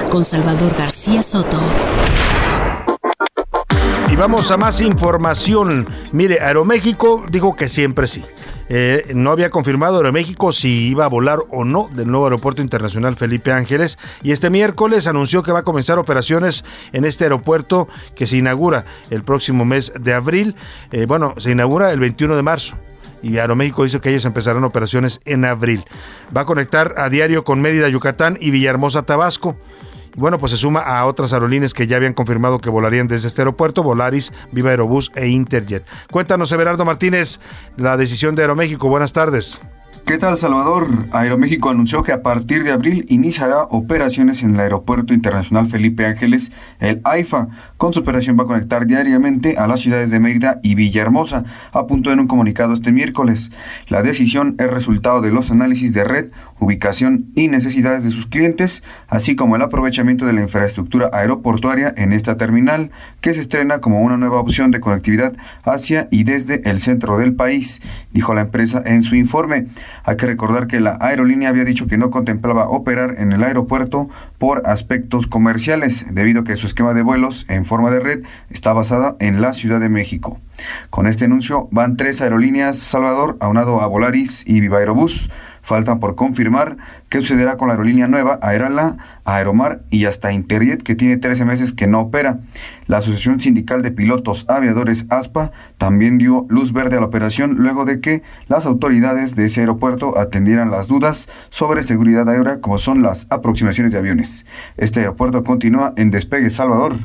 [0.09, 1.57] Con Salvador García Soto.
[4.11, 5.87] Y vamos a más información.
[6.11, 8.21] Mire, Aeroméxico dijo que siempre sí.
[8.67, 13.15] Eh, no había confirmado Aeroméxico si iba a volar o no del nuevo aeropuerto internacional
[13.15, 18.27] Felipe Ángeles y este miércoles anunció que va a comenzar operaciones en este aeropuerto que
[18.27, 20.55] se inaugura el próximo mes de abril.
[20.91, 22.75] Eh, bueno, se inaugura el 21 de marzo
[23.21, 25.85] y Aeroméxico dice que ellos empezarán operaciones en abril.
[26.35, 29.55] Va a conectar a diario con Mérida, Yucatán y Villahermosa, Tabasco.
[30.15, 33.41] Bueno, pues se suma a otras aerolíneas que ya habían confirmado que volarían desde este
[33.41, 35.85] aeropuerto, Volaris, Viva Aerobús e Interjet.
[36.11, 37.39] Cuéntanos, Everardo Martínez,
[37.77, 38.89] la decisión de Aeroméxico.
[38.89, 39.59] Buenas tardes.
[40.05, 40.89] ¿Qué tal, Salvador?
[41.11, 46.51] Aeroméxico anunció que a partir de abril iniciará operaciones en el Aeropuerto Internacional Felipe Ángeles,
[46.79, 47.47] el AIFA.
[47.77, 52.11] Con su operación va a conectar diariamente a las ciudades de Mérida y Villahermosa, apuntó
[52.11, 53.51] en un comunicado este miércoles.
[53.87, 58.83] La decisión es resultado de los análisis de red, ubicación y necesidades de sus clientes,
[59.07, 62.91] así como el aprovechamiento de la infraestructura aeroportuaria en esta terminal,
[63.21, 65.33] que se estrena como una nueva opción de conectividad
[65.63, 69.67] hacia y desde el centro del país, dijo la empresa en su informe.
[70.03, 74.09] Hay que recordar que la aerolínea había dicho que no contemplaba operar en el aeropuerto
[74.37, 78.73] por aspectos comerciales, debido a que su esquema de vuelos en forma de red está
[78.73, 80.39] basada en la Ciudad de México.
[80.89, 85.29] Con este anuncio van tres aerolíneas Salvador, aunado a Volaris y Viva Aerobús.
[85.61, 86.77] Faltan por confirmar
[87.09, 91.73] qué sucederá con la aerolínea nueva Aerala, Aeromar y hasta Interjet que tiene 13 meses
[91.73, 92.39] que no opera.
[92.87, 97.85] La Asociación Sindical de Pilotos Aviadores ASPA también dio luz verde a la operación luego
[97.85, 103.01] de que las autoridades de ese aeropuerto atendieran las dudas sobre seguridad aérea como son
[103.01, 104.45] las aproximaciones de aviones.
[104.77, 106.95] Este aeropuerto continúa en despegue Salvador.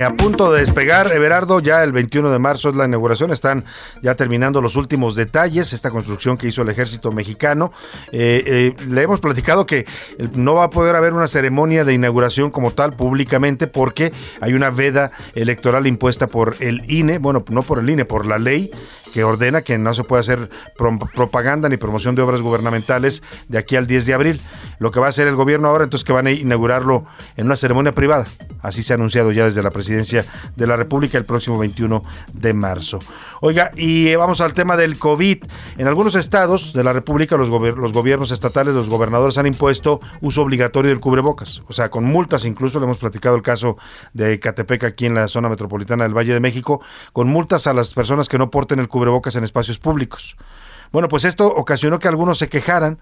[0.00, 3.64] A punto de despegar, Everardo, ya el 21 de marzo es la inauguración, están
[4.02, 7.72] ya terminando los últimos detalles, esta construcción que hizo el ejército mexicano.
[8.10, 9.86] Eh, eh, le hemos platicado que
[10.32, 14.70] no va a poder haber una ceremonia de inauguración como tal públicamente porque hay una
[14.70, 18.70] veda electoral impuesta por el INE, bueno, no por el INE, por la ley
[19.12, 23.58] que ordena que no se puede hacer pro propaganda ni promoción de obras gubernamentales de
[23.58, 24.40] aquí al 10 de abril.
[24.78, 27.04] Lo que va a hacer el gobierno ahora, entonces que van a inaugurarlo
[27.36, 28.26] en una ceremonia privada.
[28.60, 30.24] Así se ha anunciado ya desde la presidencia
[30.56, 32.02] de la República el próximo 21
[32.32, 32.98] de marzo.
[33.40, 35.44] Oiga, y eh, vamos al tema del COVID.
[35.78, 40.42] En algunos estados de la República, los, los gobiernos estatales, los gobernadores han impuesto uso
[40.42, 43.76] obligatorio del cubrebocas, o sea, con multas incluso, le hemos platicado el caso
[44.12, 46.80] de Catepec aquí en la zona metropolitana del Valle de México,
[47.12, 49.01] con multas a las personas que no porten el cubrebocas
[49.34, 50.36] en espacios públicos.
[50.92, 52.98] Bueno, pues esto ocasionó que algunos se quejaran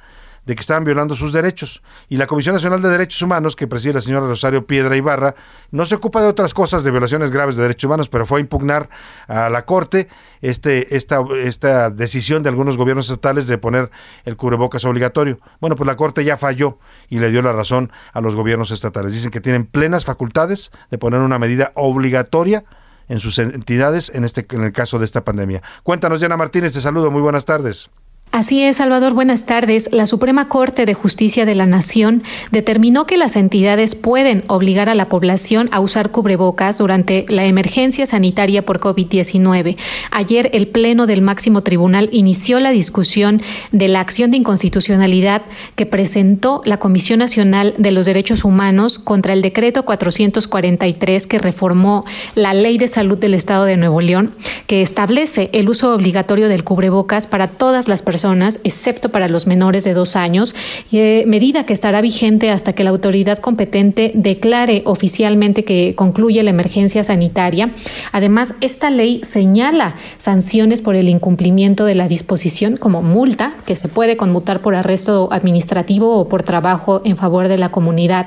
[0.47, 1.83] de que estaban violando sus derechos.
[2.09, 5.35] Y la Comisión Nacional de Derechos Humanos, que preside la señora Rosario Piedra Ibarra,
[5.71, 8.41] no se ocupa de otras cosas de violaciones graves de derechos humanos, pero fue a
[8.41, 8.89] impugnar
[9.29, 10.09] a la Corte
[10.41, 13.91] este, esta, esta decisión de algunos gobiernos estatales de poner
[14.25, 15.39] el cubrebocas obligatorio.
[15.61, 16.79] Bueno, pues la Corte ya falló
[17.09, 19.13] y le dio la razón a los gobiernos estatales.
[19.13, 22.65] Dicen que tienen plenas facultades de poner una medida obligatoria
[23.11, 25.63] en sus entidades en este en el caso de esta pandemia.
[25.83, 27.91] Cuéntanos, Diana Martínez, te saludo, muy buenas tardes.
[28.33, 29.89] Así es, Salvador, buenas tardes.
[29.91, 34.95] La Suprema Corte de Justicia de la Nación determinó que las entidades pueden obligar a
[34.95, 39.77] la población a usar cubrebocas durante la emergencia sanitaria por COVID-19.
[40.13, 43.43] Ayer el Pleno del Máximo Tribunal inició la discusión
[43.73, 45.43] de la acción de inconstitucionalidad
[45.75, 52.05] que presentó la Comisión Nacional de los Derechos Humanos contra el decreto 443 que reformó
[52.37, 54.37] la Ley de Salud del Estado de Nuevo León,
[54.69, 58.20] que establece el uso obligatorio del cubrebocas para todas las personas
[58.65, 60.55] excepto para los menores de dos años,
[60.93, 66.51] eh, medida que estará vigente hasta que la autoridad competente declare oficialmente que concluye la
[66.51, 67.71] emergencia sanitaria.
[68.13, 73.89] Además, esta ley señala sanciones por el incumplimiento de la disposición como multa, que se
[73.89, 78.27] puede conmutar por arresto administrativo o por trabajo en favor de la comunidad.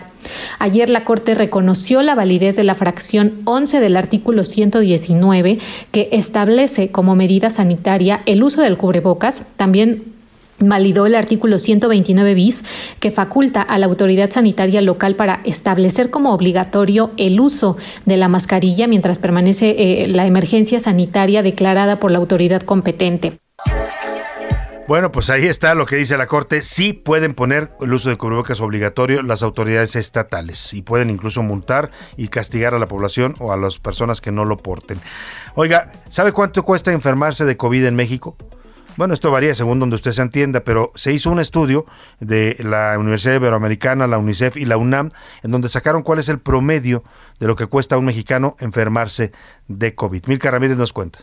[0.60, 5.60] Ayer la Corte reconoció la validez de la fracción 11 del artículo 119
[5.92, 9.83] que establece como medida sanitaria el uso del cubrebocas, también
[10.60, 12.64] validó el artículo 129 bis
[13.00, 18.28] que faculta a la autoridad sanitaria local para establecer como obligatorio el uso de la
[18.28, 23.40] mascarilla mientras permanece eh, la emergencia sanitaria declarada por la autoridad competente.
[24.86, 26.62] Bueno, pues ahí está lo que dice la Corte.
[26.62, 31.90] Sí pueden poner el uso de cubrebocas obligatorio las autoridades estatales y pueden incluso multar
[32.18, 35.00] y castigar a la población o a las personas que no lo porten.
[35.56, 38.36] Oiga, ¿sabe cuánto cuesta enfermarse de COVID en México?
[38.96, 41.86] Bueno, esto varía según donde usted se entienda, pero se hizo un estudio
[42.20, 45.10] de la Universidad Iberoamericana, la UNICEF y la UNAM,
[45.42, 47.04] en donde sacaron cuál es el promedio
[47.40, 49.32] de lo que cuesta a un mexicano enfermarse
[49.68, 50.26] de COVID.
[50.28, 51.20] Milka Ramírez nos cuenta.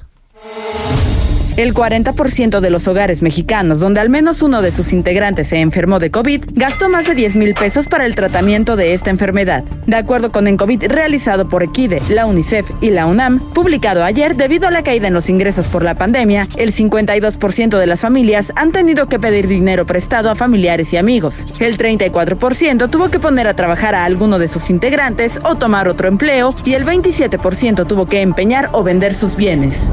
[1.56, 5.98] El 40% de los hogares mexicanos donde al menos uno de sus integrantes se enfermó
[5.98, 9.64] de COVID gastó más de 10 mil pesos para el tratamiento de esta enfermedad.
[9.86, 14.68] De acuerdo con Encovid realizado por Equide, la UNICEF y la UNAM, publicado ayer debido
[14.68, 18.72] a la caída en los ingresos por la pandemia, el 52% de las familias han
[18.72, 21.44] tenido que pedir dinero prestado a familiares y amigos.
[21.59, 26.09] El 34% tuvo que poner a trabajar a alguno de sus integrantes o tomar otro
[26.09, 29.90] empleo y el 27% tuvo que empeñar o vender sus bienes.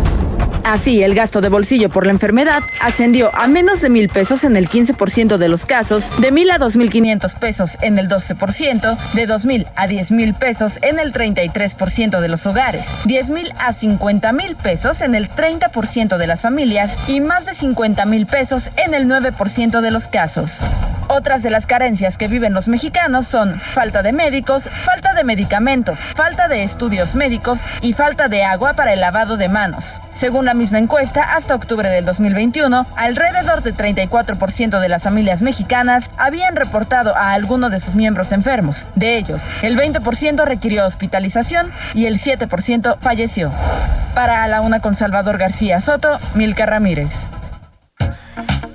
[0.64, 4.56] Así, el gasto de bolsillo por la enfermedad ascendió a menos de mil pesos en
[4.58, 8.98] el 15% de los casos, de mil a dos mil quinientos pesos en el 12%,
[9.14, 13.54] de dos mil a diez mil pesos en el 33% de los hogares, diez mil
[13.58, 18.26] a cincuenta mil pesos en el 30% de las familias y más de 50 mil
[18.26, 20.62] pesos en el 9% de los casos.
[21.10, 26.00] Otras de las carencias que viven los mexicanos son falta de médicos, falta de medicamentos,
[26.16, 30.02] falta de estudios médicos y falta de agua para el lavado de manos.
[30.14, 36.10] Según la misma encuesta, hasta octubre del 2021, alrededor del 34% de las familias mexicanas
[36.18, 38.88] habían reportado a alguno de sus miembros enfermos.
[38.96, 43.52] De ellos, el 20% requirió hospitalización y el 7% falleció.
[44.16, 47.12] Para la una con Salvador García Soto, Milka Ramírez.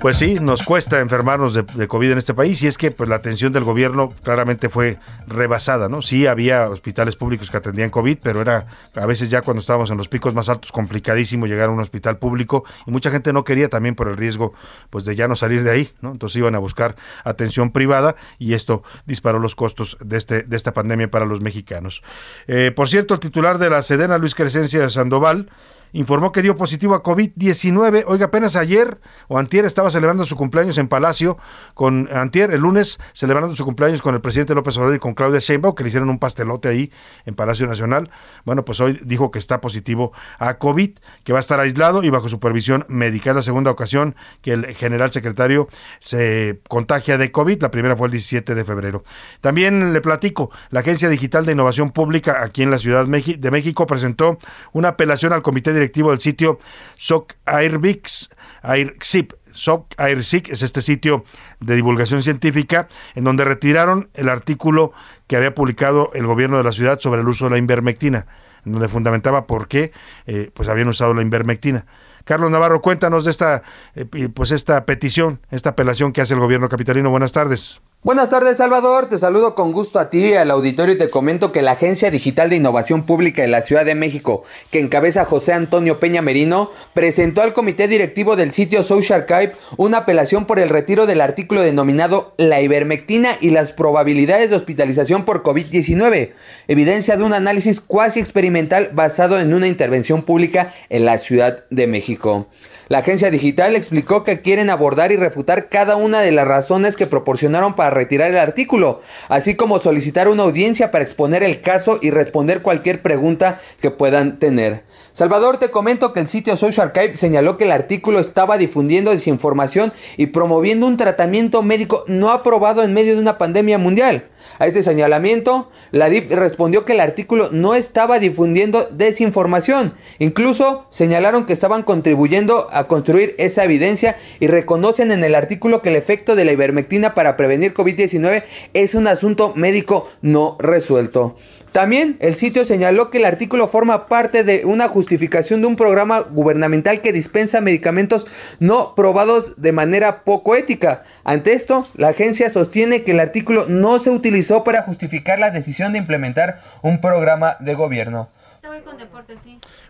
[0.03, 3.15] Pues sí, nos cuesta enfermarnos de, COVID en este país y es que pues la
[3.15, 6.01] atención del gobierno claramente fue rebasada, ¿no?
[6.01, 9.97] Sí había hospitales públicos que atendían COVID, pero era a veces ya cuando estábamos en
[9.97, 13.69] los picos más altos complicadísimo llegar a un hospital público y mucha gente no quería
[13.69, 14.53] también por el riesgo
[14.89, 16.11] pues de ya no salir de ahí, ¿no?
[16.11, 20.73] Entonces iban a buscar atención privada y esto disparó los costos de este de esta
[20.73, 22.03] pandemia para los mexicanos.
[22.47, 25.49] Eh, por cierto, el titular de la Sedena, Luis Crescencia Sandoval,
[25.93, 28.03] informó que dio positivo a COVID-19.
[28.07, 31.37] Oiga, apenas ayer o antier estaba celebrando su cumpleaños en Palacio
[31.73, 35.39] con antier, el lunes, celebrando su cumpleaños con el presidente López Obrador y con Claudia
[35.39, 36.91] Sheinbaum, que le hicieron un pastelote ahí
[37.25, 38.09] en Palacio Nacional.
[38.43, 40.91] Bueno, pues hoy dijo que está positivo a COVID,
[41.23, 43.29] que va a estar aislado y bajo supervisión médica.
[43.29, 47.61] Es la segunda ocasión que el general secretario se contagia de COVID.
[47.61, 49.03] La primera fue el 17 de febrero.
[49.41, 53.85] También le platico, la Agencia Digital de Innovación Pública aquí en la Ciudad de México
[53.85, 54.39] presentó
[54.71, 56.59] una apelación al Comité de directivo del sitio
[56.97, 58.29] SOC Airbix,
[58.61, 61.23] Airxip SOC AirSIC es este sitio
[61.59, 64.91] de divulgación científica en donde retiraron el artículo
[65.27, 68.25] que había publicado el gobierno de la ciudad sobre el uso de la invermectina,
[68.65, 69.91] en donde fundamentaba por qué
[70.25, 71.85] eh, pues habían usado la invermectina.
[72.25, 73.63] Carlos Navarro, cuéntanos de esta,
[73.95, 77.09] eh, pues esta petición, esta apelación que hace el gobierno capitalino.
[77.09, 77.81] Buenas tardes.
[78.03, 79.05] Buenas tardes, Salvador.
[79.05, 82.11] Te saludo con gusto a ti y al auditorio y te comento que la Agencia
[82.11, 86.69] Digital de Innovación Pública de la Ciudad de México, que encabeza José Antonio Peña Merino,
[86.93, 91.61] presentó al comité directivo del sitio Social Archive una apelación por el retiro del artículo
[91.61, 96.33] denominado La ivermectina y las probabilidades de hospitalización por COVID-19,
[96.67, 101.87] evidencia de un análisis cuasi experimental basado en una intervención pública en la Ciudad de
[101.87, 102.47] México.
[102.89, 107.07] La agencia digital explicó que quieren abordar y refutar cada una de las razones que
[107.07, 112.11] proporcionaron para retirar el artículo, así como solicitar una audiencia para exponer el caso y
[112.11, 114.83] responder cualquier pregunta que puedan tener.
[115.13, 119.93] Salvador, te comento que el sitio Social Archive señaló que el artículo estaba difundiendo desinformación
[120.17, 124.27] y promoviendo un tratamiento médico no aprobado en medio de una pandemia mundial.
[124.59, 129.95] A este señalamiento, la DIP respondió que el artículo no estaba difundiendo desinformación.
[130.19, 135.89] Incluso señalaron que estaban contribuyendo a construir esa evidencia y reconocen en el artículo que
[135.89, 138.43] el efecto de la ivermectina para prevenir COVID-19
[138.73, 141.35] es un asunto médico no resuelto.
[141.73, 146.19] También el sitio señaló que el artículo forma parte de una justificación de un programa
[146.19, 148.27] gubernamental que dispensa medicamentos
[148.59, 151.03] no probados de manera poco ética.
[151.23, 155.93] Ante esto, la agencia sostiene que el artículo no se utilizó para justificar la decisión
[155.93, 158.29] de implementar un programa de gobierno.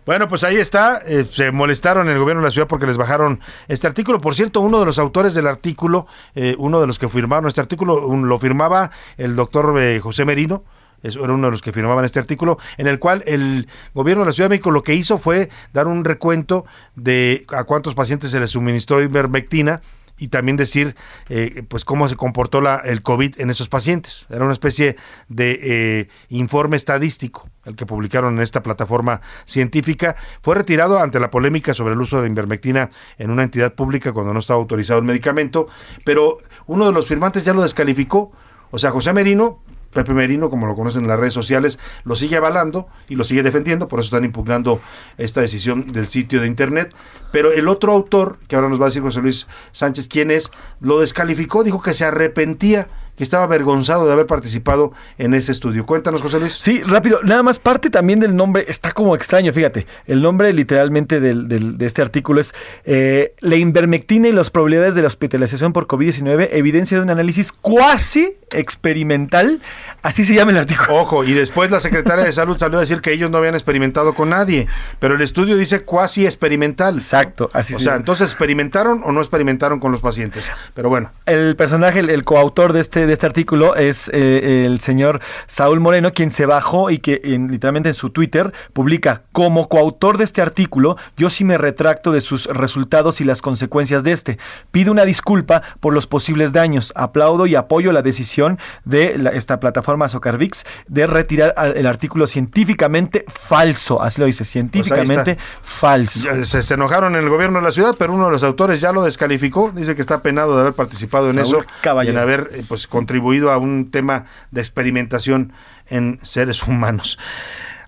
[0.06, 1.02] Bueno, pues ahí está.
[1.06, 4.20] Eh, se molestaron en el gobierno de la ciudad porque les bajaron este artículo.
[4.22, 7.60] Por cierto, uno de los autores del artículo, eh, uno de los que firmaron este
[7.60, 10.64] artículo, un- lo firmaba el doctor eh, José Merino.
[11.04, 14.30] Eso era uno de los que firmaban este artículo, en el cual el gobierno de
[14.30, 16.64] la Ciudad de México lo que hizo fue dar un recuento
[16.96, 19.82] de a cuántos pacientes se les suministró ivermectina
[20.18, 20.94] y también decir
[21.28, 24.26] eh, pues cómo se comportó la, el COVID en esos pacientes.
[24.30, 24.96] Era una especie
[25.28, 30.16] de eh, informe estadístico el que publicaron en esta plataforma científica.
[30.42, 34.32] Fue retirado ante la polémica sobre el uso de invermectina en una entidad pública cuando
[34.32, 35.66] no estaba autorizado el medicamento,
[36.04, 38.32] pero uno de los firmantes ya lo descalificó.
[38.70, 39.60] O sea, José Merino
[39.94, 43.42] Pepe Merino, como lo conocen en las redes sociales, lo sigue avalando y lo sigue
[43.42, 44.80] defendiendo, por eso están impugnando
[45.16, 46.94] esta decisión del sitio de internet.
[47.32, 50.50] Pero el otro autor, que ahora nos va a decir José Luis Sánchez quién es,
[50.80, 55.86] lo descalificó, dijo que se arrepentía, que estaba avergonzado de haber participado en ese estudio.
[55.86, 56.56] Cuéntanos, José Luis.
[56.60, 57.20] Sí, rápido.
[57.22, 59.86] Nada más parte también del nombre, está como extraño, fíjate.
[60.06, 62.54] El nombre literalmente del, del- de este artículo es
[62.84, 67.52] eh, La invermectina y las probabilidades de la hospitalización por COVID-19, evidencia de un análisis
[67.52, 68.36] cuasi
[68.84, 69.60] experimental.
[70.02, 70.94] Así se llama el artículo.
[70.94, 74.12] Ojo, y después la secretaria de Salud salió a decir que ellos no habían experimentado
[74.14, 74.66] con nadie,
[74.98, 76.96] pero el estudio dice cuasi experimental.
[76.96, 80.50] Exacto, así O se sea, entonces experimentaron o no experimentaron con los pacientes.
[80.74, 84.80] Pero bueno, El personaje, el, el coautor de este, de este artículo es eh, el
[84.80, 89.68] señor Saúl Moreno, quien se bajó y que en- literalmente en su Twitter publica, como
[89.68, 94.12] coautor de este artículo, yo sí me retracto de sus resultados y las consecuencias de
[94.12, 94.38] este.
[94.70, 96.92] Pido una disculpa por los posibles daños.
[96.96, 103.24] Aplaudo y apoyo la decisión de la- esta plataforma Socarvix de retirar el artículo científicamente
[103.28, 104.02] falso.
[104.02, 105.42] Así lo dice, Pues científicamente está.
[105.62, 106.44] falso.
[106.44, 108.92] Se, se enojaron en el gobierno de la ciudad, pero uno de los autores ya
[108.92, 109.72] lo descalificó.
[109.74, 112.12] Dice que está penado de haber participado en Saúl eso Caballero.
[112.12, 115.52] y en haber eh, pues contribuido a un tema de experimentación
[115.88, 117.18] en seres humanos.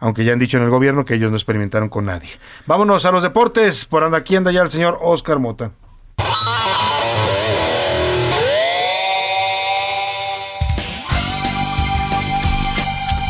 [0.00, 2.28] Aunque ya han dicho en el gobierno que ellos no experimentaron con nadie.
[2.66, 3.86] Vámonos a los deportes.
[3.86, 5.70] Por anda- aquí anda ya el señor Oscar Mota.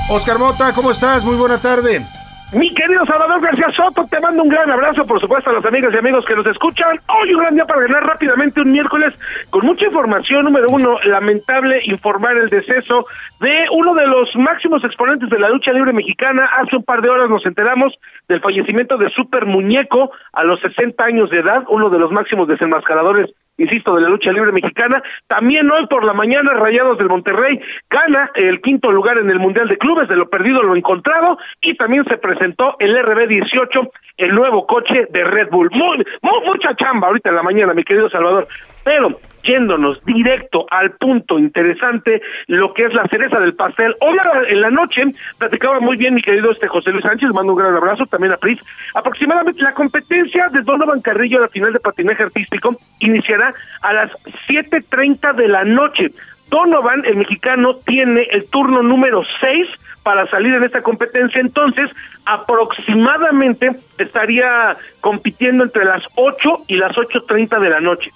[0.08, 1.24] Oscar Mota, ¿cómo estás?
[1.24, 2.06] Muy buena tarde.
[2.52, 5.92] Mi querido Salvador García Soto, te mando un gran abrazo, por supuesto, a las amigas
[5.92, 7.00] y amigos que nos escuchan.
[7.08, 9.12] Hoy un gran día para ganar rápidamente un miércoles
[9.50, 10.44] con mucha información.
[10.44, 13.04] Número uno, lamentable informar el deceso
[13.40, 16.48] de uno de los máximos exponentes de la lucha libre mexicana.
[16.56, 17.92] Hace un par de horas nos enteramos
[18.28, 22.46] del fallecimiento de Super Muñeco a los 60 años de edad, uno de los máximos
[22.46, 23.28] desenmascaradores
[23.58, 25.02] insisto, de la lucha libre mexicana.
[25.26, 27.60] También hoy por la mañana, Rayados del Monterrey
[27.90, 31.76] gana el quinto lugar en el Mundial de Clubes, de lo perdido lo encontrado, y
[31.76, 35.70] también se presentó el RB18, el nuevo coche de Red Bull.
[35.72, 36.04] Muy,
[36.44, 38.46] mucha chamba ahorita en la mañana, mi querido Salvador.
[38.86, 43.96] Pero yéndonos directo al punto interesante, lo que es la cereza del pastel.
[43.98, 45.02] Hoy en la noche
[45.38, 48.36] platicaba muy bien mi querido este José Luis Sánchez, mando un gran abrazo también a
[48.36, 48.60] Pris.
[48.94, 53.52] Aproximadamente la competencia de Donovan Carrillo a la final de patinaje artístico iniciará
[53.82, 54.12] a las
[54.46, 56.12] 7:30 de la noche.
[56.48, 59.66] Donovan, el mexicano, tiene el turno número 6
[60.04, 61.86] para salir en esta competencia, entonces
[62.24, 68.12] aproximadamente estaría compitiendo entre las 8 y las 8.30 de la noche.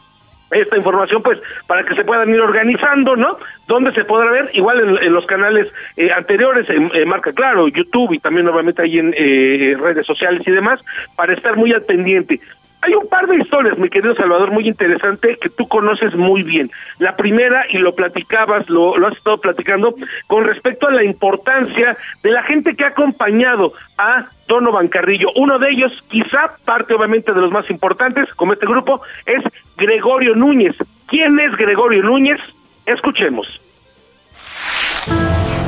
[0.50, 3.38] Esta información pues para que se puedan ir organizando, ¿no?
[3.66, 8.18] Donde se podrá ver, igual en, los canales eh, anteriores, en, Marca Claro, YouTube y
[8.18, 10.80] también nuevamente ahí en eh, redes sociales y demás,
[11.16, 12.40] para estar muy al pendiente.
[12.82, 16.70] Hay un par de historias, mi querido Salvador, muy interesante que tú conoces muy bien.
[16.98, 19.94] La primera, y lo platicabas, lo, lo has estado platicando,
[20.26, 25.28] con respecto a la importancia de la gente que ha acompañado a Donovan Carrillo.
[25.36, 29.42] Uno de ellos, quizá parte obviamente de los más importantes, como este grupo, es
[29.76, 30.74] Gregorio Núñez.
[31.06, 32.40] ¿Quién es Gregorio Núñez?
[32.84, 33.46] Escuchemos.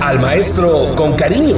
[0.03, 1.57] Al maestro con cariño.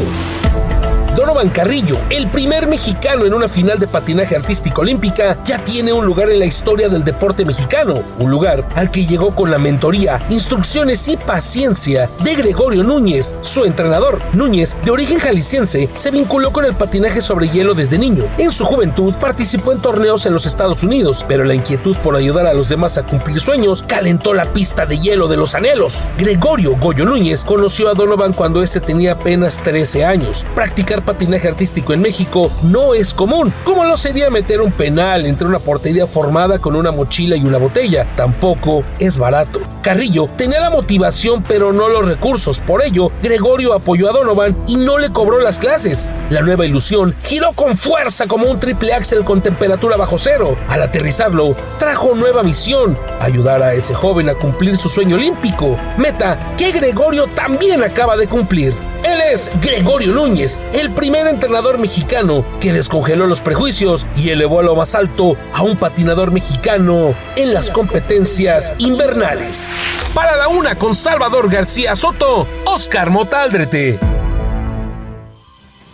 [1.15, 6.05] Donovan Carrillo, el primer mexicano en una final de patinaje artístico olímpica, ya tiene un
[6.05, 10.21] lugar en la historia del deporte mexicano, un lugar al que llegó con la mentoría,
[10.29, 14.21] instrucciones y paciencia de Gregorio Núñez, su entrenador.
[14.33, 18.25] Núñez, de origen jalisciense, se vinculó con el patinaje sobre hielo desde niño.
[18.37, 22.47] En su juventud participó en torneos en los Estados Unidos, pero la inquietud por ayudar
[22.47, 26.11] a los demás a cumplir sueños calentó la pista de hielo de los anhelos.
[26.19, 30.45] Gregorio Goyo Núñez conoció a Donovan cuando este tenía apenas 13 años.
[30.57, 35.47] Practicar patinaje artístico en México no es común, como lo sería meter un penal entre
[35.47, 38.07] una portería formada con una mochila y una botella.
[38.17, 39.61] Tampoco es barato.
[39.83, 44.77] Carrillo tenía la motivación pero no los recursos, por ello Gregorio apoyó a Donovan y
[44.77, 46.11] no le cobró las clases.
[46.31, 50.57] La nueva ilusión giró con fuerza como un triple axel con temperatura bajo cero.
[50.69, 56.39] Al aterrizarlo, trajo nueva misión, ayudar a ese joven a cumplir su sueño olímpico, meta
[56.57, 58.75] que Gregorio también acaba de cumplir.
[59.05, 64.63] Él es Gregorio Núñez, el primer entrenador mexicano que descongeló los prejuicios y elevó a
[64.63, 69.79] lo más alto a un patinador mexicano en las competencias invernales.
[70.15, 73.99] Para la una con Salvador García Soto, Oscar Motaldrete.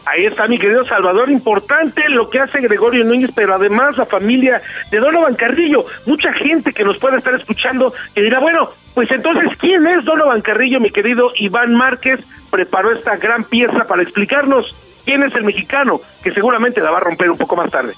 [0.07, 4.61] Ahí está mi querido Salvador, importante lo que hace Gregorio Núñez, pero además la familia
[4.91, 5.85] de Donovan Carrillo.
[6.07, 10.41] Mucha gente que nos puede estar escuchando que dirá, bueno, pues entonces, ¿quién es Donovan
[10.41, 12.21] Carrillo, mi querido Iván Márquez?
[12.51, 17.01] preparó esta gran pieza para explicarnos quién es el mexicano, que seguramente la va a
[17.01, 17.95] romper un poco más tarde.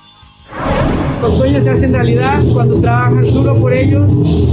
[1.21, 4.11] Los sueños se hacen realidad cuando trabajas duro por ellos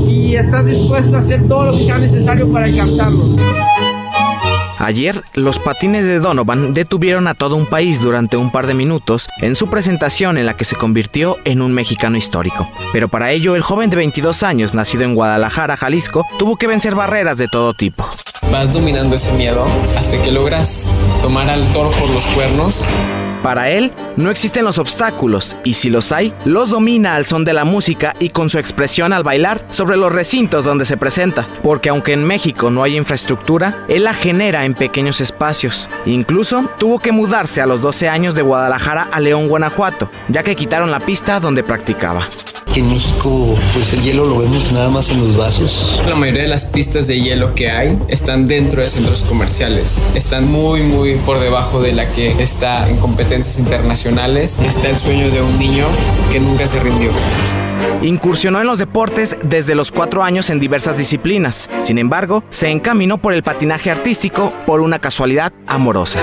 [0.07, 3.35] y estás dispuesto a hacer todo lo que sea necesario para alcanzarlos.
[4.79, 9.27] Ayer, los patines de Donovan detuvieron a todo un país durante un par de minutos
[9.41, 12.67] en su presentación en la que se convirtió en un mexicano histórico.
[12.93, 16.95] Pero para ello, el joven de 22 años, nacido en Guadalajara, Jalisco, tuvo que vencer
[16.95, 18.07] barreras de todo tipo.
[18.53, 19.65] Vas dominando ese miedo
[19.97, 20.89] hasta que logras
[21.21, 22.85] tomar al toro por los cuernos
[23.41, 27.53] para él, no existen los obstáculos, y si los hay, los domina al son de
[27.53, 31.89] la música y con su expresión al bailar sobre los recintos donde se presenta, porque
[31.89, 35.89] aunque en México no hay infraestructura, él la genera en pequeños espacios.
[36.05, 40.55] Incluso tuvo que mudarse a los 12 años de Guadalajara a León, Guanajuato, ya que
[40.55, 42.27] quitaron la pista donde practicaba
[42.73, 46.01] que en México pues el hielo lo vemos nada más en los vasos.
[46.07, 49.99] La mayoría de las pistas de hielo que hay están dentro de centros comerciales.
[50.13, 52.97] Están muy muy por debajo de la que está en
[53.29, 54.59] internacionales.
[54.59, 55.85] Está el sueño de un niño
[56.31, 57.11] que nunca se rindió.
[58.01, 61.69] Incursionó en los deportes desde los cuatro años en diversas disciplinas.
[61.79, 66.21] Sin embargo, se encaminó por el patinaje artístico por una casualidad amorosa.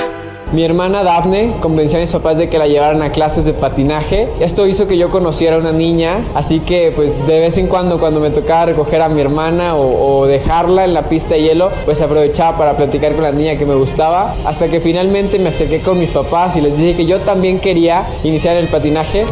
[0.52, 4.28] Mi hermana Daphne convenció a mis papás de que la llevaran a clases de patinaje.
[4.39, 7.98] Esto hizo que yo conociera a una niña, así que pues de vez en cuando
[7.98, 11.70] cuando me tocaba recoger a mi hermana o, o, dejarla en la pista de hielo,
[11.85, 15.81] pues aprovechaba para platicar con la niña que me gustaba, hasta que finalmente me acerqué
[15.81, 19.24] con mis papás y les dije que yo también quería iniciar el patinaje.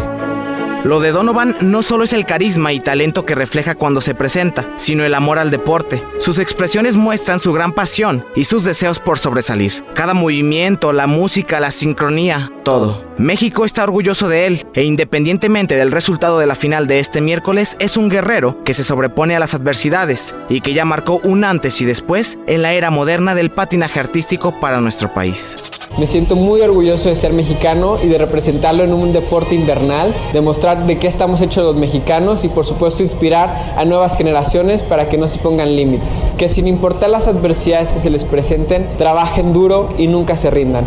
[0.85, 4.69] Lo de Donovan no solo es el carisma y talento que refleja cuando se presenta,
[4.77, 6.03] sino el amor al deporte.
[6.19, 9.83] Sus expresiones muestran su gran pasión y sus deseos por sobresalir.
[9.95, 13.03] Cada movimiento, la música, la sincronía, todo.
[13.17, 17.79] México está orgulloso de él e independientemente del resultado de la final de este miércoles,
[17.79, 21.81] es un guerrero que se sobrepone a las adversidades y que ya marcó un antes
[21.81, 25.57] y después en la era moderna del patinaje artístico para nuestro país.
[25.99, 30.87] Me siento muy orgulloso de ser mexicano y de representarlo en un deporte invernal, demostrar
[30.87, 35.19] de qué estamos hechos los mexicanos y por supuesto inspirar a nuevas generaciones para que
[35.19, 36.35] no se pongan límites.
[36.37, 40.85] Que sin importar las adversidades que se les presenten, trabajen duro y nunca se rindan.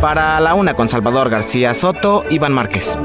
[0.00, 2.98] Para la una con Salvador García Soto, Iván Márquez.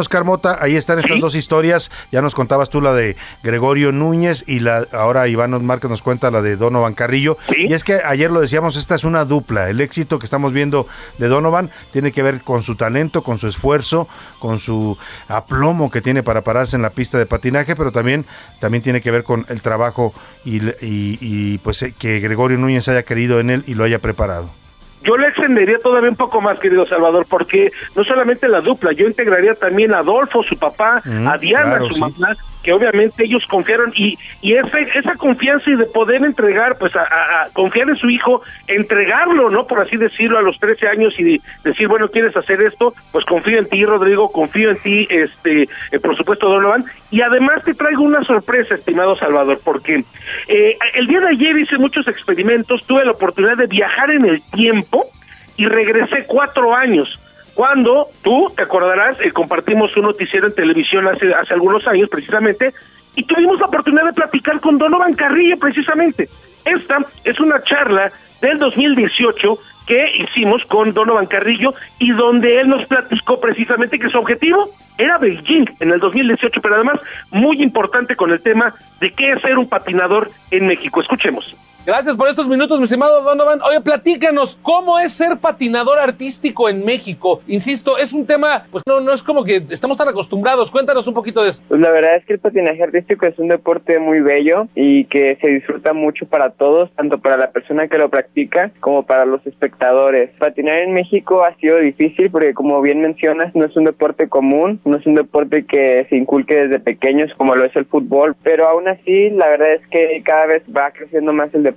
[0.00, 1.90] Oscar Mota, ahí están estas dos historias.
[2.10, 6.30] Ya nos contabas tú la de Gregorio Núñez y la ahora Iván Márquez nos cuenta
[6.30, 7.38] la de Donovan Carrillo.
[7.56, 9.70] Y es que ayer lo decíamos, esta es una dupla.
[9.70, 10.86] El éxito que estamos viendo
[11.18, 14.08] de Donovan tiene que ver con su talento, con su esfuerzo,
[14.38, 14.98] con su
[15.28, 18.24] aplomo que tiene para pararse en la pista de patinaje, pero también,
[18.58, 20.12] también tiene que ver con el trabajo
[20.44, 24.59] y, y pues eh, que Gregorio Núñez haya querido en él y lo haya preparado.
[25.02, 29.06] Yo le extendería todavía un poco más, querido Salvador, porque no solamente la dupla, yo
[29.06, 32.00] integraría también a Adolfo, su papá, Mm, a Diana, claro, su sí.
[32.00, 36.94] mamá, que obviamente ellos confiaron y, y esa, esa confianza y de poder entregar, pues
[36.94, 39.66] a, a- a confiar en su hijo, entregarlo, ¿no?
[39.66, 42.92] Por así decirlo, a los 13 años y de- decir, bueno, ¿quieres hacer esto?
[43.12, 46.84] Pues confío en ti, Rodrigo, confío en ti, este, eh, por supuesto, Donovan.
[47.10, 50.04] Y además te traigo una sorpresa, estimado Salvador, porque
[50.48, 54.42] eh, el día de ayer hice muchos experimentos, tuve la oportunidad de viajar en el
[54.52, 55.10] tiempo
[55.56, 57.18] y regresé cuatro años.
[57.54, 62.72] Cuando tú, te acordarás, eh, compartimos un noticiero en televisión hace, hace algunos años precisamente,
[63.16, 66.28] y tuvimos la oportunidad de platicar con Donovan Carrillo precisamente.
[66.64, 72.86] Esta es una charla del 2018 que hicimos con Donovan Carrillo y donde él nos
[72.86, 77.00] platicó precisamente que su objetivo era Beijing en el 2018, pero además
[77.30, 81.00] muy importante con el tema de qué es ser un patinador en México.
[81.00, 81.56] Escuchemos.
[81.86, 83.62] Gracias por estos minutos, mi estimado Donovan.
[83.62, 87.40] Oye, platícanos, ¿cómo es ser patinador artístico en México?
[87.46, 90.70] Insisto, es un tema, pues no, no es como que estamos tan acostumbrados.
[90.70, 91.64] Cuéntanos un poquito de esto.
[91.68, 95.38] Pues la verdad es que el patinaje artístico es un deporte muy bello y que
[95.40, 99.44] se disfruta mucho para todos, tanto para la persona que lo practica como para los
[99.46, 100.30] espectadores.
[100.38, 104.80] Patinar en México ha sido difícil porque como bien mencionas no es un deporte común,
[104.84, 108.68] no es un deporte que se inculque desde pequeños como lo es el fútbol, pero
[108.68, 111.69] aún así la verdad es que cada vez va creciendo más el deporte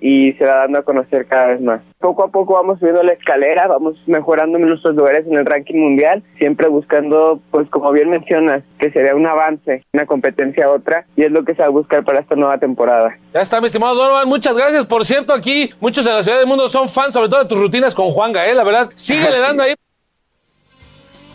[0.00, 1.80] y se va dando a conocer cada vez más.
[1.98, 6.22] Poco a poco vamos subiendo la escalera, vamos mejorando nuestros lugares en el ranking mundial,
[6.38, 11.06] siempre buscando, pues como bien mencionas, que se vea un avance, una competencia a otra,
[11.16, 13.16] y es lo que se va a buscar para esta nueva temporada.
[13.34, 14.28] Ya está, mi estimado Donovan.
[14.28, 14.86] Muchas gracias.
[14.86, 17.60] Por cierto, aquí muchos en la Ciudad del Mundo son fans, sobre todo de tus
[17.60, 18.54] rutinas con Juanga, ¿eh?
[18.54, 19.74] La verdad, síguele dando ahí.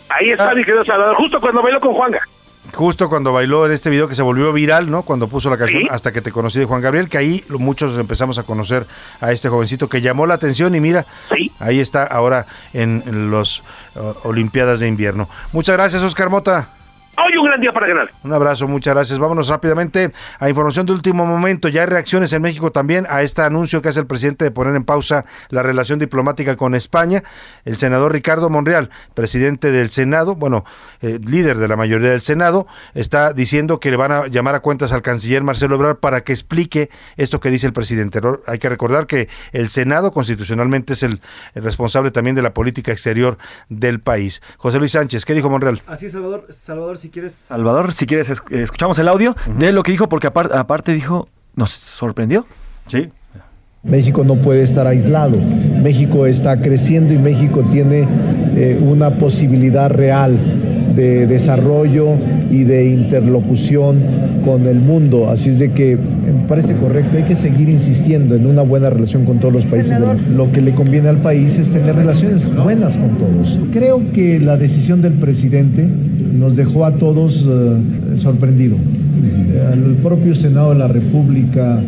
[0.08, 2.20] Ahí está, mi querido Salvador, justo cuando bailó con Juanga.
[2.74, 5.02] Justo cuando bailó en este video que se volvió viral, ¿no?
[5.02, 5.88] Cuando puso la canción Sí.
[5.90, 8.86] Hasta que te conocí de Juan Gabriel, que ahí muchos empezamos a conocer
[9.20, 11.06] a este jovencito que llamó la atención y mira,
[11.58, 13.62] ahí está ahora en, en los
[13.96, 15.28] uh, Olimpiadas de Invierno.
[15.52, 16.68] Muchas gracias, Oscar Mota.
[17.16, 18.10] Hoy un gran día para ganar.
[18.24, 19.18] Un abrazo, muchas gracias.
[19.18, 21.68] Vámonos rápidamente a información de último momento.
[21.68, 24.74] Ya hay reacciones en México también a este anuncio que hace el presidente de poner
[24.74, 27.22] en pausa la relación diplomática con España.
[27.64, 30.64] El senador Ricardo Monreal, presidente del Senado, bueno,
[31.02, 34.60] eh, líder de la mayoría del Senado, está diciendo que le van a llamar a
[34.60, 38.20] cuentas al canciller Marcelo Ebrard para que explique esto que dice el presidente.
[38.48, 41.20] Hay que recordar que el Senado constitucionalmente es el,
[41.54, 43.38] el responsable también de la política exterior
[43.68, 44.42] del país.
[44.56, 45.80] José Luis Sánchez, ¿qué dijo Monreal?
[45.86, 46.46] Así es, Salvador.
[46.50, 47.34] Salvador, si quieres.
[47.34, 51.28] Salvador, si quieres, es- escuchamos el audio de lo que dijo, porque apar- aparte dijo,
[51.54, 52.46] nos sorprendió.
[52.86, 53.10] Sí.
[53.88, 55.36] México no puede estar aislado.
[55.82, 58.04] México está creciendo y México tiene
[58.56, 60.38] eh, una posibilidad real
[60.96, 62.10] de desarrollo
[62.50, 63.96] y de interlocución
[64.44, 65.28] con el mundo.
[65.30, 69.24] Así es de que me parece correcto, hay que seguir insistiendo en una buena relación
[69.24, 69.98] con todos los países.
[70.00, 73.58] del- Lo que le conviene al país es tener relaciones buenas con todos.
[73.72, 75.86] Creo que la decisión del presidente
[76.32, 78.78] nos dejó a todos eh, sorprendidos.
[79.72, 81.82] Al propio Senado de la República.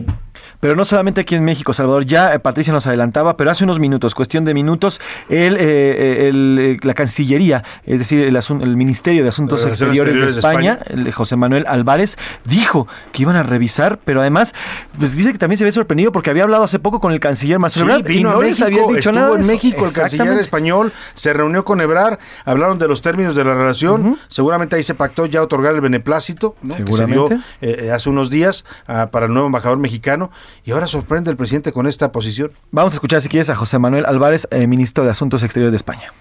[0.66, 3.78] Pero no solamente aquí en México, Salvador, ya eh, Patricia nos adelantaba, pero hace unos
[3.78, 9.22] minutos, cuestión de minutos, el, eh, eh, el, la Cancillería, es decir, el, el Ministerio
[9.22, 14.00] de Asuntos Exteriores, de España, el de José Manuel Álvarez, dijo que iban a revisar,
[14.04, 14.56] pero además,
[14.98, 17.60] pues dice que también se ve sorprendido porque había hablado hace poco con el canciller
[17.60, 19.38] Marcelo Sí, Ebrard y no les había dicho nada.
[19.38, 19.46] en.
[19.46, 24.18] México el canciller español, se reunió con Ebrar, hablaron de los términos de la relación,
[24.26, 26.74] seguramente ahí se pactó ya otorgar el beneplácito, ¿no?
[26.74, 27.28] que se dio
[27.60, 30.32] eh, hace unos días ah, para el nuevo embajador mexicano,
[30.64, 32.52] y ahora sorprende el presidente con esta posición.
[32.70, 35.76] Vamos a escuchar si quieres a José Manuel Álvarez, eh, ministro de Asuntos Exteriores de
[35.76, 36.12] España.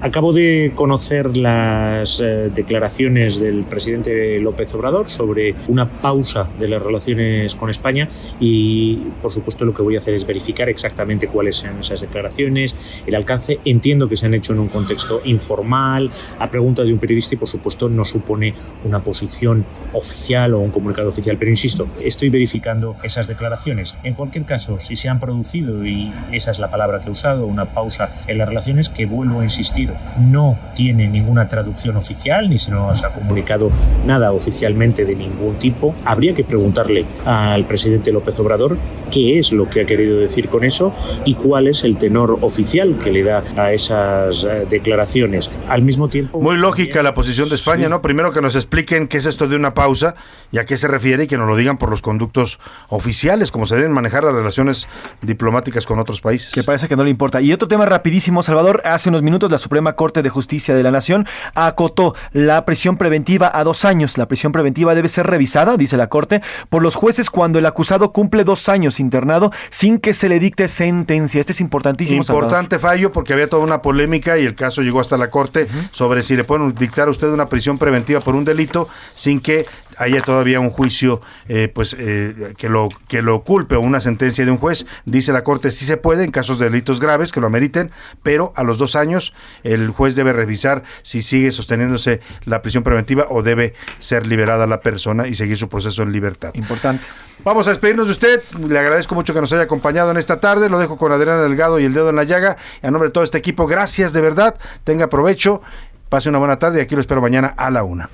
[0.00, 6.80] Acabo de conocer las eh, declaraciones del presidente López Obrador sobre una pausa de las
[6.80, 8.08] relaciones con España
[8.38, 13.02] y, por supuesto, lo que voy a hacer es verificar exactamente cuáles son esas declaraciones,
[13.08, 13.58] el alcance.
[13.64, 17.38] Entiendo que se han hecho en un contexto informal, a pregunta de un periodista y,
[17.38, 18.54] por supuesto, no supone
[18.84, 21.38] una posición oficial o un comunicado oficial.
[21.40, 23.96] Pero, insisto, estoy verificando esas declaraciones.
[24.04, 27.46] En cualquier caso, si se han producido, y esa es la palabra que he usado,
[27.46, 29.87] una pausa en las relaciones, que vuelvo a insistir,
[30.18, 33.70] no tiene ninguna traducción oficial, ni se nos ha comunicado
[34.06, 35.94] nada oficialmente de ningún tipo.
[36.04, 38.78] Habría que preguntarle al presidente López Obrador
[39.10, 40.94] qué es lo que ha querido decir con eso
[41.24, 45.50] y cuál es el tenor oficial que le da a esas eh, declaraciones.
[45.68, 46.40] Al mismo tiempo...
[46.40, 48.02] Muy lógica la posición de España, ¿no?
[48.02, 50.14] Primero que nos expliquen qué es esto de una pausa
[50.52, 52.58] y a qué se refiere y que nos lo digan por los conductos
[52.88, 54.88] oficiales, como se deben manejar las relaciones
[55.22, 56.52] diplomáticas con otros países.
[56.52, 57.40] Que parece que no le importa.
[57.40, 60.82] Y otro tema rapidísimo, Salvador, hace unos minutos la Suprema Suprema Corte de Justicia de
[60.82, 61.24] la Nación
[61.54, 64.18] acotó la prisión preventiva a dos años.
[64.18, 68.12] La prisión preventiva debe ser revisada, dice la Corte, por los jueces cuando el acusado
[68.12, 71.40] cumple dos años internado sin que se le dicte sentencia.
[71.40, 72.22] Este es importantísimo.
[72.22, 76.24] Importante fallo porque había toda una polémica y el caso llegó hasta la Corte sobre
[76.24, 79.64] si le pueden dictar a usted una prisión preventiva por un delito sin que
[79.98, 84.44] haya todavía un juicio eh, pues eh, que lo que lo culpe o una sentencia
[84.44, 87.40] de un juez dice la corte sí se puede en casos de delitos graves que
[87.40, 87.90] lo ameriten
[88.22, 93.26] pero a los dos años el juez debe revisar si sigue sosteniéndose la prisión preventiva
[93.30, 96.50] o debe ser liberada la persona y seguir su proceso en libertad.
[96.54, 97.04] Importante.
[97.44, 98.42] Vamos a despedirnos de usted.
[98.58, 100.68] Le agradezco mucho que nos haya acompañado en esta tarde.
[100.68, 102.56] Lo dejo con Adriana Delgado y el dedo en la llaga.
[102.82, 104.56] A nombre de todo este equipo gracias de verdad.
[104.84, 105.62] Tenga provecho.
[106.08, 108.08] Pase una buena tarde y aquí lo espero mañana a la una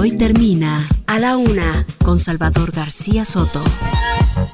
[0.00, 3.62] hoy termina A la Una con Salvador García Soto.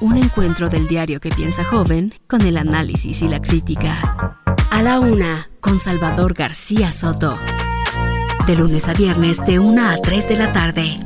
[0.01, 4.35] Un encuentro del diario que piensa joven con el análisis y la crítica.
[4.71, 7.37] A la Una con Salvador García Soto.
[8.45, 10.99] De lunes a viernes de 1 a 3 de la tarde.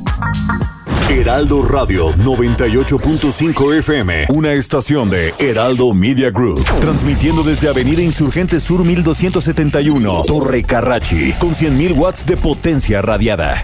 [1.07, 8.85] Heraldo Radio 98.5 FM, una estación de Heraldo Media Group, transmitiendo desde Avenida Insurgente Sur
[8.85, 13.61] 1271, Torre Carrachi, con 100.000 watts de potencia radiada.